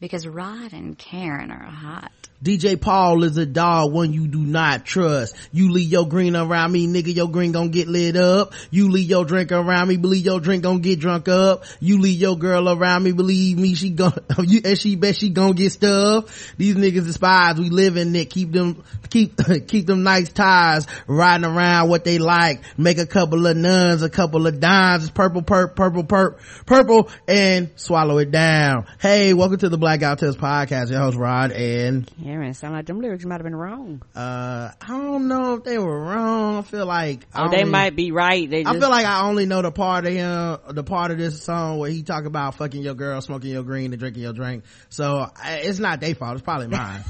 [0.00, 2.10] because Rod and Karen are hot.
[2.42, 5.36] DJ Paul is a dog one you do not trust.
[5.52, 8.54] You leave your green around me, nigga, your green gon' get lit up.
[8.70, 11.64] You leave your drink around me, believe your drink gon' get drunk up.
[11.80, 15.28] You leave your girl around me, believe me, she gon' you and she bet she
[15.28, 16.56] gon' get stuffed.
[16.56, 19.38] These niggas despise, we live in it, keep them, keep,
[19.68, 24.08] keep them nice ties, riding around what they like, make a couple of nuns, a
[24.08, 28.86] couple of dimes, it's purple, perp, purple, perp, purple, and swallow it down.
[28.98, 32.86] Hey, welcome to the Black Out Test podcast, your host Rod and Karen, sound like
[32.86, 34.00] them lyrics might have been wrong.
[34.14, 37.96] uh i don't know if they were wrong i feel like I Oh, they might
[37.96, 38.48] be right.
[38.48, 41.18] They just, I feel like I only know the part of him, the part of
[41.18, 44.32] this song where he talk about fucking your girl, smoking your green, and drinking your
[44.32, 44.64] drink.
[44.88, 46.34] So I, it's not their fault.
[46.34, 47.02] It's probably mine.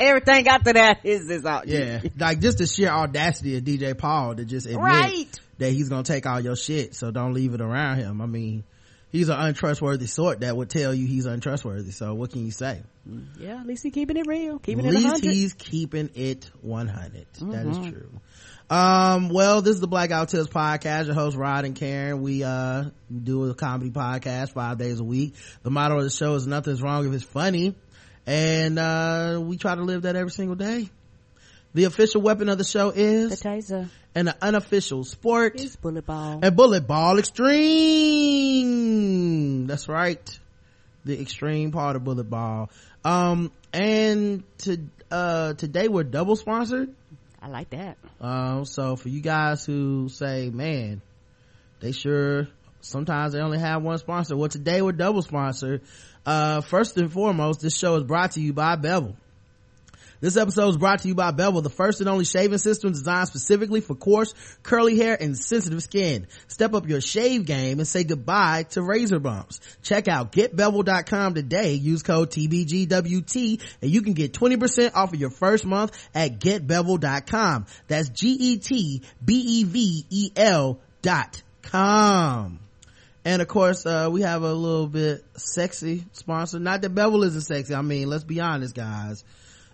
[0.00, 1.66] everything after that is is out.
[1.68, 5.40] yeah, like just the sheer audacity of DJ Paul to just admit Right.
[5.58, 6.94] that he's gonna take all your shit.
[6.94, 8.20] So don't leave it around him.
[8.20, 8.64] I mean,
[9.10, 11.90] he's an untrustworthy sort that would tell you he's untrustworthy.
[11.90, 12.82] So what can you say?
[13.38, 15.22] Yeah, at least he's keeping it real, keeping At it a least hundred.
[15.22, 15.30] Mm-hmm.
[15.32, 17.26] he's keeping it 100.
[17.40, 18.10] That is true.
[18.68, 21.06] Um, well, this is the Black Guy Who Tips podcast.
[21.06, 22.22] Your host, Rod and Karen.
[22.22, 25.34] We, uh, do a comedy podcast five days a week.
[25.62, 27.74] The motto of the show is nothing's wrong if it's funny.
[28.26, 30.88] And, uh, we try to live that every single day.
[31.74, 36.06] The official weapon of the show is the taser and the unofficial sport is bullet
[36.06, 36.40] ball.
[36.42, 39.66] and bullet ball extreme.
[39.66, 40.38] That's right.
[41.04, 42.70] The extreme part of bullet ball.
[43.04, 44.78] Um, and to,
[45.10, 46.90] uh, today we're double sponsored.
[47.40, 47.96] I like that.
[48.20, 51.00] Um, so for you guys who say, man,
[51.80, 52.48] they sure,
[52.82, 54.36] sometimes they only have one sponsor.
[54.36, 55.80] Well, today we're double sponsored.
[56.26, 59.16] Uh, first and foremost, this show is brought to you by Bevel.
[60.20, 63.28] This episode is brought to you by Bevel, the first and only shaving system designed
[63.28, 66.26] specifically for coarse, curly hair and sensitive skin.
[66.46, 69.60] Step up your shave game and say goodbye to razor bumps.
[69.82, 71.72] Check out getbevel.com today.
[71.72, 77.64] Use code TBGWT and you can get 20% off of your first month at getbevel.com.
[77.88, 79.10] That's G-E-T-B-E-V-E-L
[81.00, 82.60] dot com.
[83.24, 86.58] And of course, uh, we have a little bit sexy sponsor.
[86.58, 87.74] Not that Bevel isn't sexy.
[87.74, 89.24] I mean, let's be honest, guys.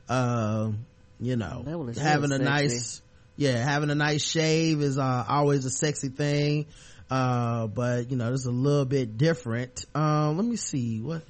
[0.09, 0.87] Um,
[1.21, 2.45] you know, having a sexy.
[2.45, 3.03] nice,
[3.37, 6.67] yeah, having a nice shave is, uh, always a sexy thing.
[7.11, 9.85] Uh, but you know, this is a little bit different.
[9.95, 11.23] Um, let me see what,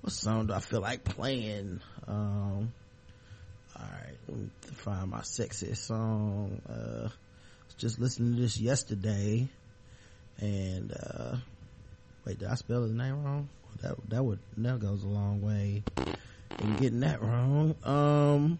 [0.00, 1.80] what song do I feel like playing?
[2.06, 2.72] Um,
[3.76, 6.60] alright, let me find my sexiest song.
[6.68, 7.08] Uh,
[7.76, 9.48] just listening to this yesterday
[10.40, 11.36] and, uh,
[12.24, 13.48] wait, did I spell his name wrong?
[13.82, 15.82] That, that would, that goes a long way
[16.60, 17.74] in getting that wrong.
[17.84, 18.58] Um,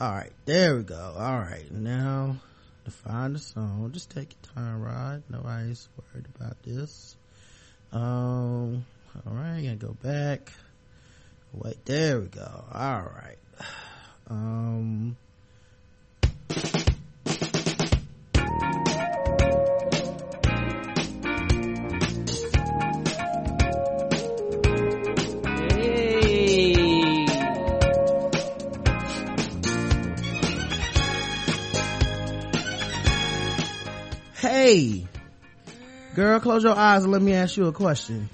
[0.00, 1.14] all right, there we go.
[1.16, 2.36] All right, now
[2.84, 5.22] to find the song, just take your time, Rod.
[5.28, 7.16] Nobody's worried about this.
[7.92, 8.84] Um,
[9.26, 10.52] all right, gonna go back.
[11.52, 12.64] Wait, there we go.
[12.72, 13.38] All right.
[14.28, 15.16] Um,
[34.66, 35.06] hey,
[36.16, 38.28] girl, close your eyes and let me ask you a question.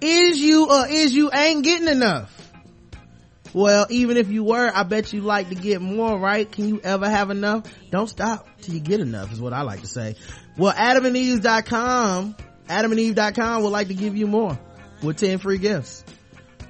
[0.00, 2.30] Is you or is you ain't getting enough?
[3.52, 6.50] Well, even if you were, I bet you like to get more, right?
[6.50, 7.70] Can you ever have enough?
[7.90, 10.16] Don't stop till you get enough is what I like to say.
[10.56, 12.34] Well, adamandeve.com,
[12.68, 14.58] adamandeve.com would like to give you more
[15.02, 16.02] with 10 free gifts.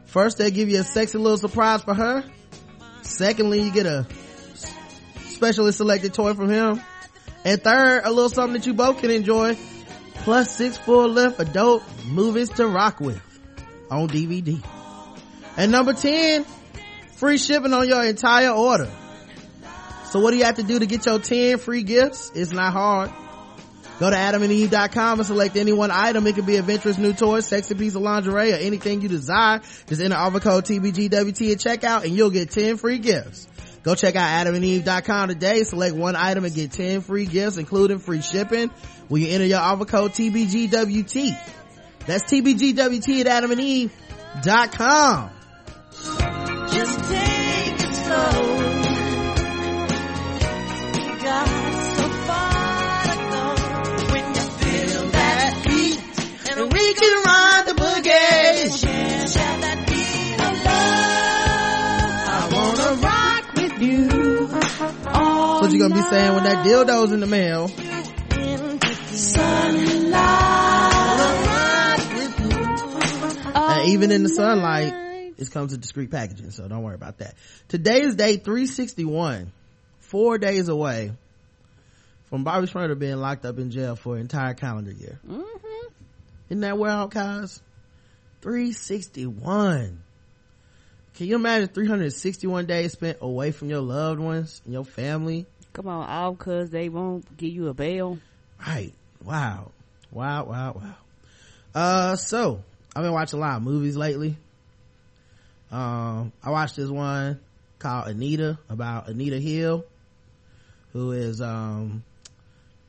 [0.06, 2.24] First, they give you a sexy little surprise for her.
[3.02, 4.06] Secondly, you get a
[5.28, 6.80] specially selected toy from him.
[7.44, 9.56] And third, a little something that you both can enjoy.
[10.14, 13.20] Plus six full length adult movies to rock with
[13.90, 14.64] on DVD.
[15.56, 16.44] And number 10,
[17.16, 18.90] free shipping on your entire order.
[20.10, 22.30] So what do you have to do to get your 10 free gifts?
[22.34, 23.10] It's not hard.
[24.00, 26.26] Go to adamandeve.com and select any one item.
[26.26, 29.60] It could be adventurous new toys, sexy piece of lingerie, or anything you desire.
[29.86, 33.46] Just enter offer code TBGWT at checkout and you'll get 10 free gifts.
[33.84, 35.62] Go check out adamandeve.com today.
[35.62, 38.70] Select one item and get 10 free gifts, including free shipping
[39.08, 41.38] when you enter your offer code TBGWT.
[42.06, 45.30] That's TBGWT at adamandeve.com.
[46.72, 48.70] Just take it slow.
[56.96, 58.93] Can ride the boogie.
[65.64, 67.64] What you gonna be saying when that dildo's in the mail?
[67.64, 70.12] into the sunlight.
[71.08, 74.92] Wanna rock with but even in the sunlight
[75.38, 77.34] it comes in discreet packaging so don't worry about that
[77.68, 79.52] today is day 361
[80.00, 81.12] four days away
[82.24, 85.86] from Bobby Shmurda being locked up in jail for an entire calendar year Mm-hmm.
[86.50, 87.62] isn't that wild guys
[88.42, 90.02] 361
[91.14, 95.88] can you imagine 361 days spent away from your loved ones and your family Come
[95.88, 98.18] on, all because they won't give you a bail.
[98.64, 98.92] Right.
[99.24, 99.72] Wow.
[100.12, 100.94] Wow, wow, wow.
[101.74, 102.62] Uh, so,
[102.94, 104.36] I've been watching a lot of movies lately.
[105.72, 107.40] Um, I watched this one
[107.80, 109.84] called Anita, about Anita Hill,
[110.92, 112.04] who is, um,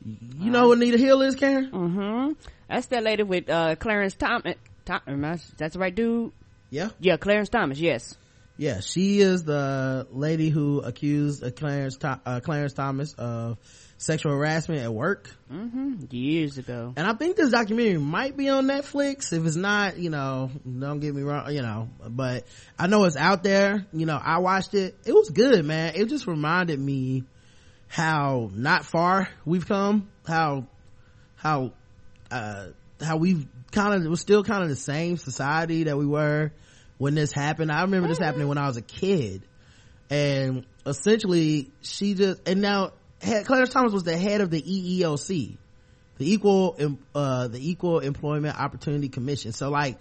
[0.06, 1.72] you know who Anita Hill is, Karen?
[1.72, 2.34] Mm-hmm.
[2.70, 4.56] That's that lady with, uh, Clarence Thomas.
[4.86, 6.32] Thomas, that's the right dude?
[6.70, 6.90] Yeah.
[7.00, 8.16] Yeah, Clarence Thomas, yes.
[8.57, 13.57] Yeah, she is the lady who accused uh, Clarence, uh, Clarence Thomas of
[13.98, 15.30] sexual harassment at work.
[15.52, 16.06] Mm-hmm.
[16.10, 16.94] Years ago.
[16.96, 19.34] and I think this documentary might be on Netflix.
[19.34, 22.46] If it's not, you know, don't get me wrong, you know, but
[22.80, 23.86] I know it's out there.
[23.92, 24.96] You know, I watched it.
[25.06, 25.94] It was good, man.
[25.96, 27.24] It just reminded me
[27.88, 30.68] how not far we've come, how,
[31.36, 31.74] how,
[32.31, 32.68] uh,
[33.01, 36.51] how we've kind of, it was still kind of the same society that we were
[36.97, 37.71] when this happened.
[37.71, 39.44] I remember this happening when I was a kid
[40.09, 45.57] and essentially she just, and now Clarence Thomas was the head of the EEOC
[46.18, 46.77] the equal
[47.13, 49.97] uh the equal employment opportunity commission so like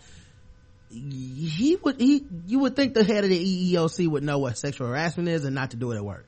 [0.90, 4.86] he would he you would think the head of the EEOC would know what sexual
[4.86, 6.26] harassment is and not to do it at work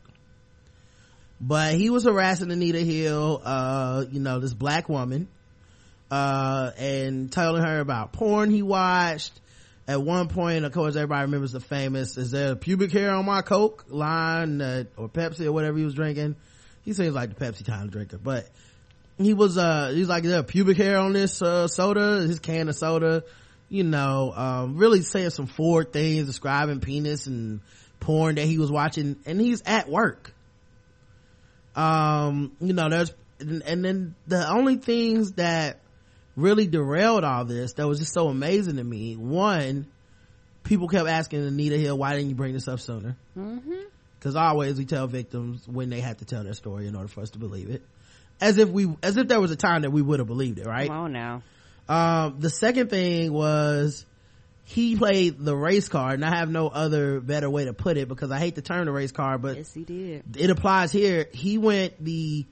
[1.41, 5.29] but he was harassing Anita Hill uh you know this black woman
[6.11, 9.33] uh and telling her about porn he watched
[9.89, 13.43] at one point of course everybody remembers the famous is there pubic hair on my
[13.43, 13.85] coke?
[13.89, 16.37] line uh, or pepsi or whatever he was drinking.
[16.85, 18.49] He seems like the pepsi kind of drinker but
[19.19, 22.23] he was uh he's like there pubic hair on this uh soda?
[22.23, 23.25] His can of soda
[23.69, 27.61] you know um really saying some forward things describing penis and
[28.01, 30.33] porn that he was watching and he's at work.
[31.75, 35.81] Um you know there's and, and then the only things that
[36.37, 39.87] really derailed all this that was just so amazing to me one
[40.65, 43.73] people kept asking anita hill why didn't you bring this up sooner Mm-hmm.
[44.19, 47.21] because always we tell victims when they have to tell their story in order for
[47.23, 47.83] us to believe it
[48.41, 50.67] as if we as if there was a time that we would have believed it
[50.67, 51.43] right Oh on now.
[51.89, 54.05] um the second thing was
[54.65, 58.09] he played the race card and i have no other better way to put it
[58.09, 60.37] because i hate the term the race card but Yes, he did.
[60.37, 62.45] it applies here he went the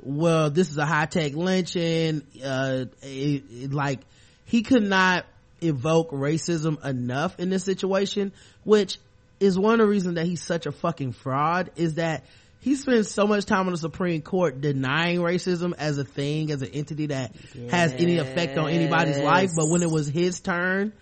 [0.00, 4.00] well this is a high-tech lynching uh it, it, like
[4.44, 5.24] he could not
[5.60, 8.32] evoke racism enough in this situation
[8.64, 8.98] which
[9.40, 12.24] is one of the reasons that he's such a fucking fraud is that
[12.60, 16.62] he spends so much time on the supreme court denying racism as a thing as
[16.62, 17.34] an entity that
[17.70, 20.92] has any effect on anybody's life but when it was his turn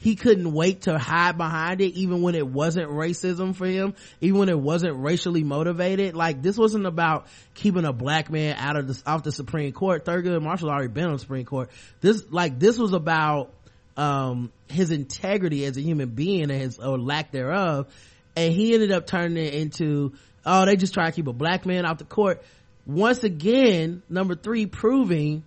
[0.00, 4.38] he couldn't wait to hide behind it even when it wasn't racism for him even
[4.38, 6.14] when it wasn't racially motivated.
[6.14, 10.04] Like this wasn't about keeping a black man out of the off the supreme court.
[10.04, 11.70] Thurgood marshall already been on the supreme court.
[12.00, 13.52] This like this was about
[13.96, 17.92] um his integrity as a human being and his or lack thereof.
[18.36, 20.12] And he ended up turning it into
[20.46, 22.42] oh they just try to keep a black man out the court.
[22.86, 25.42] Once again number three proving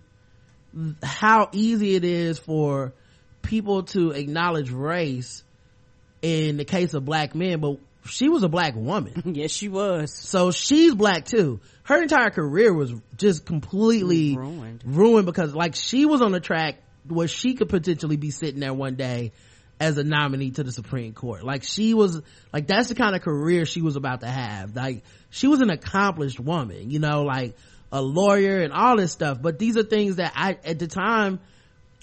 [1.02, 2.92] how easy it is for
[3.42, 5.42] people to acknowledge race
[6.22, 9.22] in the case of black men but she was a black woman.
[9.34, 10.12] Yes, she was.
[10.12, 11.60] so she's black too.
[11.84, 14.82] Her entire career was just completely Ruined.
[14.84, 16.76] ruined because like she was on the track
[17.08, 19.32] where she could potentially be sitting there one day
[19.80, 21.44] as a nominee to the supreme court.
[21.44, 22.20] Like she was
[22.52, 24.74] like that's the kind of career she was about to have.
[24.74, 27.56] Like she was an accomplished woman you know like
[27.92, 29.40] a lawyer and all this stuff.
[29.40, 31.38] But these are things that i at the time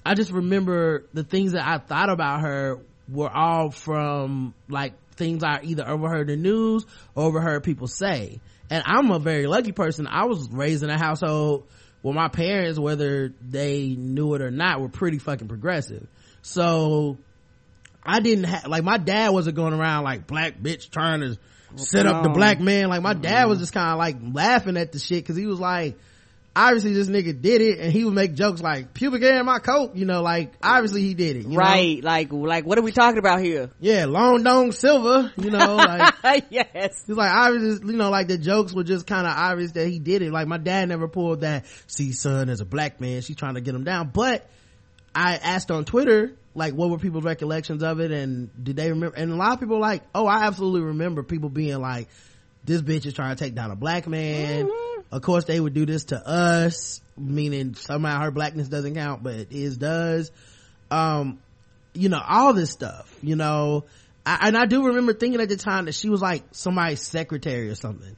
[0.06, 5.44] I just remember the things that I thought about her were all from like things
[5.44, 8.40] I either overheard in the news or overheard people say.
[8.70, 10.08] And I'm a very lucky person.
[10.08, 11.68] I was raised in a household
[12.02, 16.08] where my parents, whether they knew it or not, were pretty fucking progressive.
[16.42, 17.18] So
[18.04, 21.38] I didn't have, like my dad wasn't going around like black bitch trying to
[21.76, 22.90] set up the black man.
[22.90, 23.64] Like my dad was mm-hmm.
[23.64, 25.98] just kind of like laughing at the shit cause he was like,
[26.56, 29.60] obviously this nigga did it and he would make jokes like pubic hair in my
[29.60, 31.44] coat, you know, like obviously he did it.
[31.44, 31.58] you know?
[31.58, 32.04] Right.
[32.04, 33.70] Like, like, what are we talking about here?
[33.80, 36.14] Yeah, long dong silver, you know, like
[36.50, 37.04] yes.
[37.06, 40.00] He's like obviously, you know, like the jokes were just kind of obvious that he
[40.00, 40.32] did it.
[40.32, 41.66] Like my dad never pulled that.
[41.88, 44.10] See, son, as a black man, she's trying to get him down.
[44.14, 44.50] But
[45.14, 49.16] I asked on Twitter, like, what were people's recollections of it, and did they remember?
[49.16, 52.10] And a lot of people were like, oh, I absolutely remember people being like,
[52.66, 54.68] this bitch is trying to take down a black man.
[54.68, 54.99] Mm-hmm.
[55.12, 59.52] Of course, they would do this to us, meaning somehow her blackness doesn't count, but
[59.52, 60.32] his does.
[60.92, 61.40] Um,
[61.94, 63.86] you know all this stuff you know.
[64.26, 67.70] I, and i do remember thinking at the time that she was like somebody's secretary
[67.70, 68.16] or something.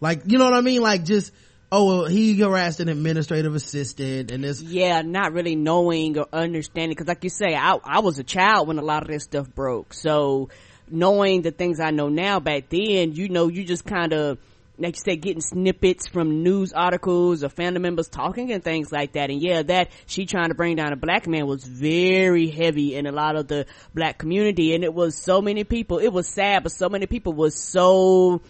[0.00, 0.82] Like you know what i mean?
[0.82, 1.32] Like just
[1.70, 4.60] oh well he harassed an administrative assistant and this.
[4.62, 8.66] Yeah not really knowing or understanding because like you say I, I was a child
[8.66, 9.94] when a lot of this stuff broke.
[9.94, 10.48] So
[10.92, 14.38] knowing the things i know now back then you know you just kind of
[14.80, 19.12] like you said getting snippets from news articles or family members talking and things like
[19.12, 22.94] that and yeah that she trying to bring down a black man was very heavy
[22.94, 26.26] in a lot of the black community and it was so many people it was
[26.26, 28.40] sad but so many people was so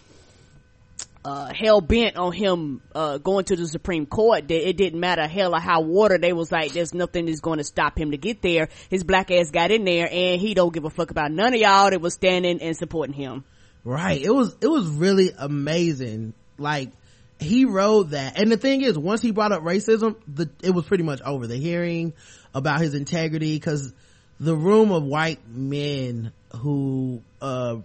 [1.23, 5.27] uh, hell bent on him uh, going to the Supreme Court that it didn't matter
[5.27, 6.17] hell or how water.
[6.17, 8.69] They was like, there's nothing that's going to stop him to get there.
[8.89, 11.59] His black ass got in there, and he don't give a fuck about none of
[11.59, 13.43] y'all that was standing and supporting him.
[13.83, 14.21] Right.
[14.21, 16.33] It was it was really amazing.
[16.57, 16.91] Like
[17.39, 18.37] he rode that.
[18.39, 21.47] And the thing is once he brought up racism the it was pretty much over.
[21.47, 22.13] The hearing
[22.53, 23.93] about his integrity because
[24.39, 27.77] the room of white men who uh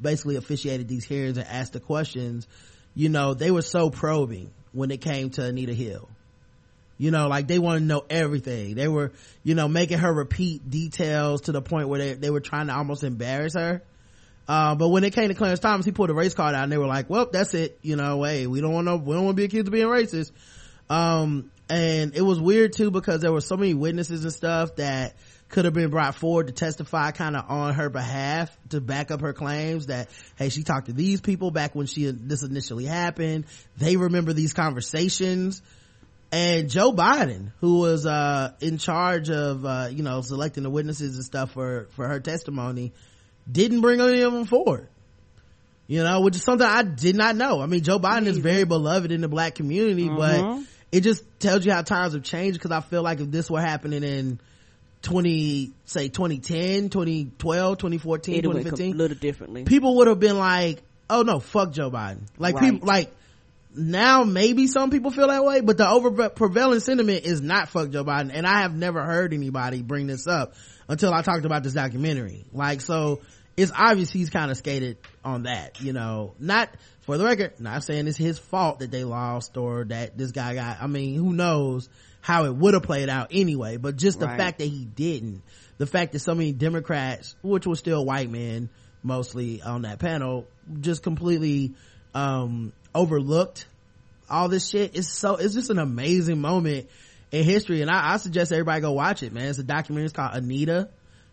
[0.00, 2.46] basically officiated these hearings and asked the questions
[2.94, 6.08] you know they were so probing when it came to anita hill.
[6.96, 8.74] You know like they want to know everything.
[8.76, 12.40] They were you know making her repeat details to the point where they, they were
[12.40, 13.82] trying to almost embarrass her
[14.46, 16.72] uh, but when it came to Clarence Thomas, he pulled a race card out and
[16.72, 17.78] they were like, well, that's it.
[17.82, 19.86] You know, hey, we don't want to, we don't want to be accused of being
[19.86, 20.32] racist.
[20.90, 25.14] Um, and it was weird too because there were so many witnesses and stuff that
[25.48, 29.20] could have been brought forward to testify kind of on her behalf to back up
[29.20, 33.46] her claims that, hey, she talked to these people back when she, this initially happened.
[33.78, 35.62] They remember these conversations.
[36.32, 41.14] And Joe Biden, who was, uh, in charge of, uh, you know, selecting the witnesses
[41.14, 42.92] and stuff for, for her testimony,
[43.50, 44.88] didn't bring any of them forward.
[45.86, 47.60] You know, which is something I did not know.
[47.60, 50.62] I mean, Joe Biden is very beloved in the black community, but mm-hmm.
[50.90, 53.60] it just tells you how times have changed because I feel like if this were
[53.60, 54.40] happening in
[55.02, 59.64] 20, say 2010, 2012, 2014, It went a little differently.
[59.64, 62.22] people would have been like, oh no, fuck Joe Biden.
[62.38, 62.72] Like Right.
[62.72, 63.14] people, like,
[63.74, 67.90] now maybe some people feel that way, but the over prevailing sentiment is not fuck
[67.90, 68.30] Joe Biden.
[68.32, 70.54] And I have never heard anybody bring this up
[70.88, 72.44] until I talked about this documentary.
[72.52, 73.20] Like, so
[73.56, 76.70] it's obvious he's kind of skated on that, you know, not
[77.02, 80.54] for the record, not saying it's his fault that they lost or that this guy
[80.54, 81.88] got, I mean, who knows
[82.20, 84.38] how it would have played out anyway, but just the Right.
[84.38, 85.42] fact that he didn't,
[85.78, 88.70] the fact that so many Democrats, which were still white men
[89.02, 90.46] mostly on that panel,
[90.80, 91.74] just completely,
[92.14, 93.66] um, overlooked
[94.28, 94.96] all this shit.
[94.96, 96.88] It's so, it's just an amazing moment
[97.32, 97.82] in history.
[97.82, 99.48] And I, I suggest everybody go watch it, man.
[99.48, 100.06] It's a documentary.
[100.06, 100.88] It's called Anita.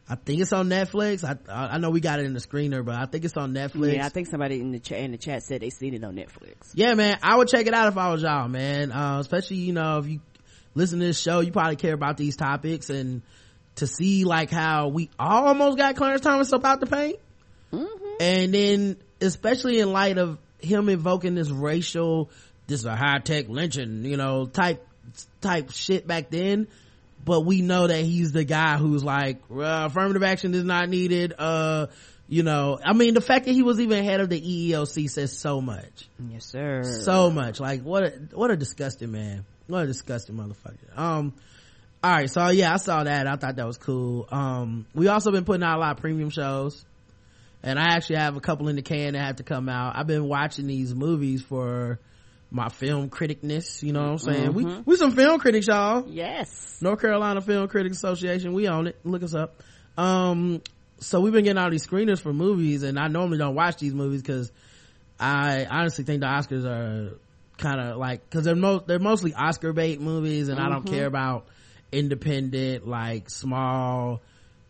[0.09, 1.23] I think it's on Netflix.
[1.23, 3.93] I, I know we got it in the screener, but I think it's on Netflix.
[3.93, 6.15] Yeah, I think somebody in the chat in the chat said they seen it on
[6.15, 6.71] Netflix.
[6.73, 9.71] yeah man i would check it out if i was y'all man uh, especially you
[9.71, 10.19] know if you
[10.75, 13.21] listen to this show you probably care about these topics and
[13.75, 17.17] to see like how we almost got clarence thomas up out the paint
[18.19, 22.29] and then especially in light of him invoking this racial
[22.67, 24.85] this is a high-tech lynching you know type
[25.41, 26.67] type shit back then.
[27.23, 31.33] But we know that he's the guy who's like uh, affirmative action is not needed.
[31.37, 31.87] Uh
[32.27, 35.37] you know i mean the fact that he was even head of the eeoc says
[35.37, 36.07] so much.
[36.29, 36.83] Yes, sir.
[36.83, 37.59] so much.
[37.59, 39.43] Like what a what a disgusting man.
[39.67, 40.97] What a disgusting motherfucker.
[40.97, 41.33] Um
[42.03, 42.29] all right.
[42.29, 43.27] So yeah i saw that.
[43.27, 44.27] I thought that was cool.
[44.31, 46.85] Um we also been putting out a lot of premium shows
[47.63, 50.07] and i actually have a couple in the can that have to come out i've
[50.07, 51.99] been watching these movies for
[52.49, 56.71] my film criticness you know what i'm saying we we some film critics y'all yes.
[56.81, 58.53] North Carolina Film Critics Association.
[58.53, 58.99] We own it.
[59.03, 59.61] Look us up.
[59.97, 60.61] Um,
[60.99, 63.93] so we've been getting all these screeners for movies and I normally don't watch these
[63.93, 64.51] movies because
[65.19, 67.17] I honestly think the Oscars are
[67.57, 71.05] kind of like, cause they're most, they're mostly Oscar bait movies and I don't care
[71.05, 71.47] about
[71.91, 74.21] independent, like small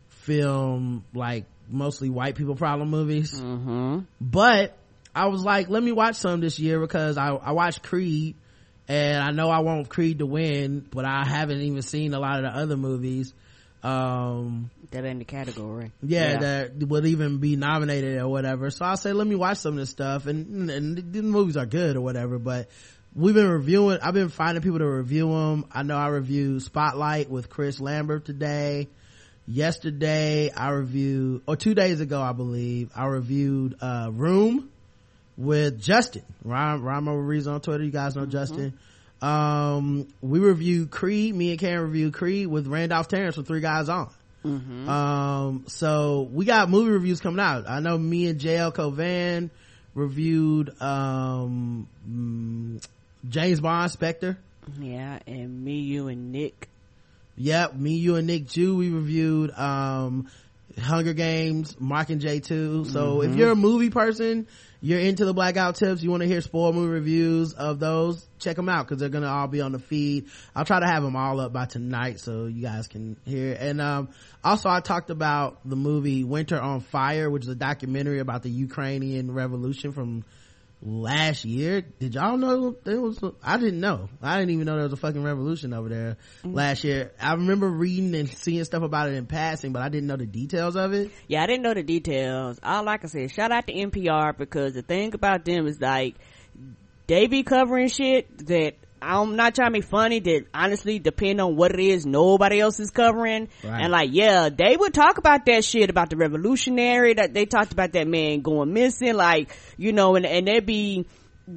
[0.09, 3.33] film, like mostly white people problem movies.
[3.39, 3.99] Mm-hmm.
[4.19, 4.77] But
[5.15, 8.35] I was like, let me watch some this year because I, I watched Creed
[8.87, 12.43] and I know I want Creed to win, but I haven't even seen a lot
[12.43, 13.33] of the other movies.
[13.83, 15.91] Um, That in the category.
[16.03, 18.69] yeah, that would even be nominated or whatever.
[18.69, 21.65] So I said, let me watch some of this stuff and, and the movies are
[21.65, 22.69] good or whatever, but
[23.15, 25.65] we've been reviewing, I've been finding people to review them.
[25.71, 28.87] I know I reviewed Spotlight with Chris Lambert today.
[29.47, 34.69] Yesterday I reviewed, or two days ago I believe, I reviewed, uh, Room
[35.37, 36.23] with Justin.
[36.43, 37.83] Ryan, Ryan on Twitter.
[37.83, 38.77] You guys know Justin.
[39.21, 41.35] Um, we reviewed Creed.
[41.35, 44.09] Me and Karen reviewed Creed with Randolph Terrence with three guys on.
[44.89, 47.69] Um, so we got movie reviews coming out.
[47.69, 49.51] I know me and JL Covan
[49.93, 52.83] reviewed, um, mm,
[53.29, 54.37] James Bond Spectre.
[54.79, 56.69] Yeah, and me, you, and Nick.
[57.37, 60.29] Yep, me, you, and Nick Jew, we reviewed um
[60.79, 62.85] Hunger Games, Mockingjay 2.
[62.85, 63.31] So Mm-hmm.
[63.31, 64.47] if you're a movie person,
[64.79, 67.79] you're into the black guy who tips, you want to hear spoiler movie reviews of
[67.79, 70.27] those, check them out because they're gonna all be on the feed.
[70.55, 73.55] I'll try to have them all up by tonight so you guys can hear.
[73.59, 74.09] And um
[74.43, 78.49] also I talked about the movie Winter on Fire, which is a documentary about the
[78.49, 80.23] Ukrainian revolution from
[80.81, 81.81] last year.
[81.81, 83.19] Did y'all know there was?
[83.43, 84.09] I didn't know.
[84.21, 86.55] I didn't even know there was a fucking revolution over there mm.
[86.55, 87.11] last year.
[87.19, 90.25] I remember reading and seeing stuff about it in passing, but I didn't know the
[90.25, 91.11] details of it.
[91.27, 92.59] Yeah, I didn't know the details.
[92.63, 95.79] All I can say is shout out to NPR because the thing about them is
[95.79, 96.15] like
[97.07, 101.55] they be covering shit that I'm not trying to be funny that honestly depend on
[101.55, 103.49] what it is nobody else is covering.
[103.63, 103.81] Right.
[103.81, 107.73] And like, yeah, they would talk about that shit about the revolutionary that they talked
[107.73, 111.07] about that man going missing, like, you know, and, and there'd be,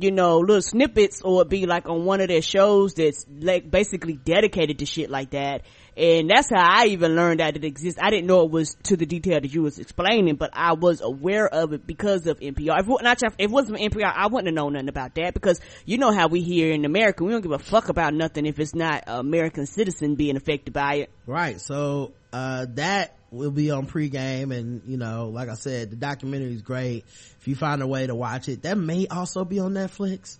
[0.01, 4.15] you know, little snippets or be like on one of their shows that's like basically
[4.15, 5.63] dedicated to shit like that.
[5.97, 8.01] And that's how I even learned that it exists.
[8.03, 11.01] I didn't know it was to the detail that you was explaining, but I was
[11.01, 12.81] aware of it because of NPR.
[12.81, 15.99] If, not, if it wasn't NPR, I wouldn't have known nothing about that because you
[15.99, 18.75] know how we here in America, we don't give a fuck about nothing if it's
[18.75, 21.11] not an American citizen being affected by it.
[21.27, 21.61] Right.
[21.61, 24.55] So, uh, that will be on pregame.
[24.57, 27.05] And, you know, like I said, the documentary is great.
[27.41, 30.39] If you find a way to watch it, that may also be on Netflix.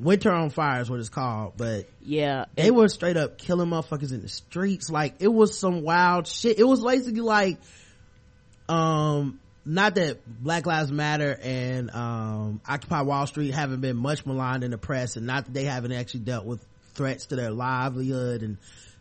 [0.00, 2.44] Winter on Fire is what it's called, but Yeah.
[2.54, 4.88] they were straight up killing motherfuckers in the streets.
[4.88, 6.58] Like, it was some wild shit.
[6.60, 7.58] It was basically like,
[8.68, 14.64] um, not that Black Lives Matter and, um, Occupy Wall Street haven't been much maligned
[14.64, 16.64] in the press and not that they haven't actually dealt with
[16.94, 18.56] threats to their livelihood and,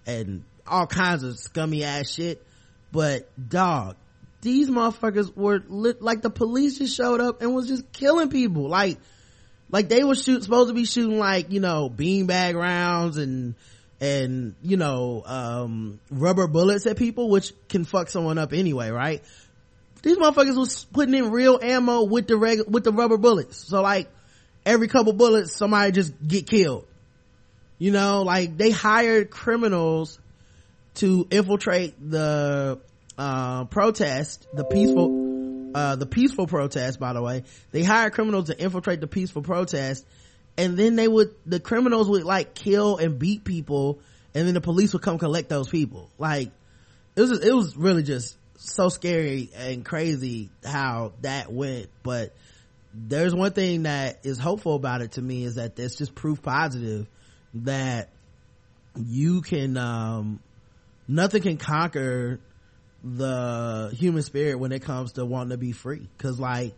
[0.05, 2.43] and all kinds of scummy ass shit.
[2.91, 3.95] But dog,
[4.41, 8.67] these motherfuckers were lit, like the police just showed up and was just killing people.
[8.67, 8.97] Like,
[9.69, 13.55] like they were shoot supposed to be shooting like you know beanbag rounds and
[13.99, 19.23] and you know um rubber bullets at people which can fuck someone up anyway right?
[20.03, 23.57] These motherfuckers was putting in real ammo with the reg with the rubber bullets.
[23.67, 24.09] So like
[24.65, 26.85] every couple bullets somebody just get killed.
[27.77, 30.19] You know like they hired criminals
[30.97, 32.79] to infiltrate the
[33.17, 37.43] uh protest the peaceful uh the peaceful protest by the way.
[37.71, 40.05] They hired criminals to infiltrate the peaceful protest
[40.57, 43.99] and then they would the criminals would like kill and beat people
[44.33, 46.09] and then the police would come collect those people.
[46.17, 46.51] Like
[47.15, 52.33] it was it was really just so scary and crazy how that went but
[52.93, 56.41] there's one thing that is hopeful about it to me is that it's just proof
[56.41, 57.07] positive
[57.53, 58.09] that
[58.95, 60.39] you can um
[61.07, 62.39] nothing can conquer
[63.03, 66.73] the human spirit when it comes to wanting to be free because like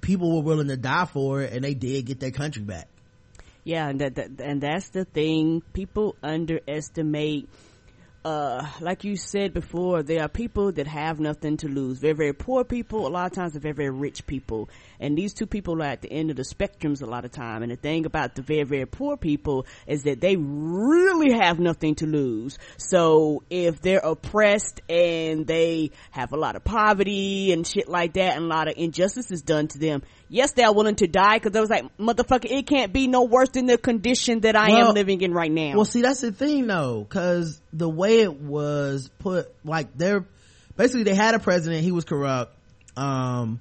[0.00, 2.88] people were willing to die for it and they did get their country back
[3.64, 5.62] Yeah, and that, that and that's the thing.
[5.72, 7.48] People underestimate.
[8.24, 11.98] Uh, like you said before, there are people that have nothing to lose.
[11.98, 13.06] Very, very poor people.
[13.06, 14.70] A lot of times, they're very, very rich people.
[14.98, 17.62] And these two people are at the end of the spectrums a lot of time.
[17.62, 21.96] And the thing about the very, very poor people is that they really have nothing
[21.96, 22.56] to lose.
[22.78, 28.36] So if they're oppressed and they have a lot of poverty and shit like that,
[28.36, 30.02] and a lot of injustice is done to them,
[30.34, 33.50] yes, they're willing to die because they was like, motherfucker, it can't be no worse
[33.50, 35.76] than the condition that I Well- am living in right now.
[35.76, 40.26] Well, see, that's the thing though, cause the way it was put, like they're,
[40.76, 42.56] basically they had a president, he was corrupt,
[42.96, 43.60] um,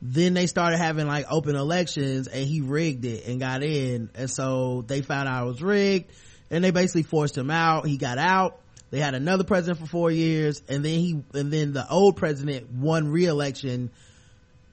[0.00, 4.30] then they started having like open elections and he rigged it and got in, and
[4.30, 6.10] so they found out it was rigged,
[6.50, 10.10] and they basically forced him out, he got out, they had another president for four
[10.10, 13.90] years, and then he, and then the old president won re-election,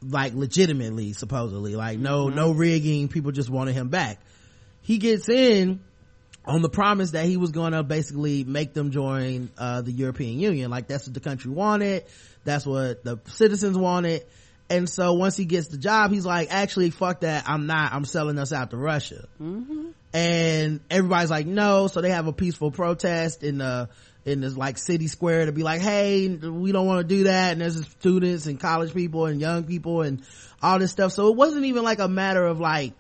[0.02, 2.36] like legitimately, supposedly, like no, mm-hmm.
[2.36, 4.20] no rigging, people just wanted him back.
[4.82, 5.82] He gets in,
[6.46, 10.40] on the promise that he was going to basically make them join uh, the European
[10.40, 10.72] Union.
[10.72, 12.06] Like that's what the country wanted.
[12.44, 14.26] That's what the citizens wanted.
[14.70, 17.48] And so once he gets the job, he's like, actually, fuck that.
[17.48, 17.92] I'm not.
[17.92, 19.28] I'm selling us out to Russia.
[19.42, 19.90] Mm-hmm.
[20.14, 21.88] And everybody's like, no.
[21.88, 23.90] So they have a peaceful protest in the
[24.30, 27.54] in this like city square to be like, hey, we don't want to do that.
[27.54, 30.22] And there's students and college people and young people and
[30.62, 31.12] all this stuff.
[31.12, 32.94] So it wasn't even like a matter of like,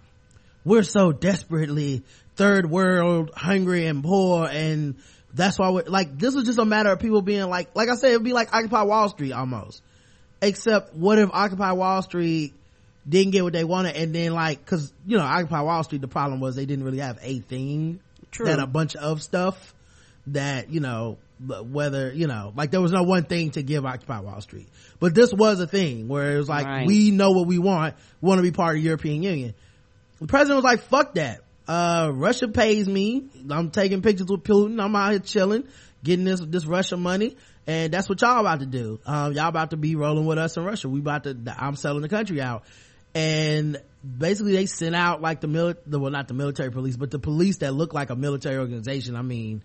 [0.65, 2.04] we're so desperately
[2.36, 4.96] third world hungry and poor and
[5.34, 7.96] that's why we're like this was just a matter of people being like like i
[7.96, 9.82] said it'd be like occupy wall street almost
[10.42, 12.54] except what if occupy wall street
[13.08, 16.08] didn't get what they wanted and then like because you know occupy wall street the
[16.08, 18.00] problem was they didn't really have a thing
[18.32, 18.46] True.
[18.46, 19.74] that a bunch of stuff
[20.34, 24.20] that you know whether you know like there was no one thing to give occupy
[24.20, 24.68] wall street
[25.00, 26.86] but this was a thing where it was like Right.
[26.88, 29.54] we know what we want we want to be part of the european union
[30.20, 31.39] the president was like, fuck that.
[31.65, 33.24] Uh, Russia pays me.
[33.50, 34.84] I'm taking pictures with Putin.
[34.84, 35.63] I'm out here chilling.
[36.04, 37.38] getting this this Russia money,
[37.68, 39.00] and that's what y'all about to do.
[39.06, 40.89] Um, y'all about to be rolling with us in Russia.
[40.89, 41.38] We about to.
[41.58, 42.63] I'm selling the country out,
[43.15, 47.20] and basically they sent out like the mil, well not the military police, but the
[47.20, 49.15] police that look like a military organization.
[49.15, 49.63] I mean,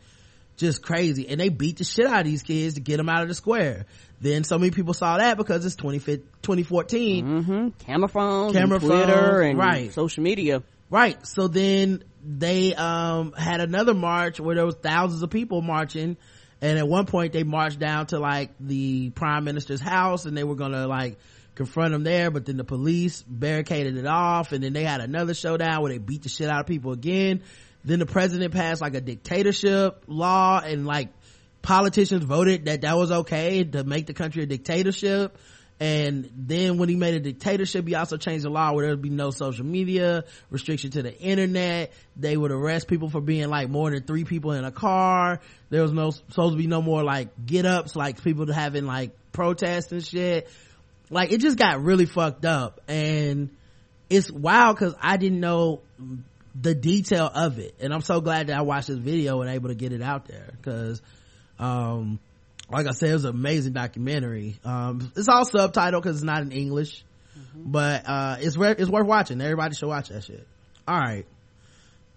[0.57, 3.23] just crazy, and they beat the shit out of these kids to get them out
[3.23, 3.87] of the square.
[4.21, 7.27] Then so many people saw that because it's 2014.
[7.27, 7.69] Mm-hmm.
[7.85, 9.93] Camera phones, Camera and Twitter, phones, and right.
[9.93, 10.63] social media.
[10.91, 11.27] Right.
[11.27, 16.17] So then they um had another march where there was thousands of people marching
[16.63, 20.45] and at one point they marched down to like the prime minister's house and they
[20.45, 21.19] were gonna like
[21.55, 25.35] confront him there but then the police barricaded it off and then they had another
[25.35, 27.43] showdown where they beat the shit out of people again
[27.85, 31.11] then the president passed like a dictatorship law and like
[31.63, 35.37] politicians voted that that was okay to make the country a dictatorship.
[35.81, 39.03] And then when he made a dictatorship he also changed the law where there would
[39.03, 41.93] be no social media restriction to the internet.
[42.17, 45.41] They would arrest people for being like more than three people in a car.
[45.71, 49.11] There was no supposed to be no more like get ups like people having like
[49.33, 50.49] protests and shit.
[51.11, 52.81] Like it just got really fucked up.
[52.89, 53.51] And
[54.11, 55.81] it's wild because i didn't know
[56.55, 57.75] the detail of it.
[57.81, 60.27] And i'm so glad that i watched this video and able to get it out
[60.27, 61.03] there because
[61.59, 62.19] um
[62.71, 64.59] like i said it was an amazing documentary.
[64.65, 67.05] Um it's all subtitled because it's not in english
[67.55, 69.41] but uh it's re- it's worth watching.
[69.41, 70.47] Everybody should watch that shit.
[70.87, 71.27] All right.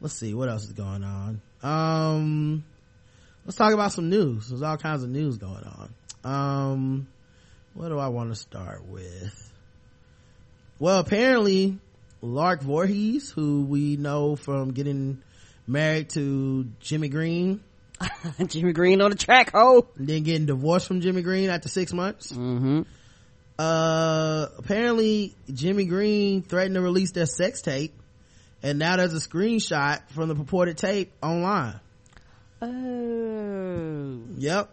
[0.02, 0.34] Let's see.
[0.34, 1.42] What else is going on?
[1.64, 2.64] Um
[3.46, 4.50] let's talk about some news.
[4.50, 5.94] There's all kinds of news going on.
[6.24, 7.08] Um
[7.74, 9.52] what do i want to start with?
[10.80, 11.80] Well apparently
[12.22, 15.22] lark Voorhies, who we know from getting
[15.68, 17.62] married to jimmy green
[18.46, 19.88] Jimmy Green on the track, oh.
[19.98, 22.82] and then getting divorced from jimmy green after six months Mm-hmm.
[23.60, 27.94] uh apparently jimmy green threatened to release their sex tape
[28.64, 31.80] and now there's a screenshot from the purported tape online
[32.60, 34.20] Oh.
[34.38, 34.70] Yep.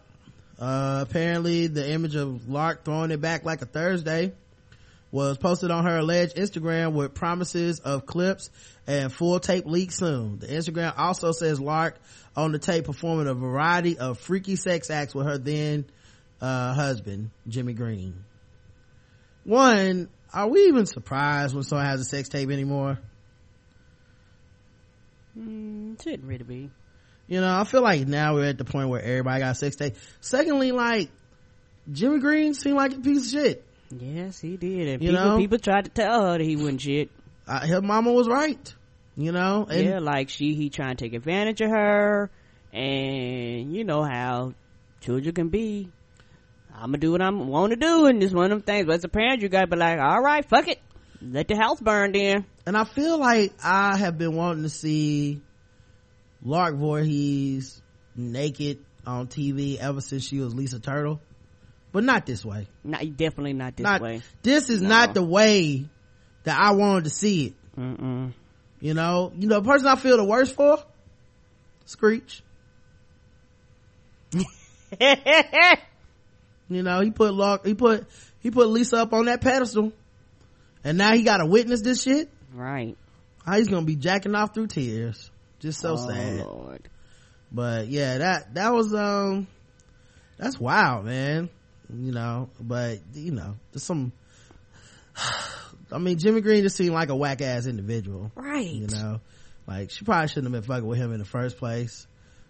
[0.59, 4.33] Uh, apparently the image of Lark throwing it back like a Thursday
[5.15, 8.49] was posted on her alleged Instagram with promises of clips
[8.85, 10.39] and full tape leak soon.
[10.39, 11.97] The Instagram also says Lark
[12.35, 15.85] on the tape performing a variety of freaky sex acts with her then,
[16.41, 18.25] uh, husband, Jimmy Green.
[19.45, 22.99] One, are we even surprised when someone has a sex tape anymore?
[25.39, 26.69] Mm, shouldn't really be.
[27.29, 29.77] You know, I feel like now we're at the point where everybody got a sex
[29.77, 29.95] tape.
[30.19, 31.09] Secondly, like,
[31.89, 33.65] Jimmy Green seemed like a piece of shit.
[33.91, 34.87] Yes, he did.
[34.87, 35.37] And You people, know?
[35.37, 37.09] people tried to tell her that he wouldn't shit.
[37.47, 38.73] Uh, his mama was right.
[39.15, 39.67] You know?
[39.69, 42.29] And yeah, like she, he trying to take advantage of her.
[42.73, 44.53] And you know how
[45.01, 45.89] children can be.
[46.73, 48.85] I'm gonna do what I am want to do, and this one of them things.
[48.85, 50.81] But as a parent, you gotta be like, all right, fuck it,
[51.21, 52.11] let the house burn.
[52.11, 55.41] Then and I feel like I have been wanting to see
[56.43, 57.79] Lark Voorhies
[58.15, 61.21] naked on TV ever since she was Lisa Turtle.
[61.95, 62.67] But not this way.
[62.83, 64.21] not definitely not this not, way.
[64.43, 64.89] This is No.
[64.89, 65.85] not the way
[66.43, 67.53] that I wanted to see it.
[67.79, 68.33] Mm-mm.
[68.81, 69.31] You know?
[69.37, 70.77] You know, the person I feel the worst for?
[71.85, 72.43] Screech.
[76.67, 78.07] You know, he put Lark, he put,
[78.39, 79.93] he put Lisa up on that pedestal.
[80.83, 82.27] And now he gotta witness this shit.
[82.53, 82.97] right.
[83.45, 85.29] How he's gonna be jacking off through tears.
[85.59, 86.39] Just so oh, sad.
[86.39, 86.89] Lord.
[87.51, 89.47] But yeah, that, that was, um,
[90.37, 91.49] that's wild, man.
[91.93, 94.11] You know, but, you know, there's some,
[95.91, 98.31] I mean, Jimmy Green just seemed like a whack ass individual.
[98.35, 98.65] Right.
[98.65, 99.21] You know,
[99.67, 102.07] like she probably shouldn't have been fucking with him in the first place.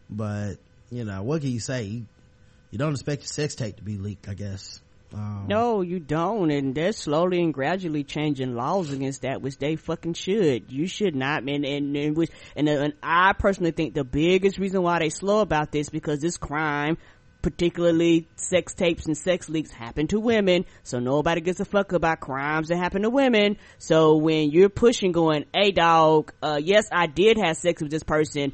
[0.09, 0.55] But,
[0.91, 1.83] you know, what can you say?
[1.83, 2.05] You,
[2.71, 4.81] you don't expect your sex tape to be leaked, I guess.
[5.13, 9.75] Um, No, you don't, and they're slowly and gradually changing laws against that, which they
[9.75, 10.71] fucking should.
[10.71, 14.81] You should not, and and and, which, and, and I personally think the biggest reason
[14.81, 16.97] why they slow about this because this crime,
[17.45, 20.65] particularly sex tapes and sex leaks, happen to women.
[20.81, 23.57] So nobody gives a fuck about crimes that happen to women.
[23.77, 28.01] So when you're pushing, going, "Hey, dog, uh, yes, I did have sex with this
[28.01, 28.53] person."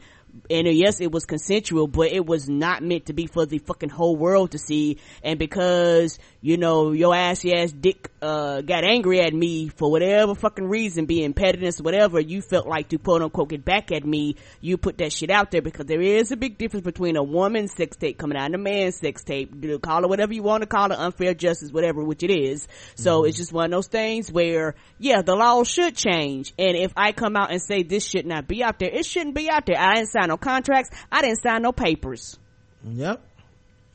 [0.50, 3.60] and uh, yes, it was consensual, but it was not meant to be for the
[3.60, 4.98] fucking whole world to see.
[5.24, 10.34] And because, you know, your assy ass dick, uh, got angry at me for whatever
[10.34, 14.36] fucking reason, being pettiness whatever, you felt like to quote unquote get back at me,
[14.60, 17.74] you put that shit out there because there is a big difference between a woman's
[17.74, 19.54] sex tape coming out and a man's sex tape.
[19.62, 22.68] You Call it whatever you want to call it, unfair justice, whatever, which it is.
[22.96, 26.54] So it's just one of those things where, yeah, the law should change.
[26.58, 29.36] And if I come out and say this should not be out there, it shouldn't
[29.36, 29.78] be out there.
[29.78, 30.90] I didn't sign no contracts.
[31.12, 32.38] I didn't sign no papers.
[32.84, 33.22] Yep.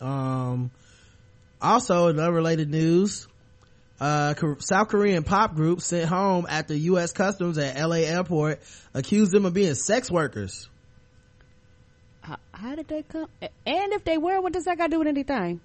[0.01, 0.71] Um,
[1.61, 3.29] also in unrelated news,
[4.01, 7.13] uh, South Korean pop group sent home after U.S.
[7.13, 8.05] Customs at L.A.
[8.05, 8.61] airport
[8.93, 10.69] accused them of being sex workers.
[12.21, 13.29] how, how did they come?
[13.41, 15.61] And if they were, what does that got to do with anything?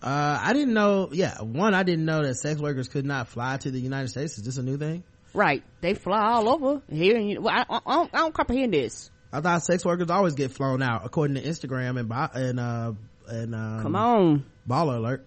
[0.00, 1.08] Uh, I didn't know.
[1.10, 4.38] Yeah, one, I didn't know that sex workers could not fly to the United States.
[4.38, 5.02] Is this a new thing?
[5.34, 5.64] Right.
[5.80, 7.16] They fly all over here.
[7.16, 9.10] And well, I, I, don't, I don't comprehend this.
[9.32, 12.92] I thought sex workers always get flown out, according to Instagram and and uh
[13.26, 14.44] and um, Come on.
[14.68, 15.26] Baller alert.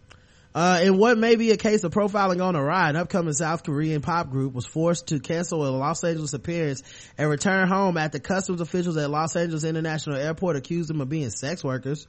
[0.53, 3.63] Uh, in what may be a case of profiling on a ride, an upcoming South
[3.63, 6.83] Korean pop group was forced to cancel a Los Angeles appearance
[7.17, 11.29] and return home after customs officials at Los Angeles International Airport accused them of being
[11.29, 12.05] sex workers.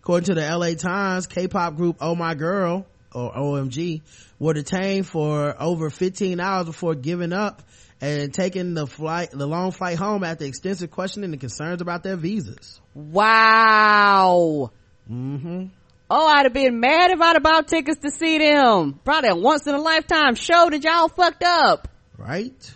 [0.00, 4.02] According to the LA Times, K-pop group Oh My Girl, or OMG,
[4.38, 7.62] were detained for over 15 hours before giving up
[8.02, 12.16] and taking the flight, the long flight home after extensive questioning and concerns about their
[12.16, 12.80] visas.
[12.94, 14.72] Wow.
[15.10, 15.66] Mm-hmm.
[16.14, 19.00] Oh, I'd have been mad if I'd have bought tickets to see them.
[19.02, 21.88] Probably a once in a lifetime show that y'all fucked up.
[22.18, 22.74] Right?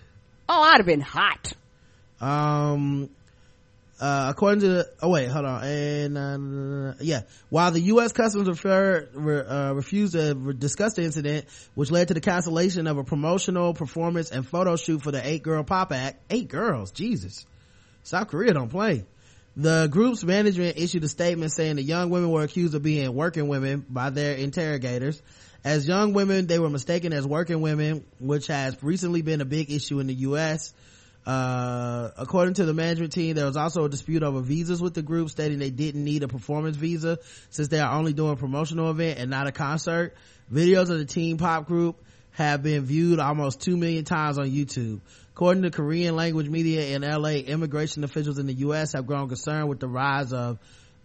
[0.48, 1.52] Oh, I'd have been hot.
[2.18, 3.10] um
[4.00, 9.08] uh, according to oh wait hold on and uh, yeah while the u.s customs refer,
[9.14, 13.72] re, uh, refused to discuss the incident which led to the cancellation of a promotional
[13.72, 17.46] performance and photo shoot for the eight girl pop act eight girls jesus
[18.02, 19.06] south korea don't play
[19.56, 23.48] the group's management issued a statement saying the young women were accused of being working
[23.48, 25.20] women by their interrogators
[25.64, 29.70] as young women they were mistaken as working women which has recently been a big
[29.70, 30.74] issue in the u.s
[31.26, 35.02] uh, according to the management team, there was also a dispute over visas with the
[35.02, 37.18] group, stating they didn't need a performance visa
[37.50, 40.14] since they are only doing a promotional event and not a concert.
[40.52, 42.00] Videos of the teen pop group
[42.36, 45.00] have been viewed almost 2 million times on YouTube.
[45.30, 49.70] According to Korean language media in LA, immigration officials in the US have grown concerned
[49.70, 50.58] with the rise of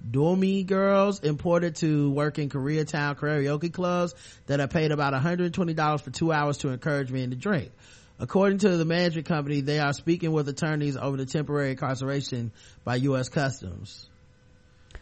[0.09, 4.13] doumi girls imported to work in Koreatown karaoke clubs
[4.47, 7.71] that are paid about $120 for two hours to encourage men to drink.
[8.19, 12.51] According to the management company, they are speaking with attorneys over the temporary incarceration
[12.83, 13.29] by U.S.
[13.29, 14.10] Customs.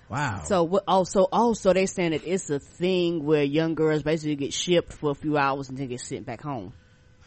[0.09, 0.41] Wow.
[0.45, 4.93] So also, also they saying that it's a thing where young girls basically get shipped
[4.93, 6.73] for a few hours and then get sent back home.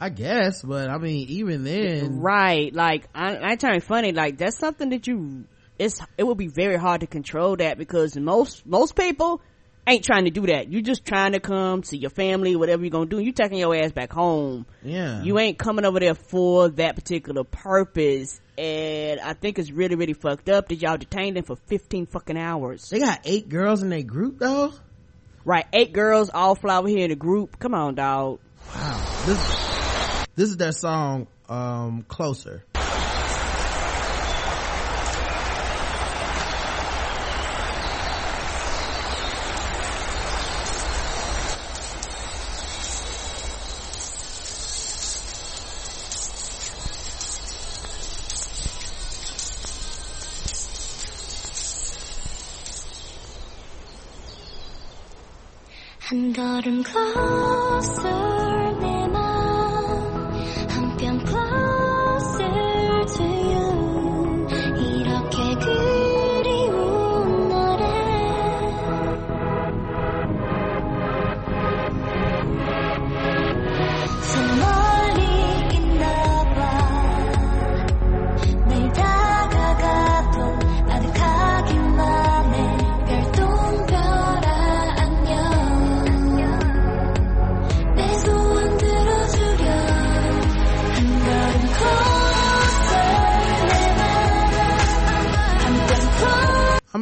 [0.00, 2.74] I guess, but I mean, even then, Right.
[2.74, 4.10] Like, I, I trying to be funny.
[4.10, 5.44] Like, that's something that you,
[5.78, 9.40] it's, it would be very hard to control that because most, most people
[9.86, 10.70] ain't trying to do that.
[10.70, 13.18] You're just trying to come see your family, whatever you're gonna do.
[13.18, 14.66] You're taking your ass back home.
[14.82, 15.22] yeah.
[15.22, 18.40] You ain't coming over there for that particular purpose.
[18.58, 22.36] And I think it's really, really fucked up that y'all detained them for 15 fucking
[22.36, 22.88] hours.
[22.90, 24.72] they got eight girls in their group though?
[25.44, 25.66] Right.
[25.72, 27.58] Eight girls all fly over here in a group.
[27.58, 28.38] Come on, dog.
[28.74, 29.22] Wow.
[29.26, 32.64] This, this is their song, um, Closer.
[56.12, 58.31] And got him closer.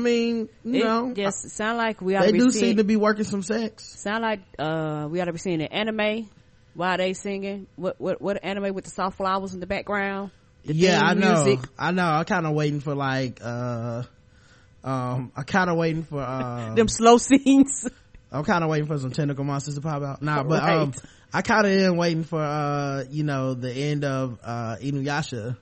[0.01, 2.77] Mean, you It know, just sound like we ought they to be do seeing, seem
[2.79, 3.85] to be working some sex.
[4.01, 6.29] sound like uh we ought to be seeing an anime
[6.75, 7.67] while they singing.
[7.77, 10.31] What what what anime with the soft flowers in the background?
[10.65, 11.45] The yeah, I know.
[11.45, 11.61] music.
[11.79, 12.05] I know.
[12.05, 14.03] I'm kind of waiting for like, uh,
[14.85, 17.89] um, I'm kind of waiting for, uh, Them slow scenes.
[18.33, 20.23] I'm kind of waiting for some tentacle monsters to pop out.
[20.23, 20.77] Nah, but Right.
[20.77, 20.93] um,
[21.33, 25.57] I kind of am waiting for uh, you know, the end of uh Inuyasha.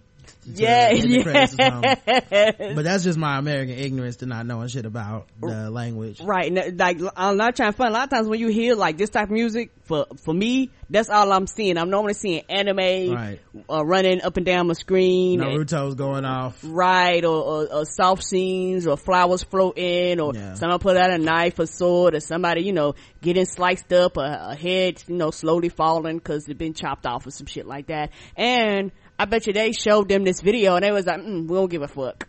[0.46, 1.96] Yeah, end the credits or something.
[2.30, 2.74] yeah.
[2.74, 6.20] But that's just my American ignorance to not knowing shit about the language.
[6.22, 7.88] Right, like I'm not trying to fun.
[7.88, 10.70] A lot of times when you hear like this type of music, for for me,
[10.90, 11.76] that's all I'm seeing.
[11.78, 13.40] I'm normally seeing anime Right.
[13.70, 16.58] uh, running up and down my screen, and- Naruto's going off.
[16.64, 20.54] right, or, or, or soft scenes, or flowers floating, or Yeah.
[20.54, 24.48] someone put out a knife or sword, or somebody you know getting sliced up, a,
[24.50, 27.88] a head you know slowly falling because they've been chopped off or some shit like
[27.88, 28.10] that.
[28.36, 31.56] And I bet you they showed them this video, and they was like, mm, "We
[31.56, 32.28] don't give a fuck."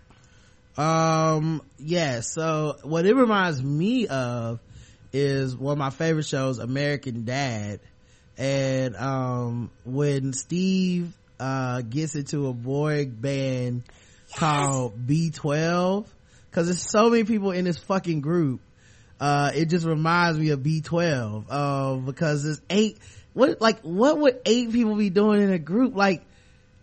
[0.78, 4.60] Um, yeah, so what it reminds me of
[5.12, 7.80] is one of my favorite shows, American Dad.
[8.38, 13.84] And, um, when Steve, uh, gets into a boy band
[14.36, 16.06] called B12,
[16.50, 18.62] because there's so many people in this fucking group.
[19.20, 22.98] Uh, it just reminds me of B12, uh, because there's eight,
[23.34, 25.94] what, like, what would eight people be doing in a group?
[25.94, 26.24] Like,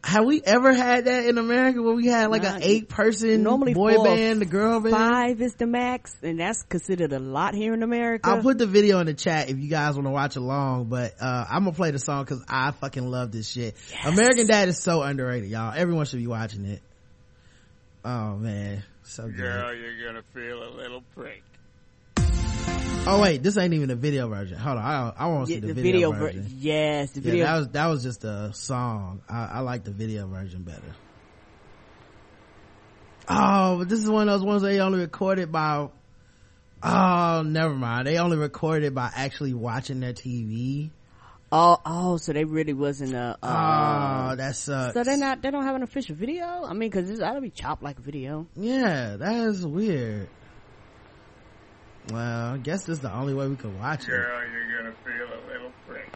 [0.07, 3.43] have we ever had that in America where we had like Nah, an eight person
[3.43, 4.95] normally boy four band, the girl band?
[4.95, 8.29] Five is the max, and that's considered a lot here in America.
[8.29, 11.15] I'll put the video in the chat if you guys want to watch along, but,
[11.21, 13.75] uh, I'm gonna play the song cause I fucking love this shit.
[14.05, 15.73] American Dad is so underrated, y'all.
[15.77, 16.83] Everyone should be watching it.
[18.05, 19.37] Oh man, so good.
[19.37, 21.43] Girl, you're gonna feel a little prick.
[23.07, 24.59] Oh wait, this ain't even the video version.
[24.59, 26.47] Hold on, I, I want to Yeah, see the, video, ver- version.
[26.59, 27.45] yes, the video.
[27.45, 27.53] Yeah, video.
[27.53, 29.23] that was that was just a song.
[29.29, 30.95] I, I like the video version better.
[33.29, 35.89] Oh, but this is one of those ones they only recorded by.
[36.83, 38.07] Oh, never mind.
[38.07, 40.91] They only recorded by actually watching their TV.
[41.51, 43.37] oh, oh, so they really wasn't a.
[43.43, 44.95] Uh, oh, that sucks.
[44.95, 45.43] so they're not.
[45.43, 46.45] They don't have an official video.
[46.65, 48.47] I mean, because this ought to be chopped like a video.
[48.57, 50.29] Yeah, that is weird.
[52.13, 54.11] Well, I guess this is the only way we could watch it.
[54.11, 56.09] Girl, you're gonna feel a little prick.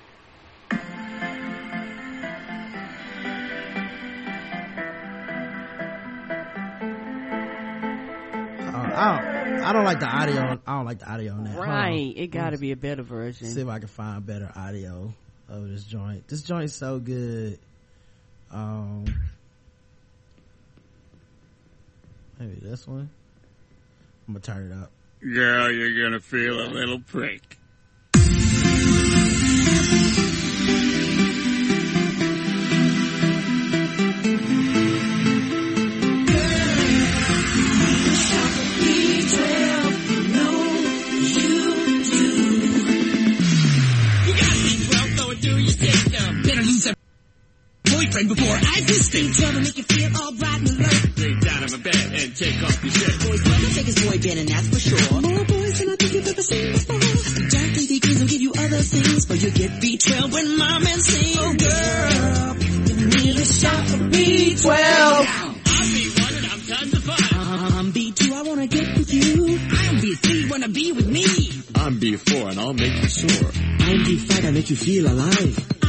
[8.62, 9.40] Oh, I don't.
[9.62, 10.59] I don't like the audio.
[10.66, 11.50] I don't like the audio on that.
[11.55, 11.68] Hold on.
[11.68, 12.12] Right.
[12.16, 13.48] It got to be a better version.
[13.48, 15.12] see if I can find better audio
[15.48, 16.26] of this joint.
[16.29, 17.59] This joint's so good.
[18.50, 19.05] Um,
[22.38, 23.11] maybe this one.
[24.29, 24.90] I'm gonna turn it up.
[25.23, 27.60] Girl, you're gonna feel a little prick.
[48.01, 49.33] Boyfriend before I pissed him.
[49.33, 51.19] Trouble make you feel all bright and alert.
[51.21, 53.17] Lay down on my bed and take off your shirt.
[53.29, 55.21] Boys love to take his boy bed and that's for sure.
[55.21, 57.01] More boys than I think you've ever seen before.
[57.51, 61.37] Jackie Deacons will give you other things, but you get B12 when mom and sing.
[61.41, 62.57] Oh girl,
[62.89, 64.65] you need a shot of B12.
[64.65, 67.21] I'm B1 and I'm tons of fun.
[67.81, 69.47] I'm B2, I wanna get with you.
[69.47, 71.25] I'm B3, wanna be with me.
[71.75, 73.51] I'm B4 and I'll make you sore.
[73.53, 75.80] I'm B5, I make you feel alive.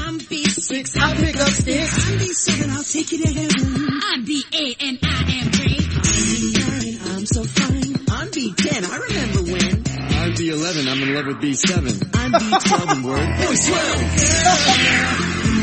[0.72, 2.08] I'm B6, I'll pick up sticks.
[2.08, 4.00] I'm B7, I'll take you to heaven.
[4.04, 5.84] I'm B8 and I am great.
[5.84, 7.96] I'm B9, I'm so fine.
[8.10, 9.84] I'm B10, I remember when.
[10.16, 12.16] I'm B11, I'm in love with B7.
[12.16, 13.20] I'm B12 and word.
[13.20, 13.98] Boy, swell.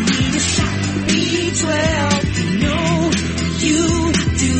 [0.05, 1.73] Need a shot of B12.
[2.61, 2.77] No,
[3.65, 4.57] you do.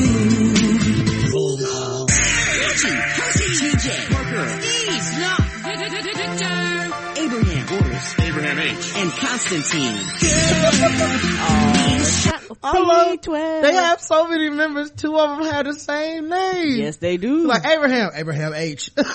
[1.35, 2.07] Roll call.
[2.09, 4.18] Reggie, Percy, TJ,
[8.79, 8.97] Abraham H.
[8.97, 9.99] and Constantine.
[12.63, 13.21] I love.
[13.21, 13.63] B12.
[13.63, 14.91] They have so many members.
[14.93, 16.79] Two of them have the same name.
[16.79, 17.47] Yes, they do.
[17.47, 18.91] Like Abraham, Abraham H.
[18.95, 19.15] B12.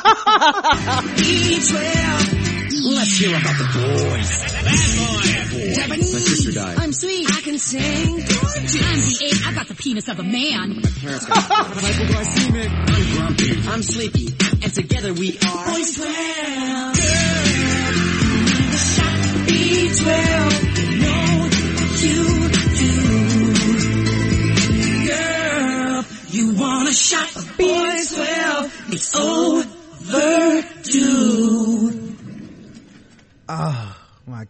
[2.86, 4.42] Let's hear about the boys.
[4.52, 5.74] Bad boy.
[5.74, 6.14] Japanese.
[6.14, 6.78] My sister died.
[6.80, 7.30] I'm sweet.
[7.32, 8.16] I can sing.
[8.16, 8.82] Gorgeous.
[8.82, 9.48] I'm B8.
[9.48, 10.82] I got the penis of a man.
[10.82, 12.70] My Parents got hypoglycemic.
[12.70, 13.70] I'm grumpy.
[13.70, 14.36] I'm sleepy.
[14.64, 15.66] And together we are.
[15.72, 16.96] Boys 12.
[16.96, 18.13] Need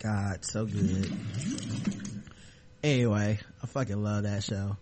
[0.04, 1.12] god, so good.
[2.84, 4.76] Anyway, I fucking love that show.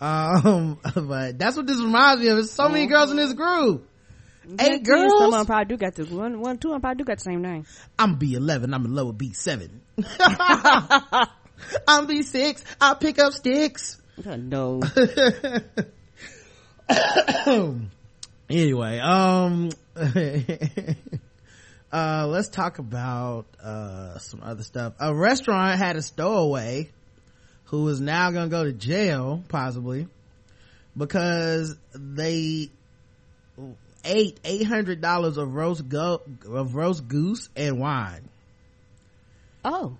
[0.00, 2.36] Um, but that's what this reminds me of.
[2.36, 3.88] There's so many girls in this group.
[4.44, 5.46] Eight Some of them girls.
[5.46, 6.68] probably do got the one, one, two.
[6.68, 7.64] of them probably do got the same name.
[7.98, 8.74] I'm B11.
[8.74, 9.68] I'm in love with B7.
[11.86, 12.62] I'm B6.
[12.80, 13.98] I'll pick up sticks.
[14.24, 14.80] No,
[18.50, 19.70] anyway, um,
[21.92, 24.94] uh, let's talk about, uh, some other stuff.
[25.00, 26.90] A restaurant had a stowaway
[27.66, 30.08] who is now gonna go to jail, possibly,
[30.96, 32.70] because they
[34.04, 38.28] ate $800 of roast go, of roast goose and wine.
[39.64, 39.96] oh,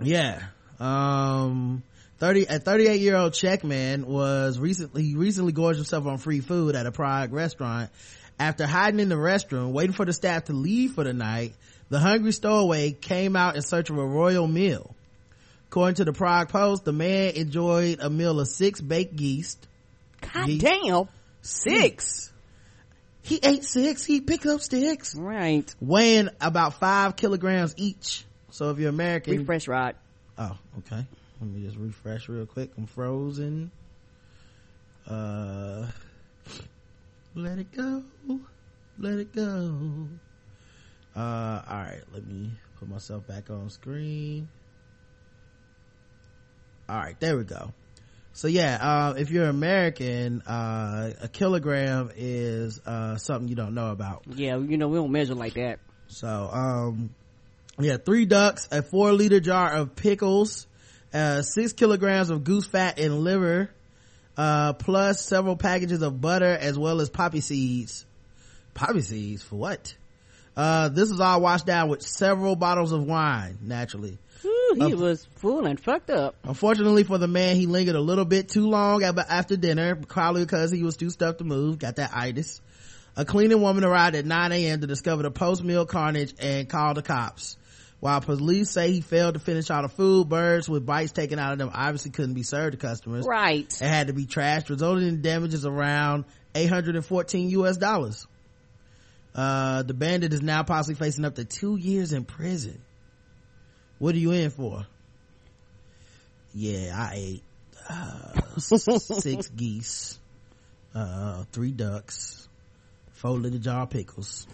[0.00, 0.42] Yeah.
[0.78, 1.82] Um,
[2.18, 6.40] 30, a 38 year old Czech man was recently, he recently gorged himself on free
[6.40, 7.90] food at a Prague restaurant.
[8.38, 11.54] After hiding in the restroom, waiting for the staff to leave for the night,
[11.88, 14.94] the hungry stowaway came out in search of a royal meal.
[15.68, 19.56] According to the Prague Post, the man enjoyed a meal of six baked geese.
[20.20, 20.62] god Geese.
[20.62, 21.08] damn,
[21.42, 22.30] six.
[23.26, 24.04] He ate six.
[24.04, 28.24] He picked up sticks, Right, weighing about five kilograms each.
[28.50, 29.96] So if you're American, refresh rod.
[30.38, 31.04] Oh, okay.
[31.40, 32.70] Let me just refresh real quick.
[32.78, 33.70] I'm frozen.
[35.08, 35.86] Uh,
[37.36, 38.02] let it go
[38.98, 40.08] let it go
[41.14, 44.48] uh all right let me put myself back on screen
[46.88, 47.72] all right there we go
[48.36, 53.90] so yeah uh, if you're american uh, a kilogram is uh, something you don't know
[53.90, 54.22] about.
[54.28, 55.78] Yeah, you know we don't measure like that.
[56.08, 57.10] so um
[57.80, 60.66] yeah three ducks a four liter jar of pickles
[61.14, 63.70] uh six kilograms of goose fat and liver
[64.36, 68.04] uh plus several packages of butter as well as poppy seeds.
[68.74, 69.94] Poppy seeds for what?
[70.56, 74.18] Uh this is all washed down with several bottles of wine naturally
[74.74, 76.34] He Of- was and fucked up.
[76.44, 80.70] Unfortunately for the man, he lingered a little bit too long after dinner, probably because
[80.70, 82.60] he was too stuffed to move, got that itis.
[83.16, 84.80] A cleaning woman arrived at 9 a.m.
[84.82, 87.56] to discover the post-meal carnage and called the cops.
[88.00, 91.52] While police say he failed to finish all the food, birds with bites taken out
[91.52, 93.24] of them obviously couldn't be served to customers.
[93.26, 93.66] Right.
[93.80, 98.26] It had to be trashed, resulting in damages around 814 US dollars.
[99.34, 102.80] Uh, the bandit is now possibly facing up to two years in prison.
[103.98, 104.86] What are you in for?
[106.54, 107.42] Yeah, I ate,
[107.88, 110.18] uh, six geese,
[110.94, 112.48] uh, three ducks,
[113.12, 114.46] four little jar of pickles,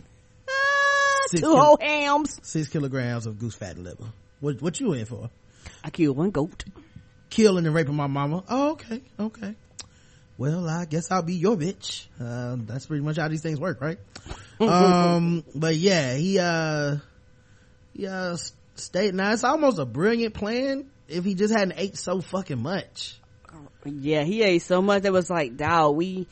[1.28, 2.40] six, Two kil- whole hams.
[2.42, 4.06] six kilograms of goose fat liver.
[4.40, 5.30] What, what you in for?
[5.84, 6.64] I killed one goat.
[7.30, 8.42] killing and raping my mama.
[8.48, 9.54] Oh, okay, okay.
[10.38, 12.06] Well, I guess I'll be your bitch.
[12.20, 13.98] Uh, that's pretty much how these things work, right?
[14.60, 16.96] um, but yeah, he, uh,
[17.94, 18.34] yeah,
[18.82, 19.14] stayed.
[19.14, 23.18] Now it's almost a brilliant plan if he just hadn't ate so fucking much.
[23.84, 26.28] Yeah, he ate so much that was like, "Dow, we,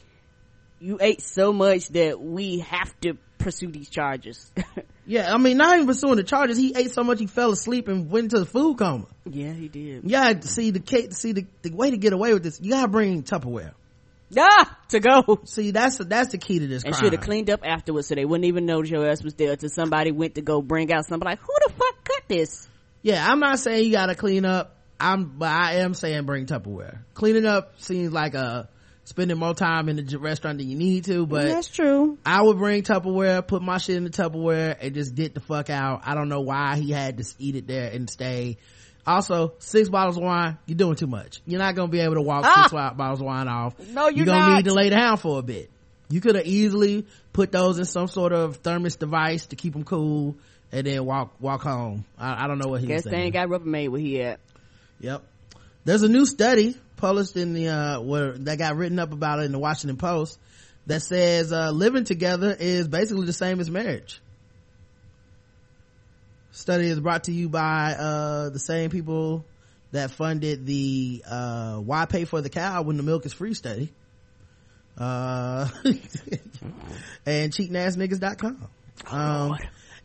[0.79, 4.53] you ate so much that we have to pursue these charges.
[5.07, 6.57] Yeah, I mean, not even pursuing the charges.
[6.57, 9.07] He ate so much he fell asleep and went into the food coma.
[9.29, 10.09] yeah, he did.
[10.09, 12.61] Yeah, see the see the, the way to get away with this.
[12.61, 13.73] You gotta bring Tupperware.
[14.39, 15.41] Ah, to go.
[15.45, 16.85] See, that's the, that's the key to this.
[16.85, 19.57] And should have cleaned up afterwards so they wouldn't even know your ass was there
[19.57, 22.69] till somebody went to go bring out somebody like, who the fuck cut this?
[23.03, 24.77] Yeah, I'm not saying you gotta clean up.
[25.01, 26.99] I'm, but I am saying bring Tupperware.
[27.15, 28.69] Cleaning up seems like a
[29.05, 32.19] spending more time in the restaurant than you need to, but That's true.
[32.25, 35.71] I would bring Tupperware, put my shit in the Tupperware, and just get the fuck
[35.71, 36.03] out.
[36.05, 38.59] I don't know why he had to eat it there and stay.
[39.17, 41.41] Also, six bottles of wine, you're doing too much.
[41.47, 42.63] You're not gonna be able to walk Ah!
[42.63, 43.79] six bottles of wine off.
[43.79, 44.57] No, you're You're gonna not.
[44.57, 45.71] need to lay down for a bit.
[46.09, 49.85] You could have easily put those in some sort of thermos device to keep them
[49.85, 50.37] cool,
[50.73, 52.05] and then walk walk home.
[52.19, 54.41] I, I don't know what he Guess they ain't got Rubbermaid where he at.
[55.01, 55.23] Yep.
[55.85, 59.45] There's a new study published in the, uh, where, that got written up about it
[59.45, 60.39] in the Washington Post
[60.87, 64.21] that says, uh, living together is basically the same as marriage.
[66.53, 69.45] Study is brought to you by, uh, the same people
[69.93, 73.93] that funded the, uh, why pay for the cow when the milk is free study.
[74.99, 75.69] Uh,
[77.27, 78.69] and cheatingassniggas.com.
[79.11, 79.57] Um,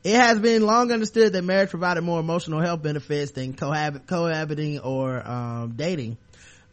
[0.04, 4.80] it has been long understood that marriage provided more emotional health benefits than cohab- cohabiting
[4.80, 6.18] or um, dating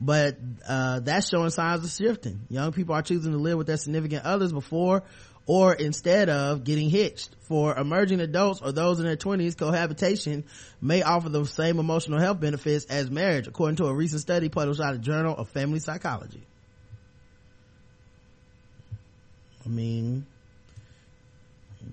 [0.03, 0.37] but
[0.69, 4.25] uh, that's showing signs of shifting young people are choosing to live with their significant
[4.25, 5.03] others before
[5.47, 7.31] or instead of getting hitched.
[7.41, 10.45] For emerging adults or those in their 20s cohabitation
[10.81, 14.81] may offer the same emotional health benefits as marriage according to a recent study published
[14.81, 16.43] out of journal of family psychology.
[19.65, 20.27] I mean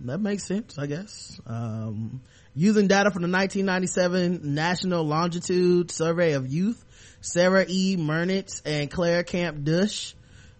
[0.05, 1.39] that makes sense i guess.
[1.45, 2.21] Um,
[2.55, 6.83] using data from the 1997 national longitude survey of youth
[7.21, 7.97] sarah e.
[7.97, 10.15] Mernitz and claire Kamp Dush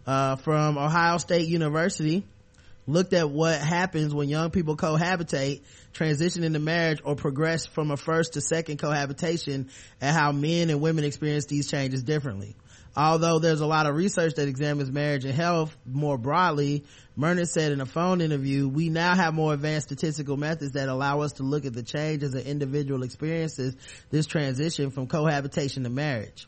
[0.05, 2.25] uh, from ohio state university
[2.89, 5.61] looked at what happens when young people cohabitate
[5.93, 9.69] transition into marriage or progress from a first to second cohabitation
[10.01, 12.55] and how men and women experience these changes differently.
[12.95, 16.83] Although there's a lot of research that examines marriage and health more broadly
[17.17, 21.21] Mernitz said in a phone interview we now have more advanced statistical methods that allow
[21.21, 23.75] us to look at the changes an individual experiences
[24.09, 26.47] this transition from cohabitation to marriage.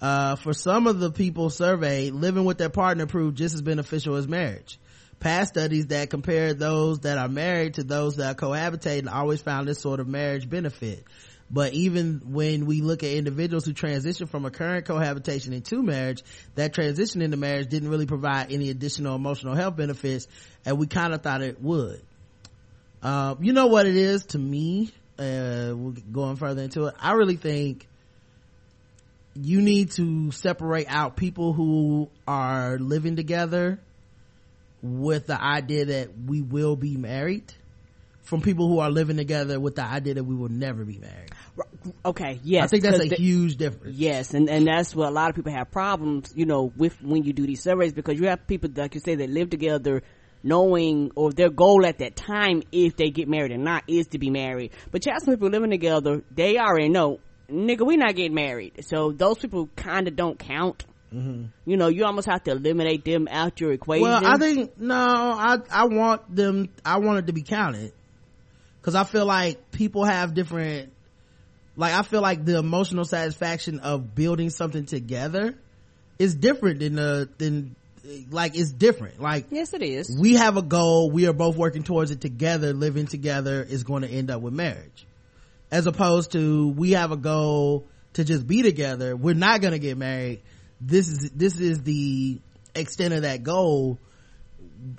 [0.00, 4.16] Uh, for some of the people surveyed living with their partner proved just as beneficial
[4.16, 4.78] as marriage
[5.22, 9.68] past studies that compare those that are married to those that are cohabitating always found
[9.68, 11.04] this sort of marriage benefit.
[11.48, 16.24] But even when we look at individuals who transition from a current cohabitation into marriage
[16.56, 20.26] that transition into marriage didn't really provide any additional emotional health benefits
[20.64, 22.02] and we kind of thought it would.
[23.02, 26.94] Um, you know what it is to me uh, going further into it.
[26.98, 27.86] I really think
[29.34, 33.78] you need to separate out people who are living together
[34.82, 37.52] with the idea that we will be married
[38.22, 41.30] from people who are living together with the idea that we will never be married
[42.04, 42.64] okay, yes.
[42.64, 43.96] I think that's a the- huge difference.
[43.96, 47.24] Yes, and and that's where a lot of people have problems, you know, with when
[47.24, 50.02] you do these surveys because you have people like you say that live together,
[50.42, 54.18] knowing or their goal at that time, if they get married or not, is to
[54.18, 54.72] be married.
[54.90, 57.20] But you have some people living together, they already know,
[57.50, 58.84] nigga, we not getting married.
[58.84, 60.84] So those people kind of don't count.
[61.14, 61.70] Mm-hmm.
[61.70, 64.02] You know, you almost have to eliminate them out your equation.
[64.02, 66.70] Well, I think no, I I want them.
[66.84, 67.92] I want it to be counted
[68.80, 70.92] because I feel like people have different.
[71.76, 75.54] Like I feel like the emotional satisfaction of building something together
[76.18, 77.76] is different than the than
[78.30, 79.20] like it's different.
[79.20, 80.16] Like yes, it is.
[80.18, 81.10] we have a goal.
[81.10, 82.72] We are both working towards it together.
[82.72, 85.06] Living together is going to end up with marriage,
[85.70, 89.16] as opposed to we have a goal to just be together.
[89.16, 90.42] We're not going to get married.
[90.84, 92.40] This is this is the
[92.74, 93.98] extent of that goal.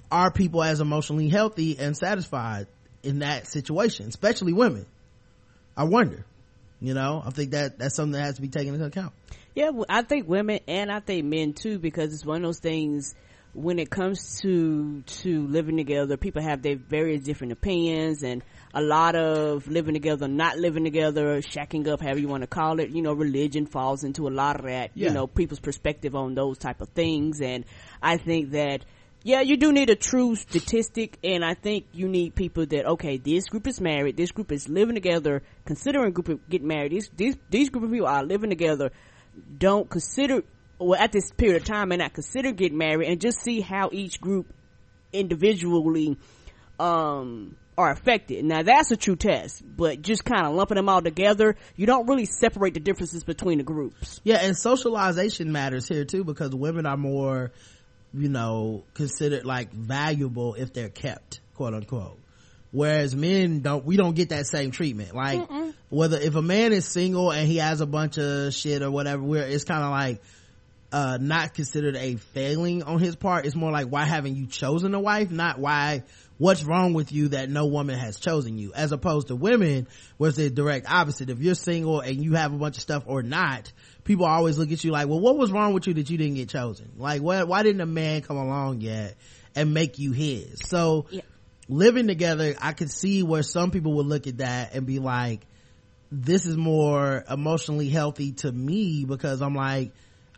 [0.09, 2.67] Are people as emotionally healthy and satisfied
[3.03, 4.85] in that situation, especially women?
[5.75, 6.25] I wonder.
[6.79, 9.13] You know, I think that that's something that has to be taken into account.
[9.55, 12.59] Yeah, well, I think women and I think men too, because it's one of those
[12.59, 13.13] things
[13.53, 18.43] when it comes to to living together, people have their various different opinions and
[18.73, 22.79] a lot of living together, not living together, shacking up, however you want to call
[22.79, 22.89] it.
[22.89, 24.91] You know, religion falls into a lot of that.
[24.95, 25.09] Yeah.
[25.09, 27.65] You know, people's perspective on those type of things, and
[28.01, 28.85] I think that.
[29.25, 33.15] Yeah, you do need a true statistic, and I think you need people that okay,
[33.15, 36.91] this group is married, this group is living together, considering group of getting married.
[36.91, 38.91] These these these group of people are living together
[39.57, 40.43] don't consider
[40.79, 43.89] well at this period of time and not consider getting married and just see how
[43.91, 44.53] each group
[45.11, 46.17] individually
[46.79, 48.45] um are affected.
[48.45, 52.07] Now that's a true test, but just kind of lumping them all together, you don't
[52.07, 54.21] really separate the differences between the groups.
[54.23, 57.51] Yeah, and socialization matters here too because women are more,
[58.13, 62.19] you know, considered like valuable if they're kept, quote unquote.
[62.71, 65.13] Whereas men don't, we don't get that same treatment.
[65.13, 65.47] Like,
[65.89, 69.21] whether, if a man is single and he has a bunch of shit or whatever,
[69.21, 70.23] where it's kind of like,
[70.91, 73.45] uh, not considered a failing on his part.
[73.45, 75.31] It's more like, why haven't you chosen a wife?
[75.31, 76.03] Not why,
[76.43, 78.73] what's wrong with you that no woman has chosen you?
[78.73, 79.87] As opposed to women,
[80.17, 81.29] was the direct opposite.
[81.29, 83.71] If you're single and you have a bunch of stuff or not,
[84.03, 86.35] people always look at you like, well, what was wrong with you that you didn't
[86.35, 86.91] get chosen?
[86.97, 89.15] Like, why, why didn't a man come along yet
[89.55, 90.59] and make you his?
[90.65, 91.21] So, Yeah.
[91.69, 95.47] living together, I could see where some people would look at that and be like,
[96.11, 99.93] this is more emotionally healthy to me because I'm like,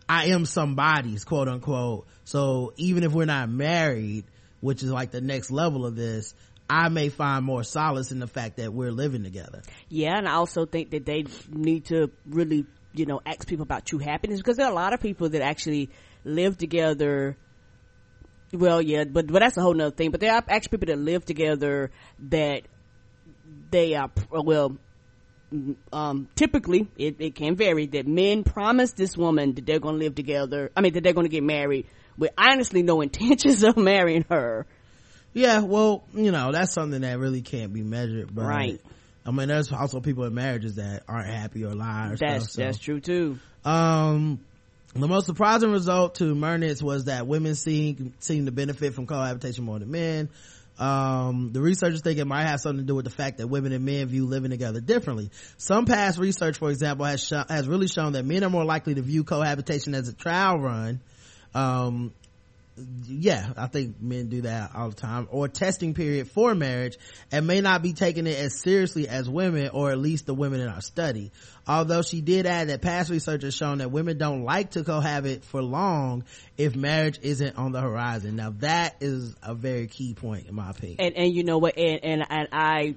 [0.07, 2.05] I am somebody's quote unquote.
[2.25, 4.25] So even if we're not married,
[4.66, 6.34] which is like the next level of this,
[6.68, 9.61] I may find more solace in the fact that we're living together.
[9.89, 13.86] Yeah, and I also think that they need to really, you know, ask people about
[13.86, 15.91] true happiness because there are a lot of people that actually
[16.24, 17.38] live together.
[18.51, 20.09] Well, yeah, but but that's a whole nother thing.
[20.09, 21.91] But there are actually people that live together
[22.30, 22.63] that
[23.70, 24.78] they are well.
[25.53, 29.99] mm, Um, typically, it, it can vary that men promise this woman that they're going
[29.99, 30.72] to live together.
[30.76, 31.86] I mean, that they're going to get married
[32.18, 34.66] with honestly no intentions of marrying her.
[35.34, 38.82] Yeah, well, you know, that's something that really can't be measured, but Right.
[39.26, 42.49] I mean, there's also people in marriages that aren't happy or lie or That's stuff.
[42.51, 43.39] so- that's true too.
[43.66, 44.39] Um,
[44.93, 49.66] the most surprising result to Mernitz was that women seem seem to benefit from cohabitation
[49.66, 50.30] more than men.
[50.78, 53.72] Um, the researchers think it might have something to do with the fact that women
[53.72, 55.32] and men view living together differently.
[55.57, 59.01] Some past research, for example, has has really shown that men are more likely to
[59.01, 61.01] view cohabitation as a trial run.
[61.55, 62.13] Um,
[63.07, 66.97] yeah, I think men do that all the time, or testing period for marriage,
[67.31, 70.59] and may not be taking it as seriously as women, or at least the women
[70.59, 71.31] in our study.
[71.67, 75.45] Although she did add that past research has shown that women don't like to cohabit
[75.45, 76.25] for long
[76.57, 78.35] if marriage isn't on the horizon.
[78.35, 80.97] Now that is a very key point in my opinion.
[80.99, 82.95] and and you know what and and, and i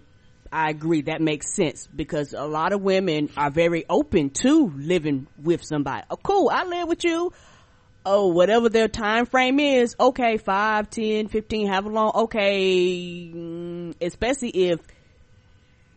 [0.53, 5.27] i agree that makes sense because a lot of women are very open to living
[5.43, 7.33] with somebody oh cool i live with you
[8.09, 14.49] oh whatever their time frame is okay five, ten, fifteen, however long okay mm, especially
[14.49, 14.81] if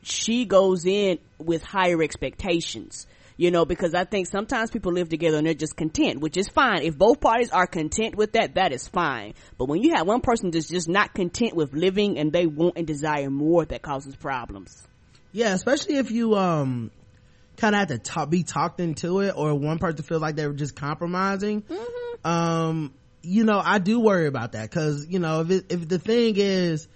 [0.03, 3.07] she goes in with higher expectations
[3.38, 6.49] you know because i think sometimes people live together and they're just content which is
[6.49, 6.82] fine.
[6.82, 9.34] If both parties are content with that that is fine.
[9.57, 12.78] But when you have one person that's just not content with living and they want
[12.78, 14.84] and desire more that causes problems.
[15.32, 16.91] Yeah, especially if you um
[17.62, 20.47] kind of have to talk, be talked into it, or one person feels like they
[20.47, 21.64] were just compromising.
[22.26, 25.99] Um, you know, I do worry about that because you know if it, if the
[25.99, 26.88] thing is.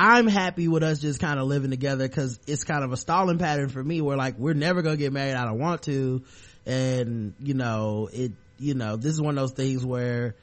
[0.00, 3.38] I'm happy with us just kind of living together because it's kind of a stalling
[3.38, 5.34] pattern for me where like we're never gonna get married.
[5.34, 6.22] I don't want to.
[6.66, 10.36] And, you know, it, you know, this is one of those things where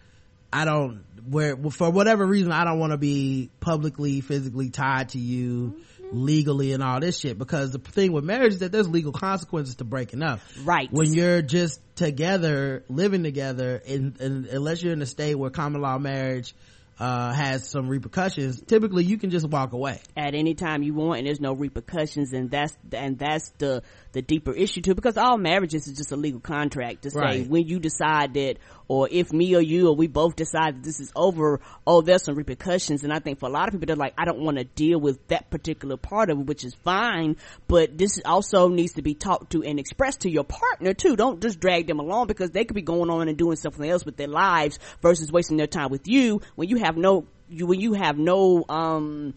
[0.52, 5.20] I don't, where for whatever reason, I don't want to be publicly, physically tied to
[5.20, 5.80] you
[6.12, 7.38] legally and all this shit.
[7.38, 10.40] Because the thing with marriage is that there's legal consequences to breaking up.
[10.64, 10.90] Right.
[10.92, 15.82] when you're just together living together and, and unless you're in a state where common
[15.82, 16.54] law marriage
[16.98, 20.00] uh has some repercussions typically you can just walk away.
[20.16, 23.84] At any time you want and there's no repercussions and that's and that's the
[24.16, 27.48] the deeper issue too because all marriages is just a legal contract to say Right.
[27.50, 28.56] when you decide that
[28.88, 32.24] or if me or you or we both decide that this is over oh there's
[32.24, 34.58] some repercussions and i think for a lot of people they're like i don't want
[34.58, 37.36] to deal with that particular part of it which is fine
[37.68, 41.42] but this also needs to be talked to and expressed to your partner too don't
[41.42, 44.16] just drag them along because they could be going on and doing something else with
[44.16, 47.92] their lives versus wasting their time with you when you have no you when you
[47.94, 49.34] have no um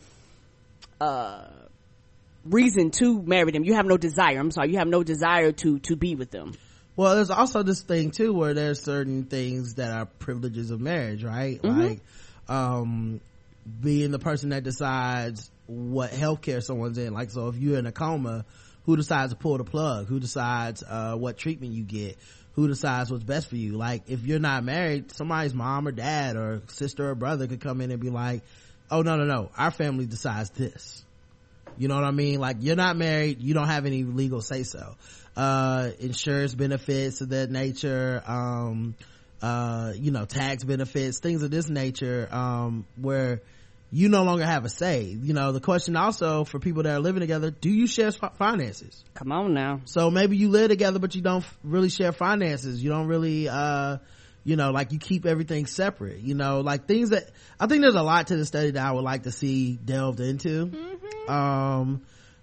[2.51, 3.65] reason to marry them.
[3.65, 4.39] You have no desire.
[4.39, 4.71] I'm sorry.
[4.71, 6.55] You have no desire to, to be with them.
[6.97, 11.23] Well, there's also this thing too where there's certain things that are privileges of marriage,
[11.23, 11.63] right?
[11.63, 11.81] Mm-hmm.
[11.81, 12.01] Like,
[12.49, 13.21] um,
[13.81, 17.13] being the person that decides what healthcare someone's in.
[17.13, 18.45] Like, so if you're in a coma,
[18.85, 20.07] who decides to pull the plug?
[20.07, 22.17] Who decides, uh, what treatment you get?
[22.55, 23.77] Who decides what's best for you?
[23.77, 27.81] Like, if you're not married, somebody's mom or dad or sister or brother could come
[27.81, 28.43] in and be like,
[28.91, 31.05] oh, no, no, no, our family decides this.
[31.79, 32.41] You know what I mean?
[32.41, 34.97] Like you're not married, you don't have any legal say so.
[35.37, 38.97] Uh, insurance benefits of that nature, um,
[39.41, 43.41] uh, you know, tax benefits, things of this nature, um, where
[43.91, 45.05] you no longer have a say.
[45.05, 48.33] You know, the question also for people that are living together, do you share fi-
[48.37, 49.05] finances?
[49.15, 49.81] Come on now.
[49.85, 52.83] So maybe you live together, but you don't f- really share finances.
[52.83, 53.99] You don't really, uh,
[54.49, 57.25] you know, like you keep everything separate, you know, like things that,
[57.61, 60.21] I think there's a lot to the study that I would like to see delved
[60.21, 60.73] into.
[61.29, 62.01] Um,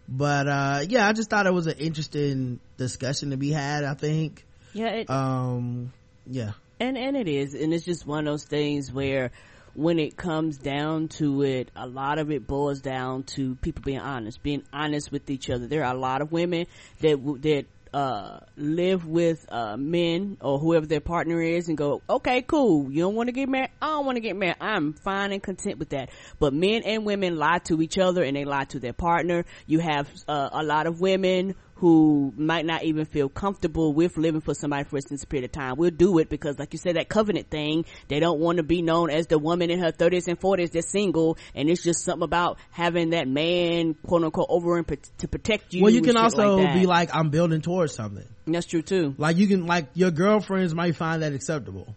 [0.07, 3.95] but, uh, yeah, I just thought it was an interesting discussion to be had, I
[3.95, 4.45] think.
[4.71, 4.89] Yeah.
[4.89, 5.93] It, Um,
[6.27, 6.51] yeah.
[6.79, 7.55] and, and it is.
[7.55, 9.31] And it's just one of those things where
[9.73, 13.99] when it comes down to it, a lot of it boils down to people being
[13.99, 15.65] honest, being honest with each other.
[15.65, 16.67] There are a lot of women
[16.99, 22.41] that, that, uh, live with, uh, men or whoever their partner is and go, okay,
[22.41, 22.91] cool.
[22.91, 23.69] You don't want to get married?
[23.81, 24.57] I don't want to get married.
[24.59, 26.09] I'm fine and content with that.
[26.37, 29.45] But men and women lie to each other and they lie to their partner.
[29.65, 34.41] You have, uh, a lot of women who might not even feel comfortable with living
[34.41, 35.75] for somebody for a extended period of time.
[35.77, 38.81] We'll do it because, like you said, that covenant thing, they don't want to be
[38.81, 42.23] known as the woman in her 30s and 40s that's single, and it's just something
[42.23, 45.83] about having that man, quote unquote, over and pro- to protect you.
[45.83, 48.25] Well, you can also like be like, I'm building towards something.
[48.47, 49.15] that's true too.
[49.17, 51.93] Like you can, like your girlfriends might find that acceptable.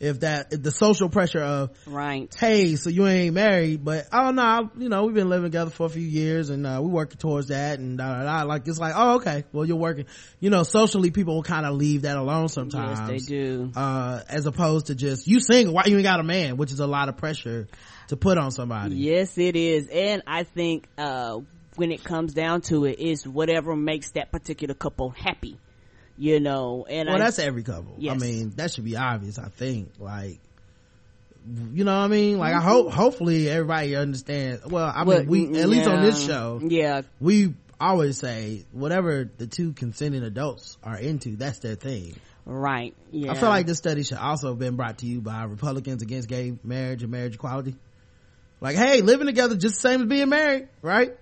[0.00, 2.34] If that, if the social pressure of, Right.
[2.34, 5.84] hey, so you ain't married, but oh no, you know, we've been living together for
[5.84, 8.42] a few years and uh, we working towards that and da, da, da.
[8.44, 10.06] like it's like, oh okay, well you're working,
[10.40, 12.98] you know, socially people will kind of leave that alone sometimes.
[12.98, 13.72] Yes, they do.
[13.76, 16.80] Uh, as opposed to just you single, why you ain't got a man, which is
[16.80, 17.68] a lot of pressure
[18.08, 18.96] to put on somebody.
[18.96, 19.86] Yes, it is.
[19.88, 21.40] And I think, uh,
[21.76, 25.58] when it comes down to it, is whatever makes that particular couple happy.
[26.18, 27.96] You know, and Well, I, that's every couple.
[28.08, 29.38] I mean, that should be obvious.
[29.38, 30.38] I think, like,
[31.72, 32.38] you know what I mean?
[32.38, 34.64] Like, I hope, hopefully, everybody understands.
[34.66, 39.46] Well, I mean, we at least on this show, Yeah, we always say whatever the
[39.46, 42.14] two consenting adults are into, that's their thing.
[42.44, 42.94] right.
[43.10, 43.32] Yeah.
[43.32, 46.28] I feel like this study should also have been brought to you by Republicans against
[46.28, 47.74] gay marriage and marriage equality.
[48.60, 51.16] Like, hey, living together just the same as being married, right?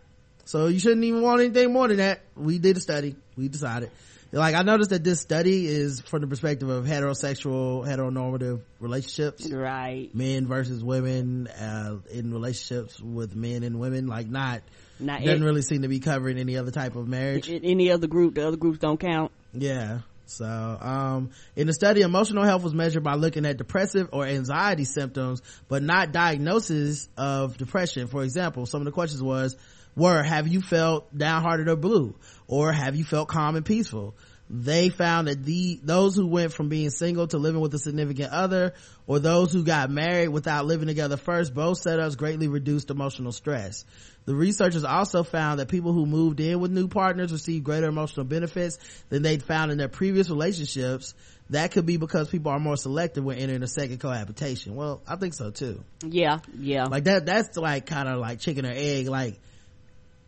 [0.45, 2.23] So you shouldn't even want anything more than that.
[2.35, 3.15] We did a study.
[3.37, 3.93] We decided.
[4.31, 9.51] Like, I noticed that this study is from the perspective of heterosexual, heteronormative relationships.
[9.51, 10.15] right.
[10.15, 14.07] Men versus women, uh, in relationships with men and women.
[14.07, 14.63] Like, not,
[15.01, 17.49] Not doesn't it- really seem to be covering any other type of marriage.
[17.51, 19.33] any other group, the other groups don't count.
[19.55, 20.01] Yeah.
[20.27, 24.85] So, um, in the study, emotional health was measured by looking at depressive or anxiety
[24.85, 28.09] symptoms, but not diagnosis of depression.
[28.09, 29.57] For example, some of the questions was,
[29.97, 32.15] were, have you felt downhearted or blue?
[32.49, 34.17] Or have you felt calm and peaceful?
[34.51, 38.33] They found that the, those who went from being single to living with a significant
[38.33, 38.73] other,
[39.07, 43.85] or those who got married without living together first, both setups greatly reduced emotional stress.
[44.25, 48.25] The researchers also found that people who moved in with new partners received greater emotional
[48.25, 48.79] benefits
[49.11, 51.15] than they'd found in their previous relationships.
[51.51, 54.75] That could be because people are more selective when entering a second cohabitation.
[54.75, 55.83] Well, I think so too.
[56.03, 56.85] Yeah, yeah.
[56.85, 59.09] Like that, that's like kind of like chicken or egg.
[59.09, 59.39] Like,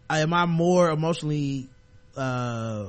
[0.09, 1.69] am I more emotionally,
[2.17, 2.87] uh,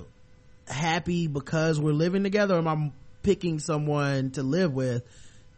[0.67, 2.91] happy because we're living together or am I
[3.23, 5.03] picking someone to live with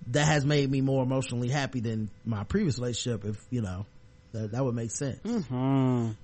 [0.07, 3.86] that has made me more emotionally happy than my previous relationship if, you know,
[4.34, 5.20] that, that would make sense.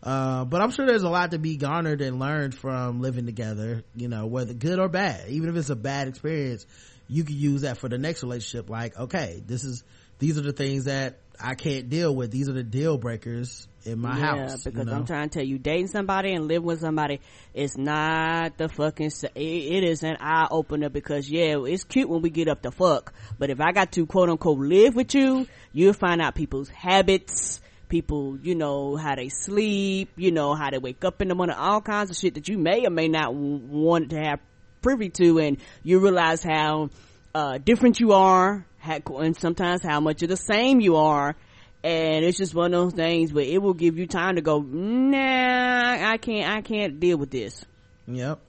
[0.04, 3.84] Uh, but I'm sure there's a lot to be garnered and learned from living together,
[3.96, 5.30] you know, whether good or bad.
[5.30, 6.66] Even if it's a bad experience,
[7.08, 8.70] you could use that for the next relationship.
[8.70, 9.84] Like, okay, this is,
[10.18, 12.32] these are the things that I can't deal with.
[12.32, 13.68] These are the deal breakers.
[13.86, 14.64] In my yeah, house.
[14.64, 14.94] because you know?
[14.94, 17.22] I'm trying to tell you, dating somebody and living with somebody
[17.54, 19.12] is not the fucking.
[19.24, 22.72] It, it is an eye opener because yeah, it's cute when we get up to
[22.72, 26.70] fuck, but if I got to quote unquote live with you, you'll find out people's
[26.70, 27.62] habits.
[27.88, 31.56] People, you know, how they sleep, you know, how they wake up in the morning,
[31.58, 34.40] all kinds of shit that you may or may not w- want to have
[34.84, 36.92] privy to, and you realize how,
[37.34, 41.36] uh, different you are, and sometimes how much of the same you are,
[41.84, 44.60] and it's just one of those things where it will give you time to go
[44.60, 47.66] nah i can't i can't deal with this
[48.12, 48.40] Yep.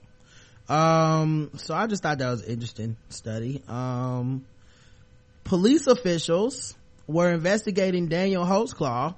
[0.69, 3.61] Um, so I just thought that was an interesting study.
[3.67, 4.45] Um,
[5.43, 6.75] police officials
[7.07, 9.15] were investigating Daniel Holtzclaw,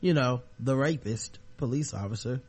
[0.00, 2.40] you know, the rapist police officer,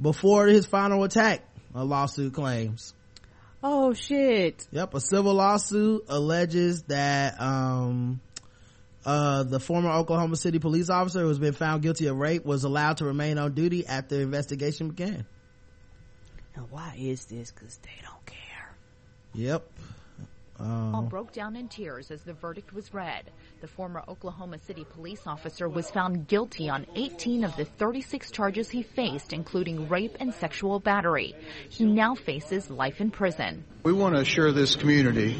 [0.00, 1.42] before his final attack,
[1.74, 2.94] a lawsuit claims.
[3.62, 8.20] oh shit Yep, a civil lawsuit alleges that um
[9.06, 12.64] uh the former Oklahoma City police officer who has been found guilty of rape was
[12.64, 15.26] allowed to remain on duty after the investigation began.
[16.56, 18.76] now why is this because they don't care
[19.34, 19.68] Yep.
[20.60, 23.24] all Um, broke down in tears as the verdict was read.
[23.60, 28.70] The former Oklahoma City police officer was found guilty on 18 of the 36 charges
[28.70, 31.34] he faced, including rape and sexual battery.
[31.68, 33.64] He now faces life in prison.
[33.82, 35.36] We want to assure this community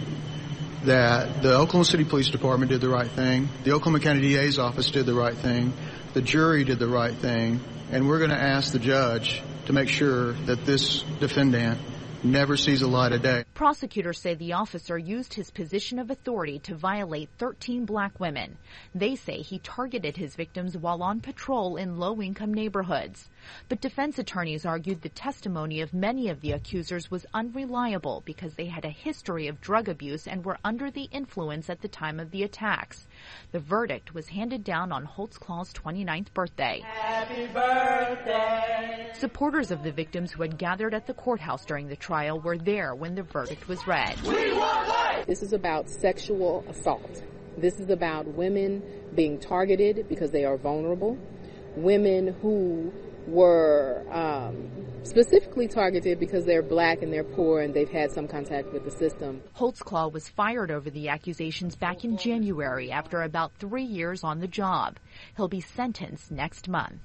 [0.86, 4.90] that the Oklahoma City Police Department did the right thing, the Oklahoma County DA's office
[4.90, 5.72] did the right thing,
[6.12, 7.60] the jury did the right thing,
[7.90, 11.80] and we're going to ask the judge to make sure that this defendant
[12.24, 13.44] never sees the light of day.
[13.54, 18.56] Prosecutors say the officer used his position of authority to violate 13 black women.
[18.94, 23.28] They say he targeted his victims while on patrol in low-income neighborhoods.
[23.68, 28.66] But defense attorneys argued the testimony of many of the accusers was unreliable because they
[28.66, 32.30] had a history of drug abuse and were under the influence at the time of
[32.30, 33.06] the attacks.
[33.52, 36.82] The verdict was handed down on Holtzclaw's 29th birthday.
[39.14, 42.94] Supporters of the victims who had gathered at the courthouse during the trial were there
[42.94, 44.16] when the verdict was read.
[45.26, 47.22] This is about sexual assault.
[47.56, 48.82] This is about women
[49.14, 51.16] being targeted because they are vulnerable,
[51.76, 52.92] women who
[53.26, 54.70] were um,
[55.02, 58.90] specifically targeted because they're black and they're poor and they've had some contact with the
[58.90, 59.42] system.
[59.56, 64.48] Holtzclaw was fired over the accusations back in January after about three years on the
[64.48, 64.98] job.
[65.36, 67.00] He'll be sentenced next month.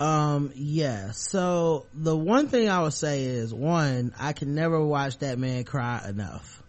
[0.00, 1.12] um, yeah.
[1.12, 5.64] So the one thing I would say is one, I can never watch that man
[5.64, 6.62] cry enough.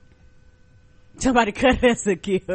[1.18, 2.50] somebody cut us a gift